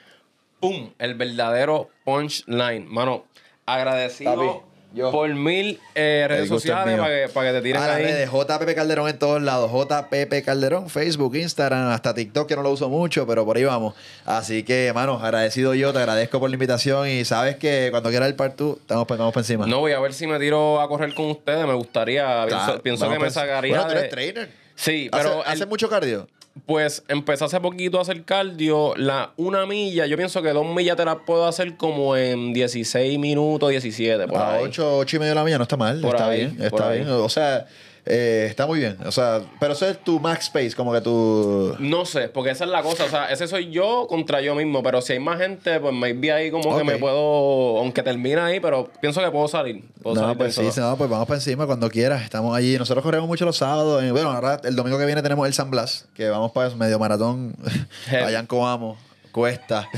¡Pum! 0.63 0.91
El 1.01 1.15
verdadero 1.17 1.91
punchline. 2.05 2.87
Mano, 2.89 3.25
agradecido 3.67 4.35
Papi, 4.37 4.49
yo. 4.95 5.11
por 5.11 5.29
mil 5.35 5.81
eh, 5.97 6.25
redes 6.29 6.49
sociales 6.49 6.97
para 7.01 7.09
que, 7.27 7.29
para 7.33 7.49
que 7.49 7.57
te 7.59 7.63
tiren 7.63 7.83
A 7.83 7.95
ahí. 7.97 8.05
redes, 8.05 8.31
JPP 8.31 8.73
Calderón 8.77 9.09
en 9.09 9.19
todos 9.19 9.43
lados. 9.43 9.73
JPP 9.73 10.45
Calderón, 10.45 10.89
Facebook, 10.89 11.35
Instagram, 11.35 11.89
hasta 11.91 12.15
TikTok, 12.15 12.47
que 12.47 12.55
no 12.55 12.63
lo 12.63 12.71
uso 12.71 12.89
mucho, 12.89 13.27
pero 13.27 13.45
por 13.45 13.57
ahí 13.57 13.65
vamos. 13.65 13.95
Así 14.25 14.63
que, 14.63 14.87
hermano, 14.87 15.19
agradecido 15.21 15.75
yo, 15.75 15.93
te 15.93 15.99
agradezco 15.99 16.39
por 16.39 16.49
la 16.49 16.55
invitación 16.55 17.09
y 17.09 17.25
sabes 17.25 17.57
que 17.57 17.89
cuando 17.91 18.11
quieras 18.11 18.29
el 18.29 18.37
part 18.37 18.57
2, 18.57 18.77
estamos, 18.83 19.03
estamos 19.11 19.33
por 19.35 19.41
encima. 19.41 19.67
No, 19.67 19.81
voy 19.81 19.91
a 19.93 19.99
ver 19.99 20.15
si 20.15 20.29
me 20.29 20.39
tiro 20.39 20.81
a 20.81 20.87
correr 20.89 21.13
con 21.13 21.29
ustedes. 21.33 21.67
Me 21.67 21.75
gustaría. 21.75 22.45
pienso 22.47 22.65
Claro, 22.67 22.83
pienso 22.83 23.05
vamos 23.07 23.19
que 23.19 23.25
me 23.25 23.31
sacaría. 23.33 23.73
Bueno, 23.73 23.87
tú 23.87 23.91
eres 23.93 24.03
de- 24.05 24.09
trainer. 24.11 24.49
Sí, 24.77 25.09
¿Hace, 25.11 25.23
pero 25.29 25.43
el- 25.43 25.49
hace 25.49 25.67
mucho 25.67 25.89
cardio? 25.89 26.29
Pues 26.67 27.03
empecé 27.09 27.45
hace 27.45 27.61
poquito 27.61 27.99
a 27.99 28.03
hacer 28.03 28.25
cardio. 28.25 28.95
La 28.97 29.33
una 29.37 29.67
milla, 29.67 30.07
yo 30.07 30.17
pienso 30.17 30.43
que 30.43 30.51
dos 30.51 30.67
millas 30.67 30.97
te 30.97 31.05
las 31.05 31.17
puedo 31.27 31.47
hacer 31.47 31.77
como 31.77 32.17
en 32.17 32.53
16 32.53 33.19
minutos, 33.19 33.71
17. 33.71 34.29
Por 34.29 34.39
a 34.39 34.55
ahí. 34.55 34.65
8, 34.65 34.99
8 34.99 35.17
y 35.17 35.19
media 35.19 35.31
de 35.31 35.35
la 35.37 35.43
mañana 35.43 35.59
no 35.59 35.65
está 35.65 35.77
mal. 35.77 36.01
Por 36.01 36.15
está 36.15 36.29
ahí, 36.29 36.47
bien, 36.47 36.63
está 36.63 36.91
bien. 36.91 37.09
O 37.09 37.29
sea, 37.29 37.67
eh, 38.05 38.47
está 38.49 38.67
muy 38.67 38.81
bien. 38.81 38.97
O 39.07 39.13
sea, 39.13 39.43
pero 39.61 39.75
eso 39.75 39.87
es 39.89 40.03
tu 40.03 40.19
max 40.19 40.47
space, 40.47 40.73
como 40.75 40.93
que 40.93 41.01
tu... 41.01 41.77
No 41.79 42.05
sé, 42.05 42.29
porque 42.29 42.51
esa 42.51 42.65
es 42.65 42.71
la 42.71 42.83
cosa. 42.83 43.05
O 43.05 43.09
sea, 43.09 43.27
ese 43.31 43.47
soy 43.47 43.71
yo 43.71 44.07
contra 44.09 44.41
yo 44.41 44.55
mismo. 44.55 44.83
Pero 44.83 45.01
si 45.01 45.13
hay 45.15 45.19
más 45.21 45.39
gente, 45.39 45.79
pues 45.79 45.95
maybe 45.95 46.33
ahí 46.33 46.51
como 46.51 46.77
que 46.77 46.85
me 46.85 46.97
puedo. 46.97 47.79
Aunque 47.79 48.03
termine 48.03 48.41
ahí, 48.41 48.61
pero 48.61 48.91
pienso 49.01 49.21
que 49.21 49.31
puedo 49.31 49.47
salir. 49.49 49.85
Puedo 50.03 50.17
No, 50.17 50.23
salir 50.23 50.37
pues 50.39 50.55
sí, 50.55 50.69
no, 50.81 50.97
pues 50.97 51.09
vamos 51.09 51.27
para 51.29 51.39
encima 51.39 51.67
cuando 51.67 51.89
quieras. 51.91 52.23
Estamos 52.23 52.57
allí. 52.57 52.77
Nosotros 52.77 53.05
corremos 53.05 53.29
mucho 53.29 53.45
los 53.45 53.57
sábados. 53.57 54.03
Eh, 54.03 54.11
Bueno, 54.11 54.31
ahora 54.33 54.61
el 54.65 54.75
domingo 54.75 54.99
que 54.99 55.07
viene 55.07 55.23
tenemos 55.23 55.47
el 55.47 55.55
San 55.55 55.71
Blas, 55.71 56.07
que 56.15 56.29
vamos 56.29 56.51
para 56.53 56.71
medio 56.71 56.99
maratón 56.99 57.55
allá 58.11 58.41
en 58.41 58.47
Coamo. 58.47 58.97
Cuesta. 59.31 59.89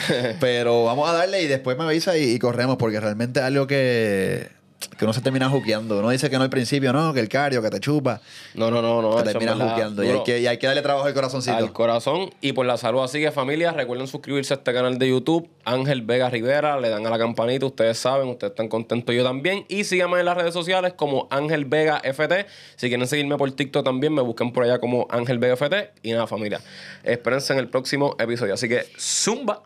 Pero 0.41 0.85
vamos 0.85 1.09
a 1.09 1.13
darle 1.13 1.43
y 1.43 1.47
después 1.49 1.77
me 1.77 1.85
avisa 1.85 2.17
y, 2.17 2.23
y 2.35 2.39
corremos, 2.39 2.77
porque 2.77 3.01
realmente 3.01 3.41
es 3.41 3.47
algo 3.47 3.67
que, 3.67 4.49
que 4.89 5.05
uno 5.05 5.13
se 5.13 5.21
termina 5.21 5.49
juqueando. 5.49 5.99
Uno 5.99 6.11
dice 6.11 6.31
que 6.31 6.37
no 6.37 6.45
al 6.45 6.51
principio, 6.51 6.93
no, 6.93 7.13
que 7.13 7.21
el 7.21 7.29
cardio, 7.29 7.63
que 7.63 7.71
te 7.71 7.81
chupa. 7.81 8.21
No, 8.55 8.71
no, 8.71 8.83
no, 8.83 9.03
no. 9.03 9.23
te 9.23 9.33
termina 9.33 9.55
juqueando. 9.55 10.05
Y 10.05 10.09
hay, 10.09 10.23
que, 10.23 10.41
y 10.41 10.47
hay 10.47 10.59
que 10.59 10.67
darle 10.67 10.83
trabajo 10.83 11.07
al 11.07 11.15
corazoncito. 11.15 11.57
al 11.57 11.73
corazón 11.73 12.31
y 12.41 12.53
por 12.53 12.67
la 12.67 12.77
salud. 12.77 13.03
Así 13.03 13.21
que 13.21 13.31
familia, 13.31 13.73
recuerden 13.73 14.07
suscribirse 14.07 14.55
a 14.55 14.57
este 14.59 14.73
canal 14.73 14.99
de 14.99 15.09
YouTube, 15.09 15.49
Ángel 15.65 16.03
Vega 16.03 16.31
Rivera, 16.31 16.79
le 16.81 16.89
dan 16.89 17.07
a 17.07 17.11
la 17.11 17.19
campanita, 17.19 17.67
ustedes 17.67 17.99
saben, 17.99 18.29
ustedes 18.29 18.53
están 18.53 18.69
contentos, 18.69 19.15
yo 19.15 19.25
también. 19.25 19.65
Y 19.69 19.85
síganme 19.85 20.21
en 20.21 20.27
las 20.27 20.37
redes 20.37 20.55
sociales 20.55 20.95
como 20.95 21.29
Ángel 21.31 21.65
Vega 21.65 22.01
FT. 22.05 22.47
Si 22.77 22.89
quieren 22.89 23.07
seguirme 23.07 23.37
por 23.37 23.51
TikTok 23.51 23.85
también, 23.85 24.15
me 24.15 24.23
buscan 24.23 24.53
por 24.53 24.65
allá 24.65 24.79
como 24.79 25.07
Ángel 25.11 25.39
Vega 25.39 25.57
FT. 25.57 25.93
Y 26.03 26.13
nada, 26.13 26.27
familia, 26.27 26.61
espérense 27.03 27.53
en 27.53 27.59
el 27.59 27.69
próximo 27.69 28.17
episodio. 28.19 28.55
Así 28.55 28.69
que, 28.69 28.87
zumba. 28.99 29.63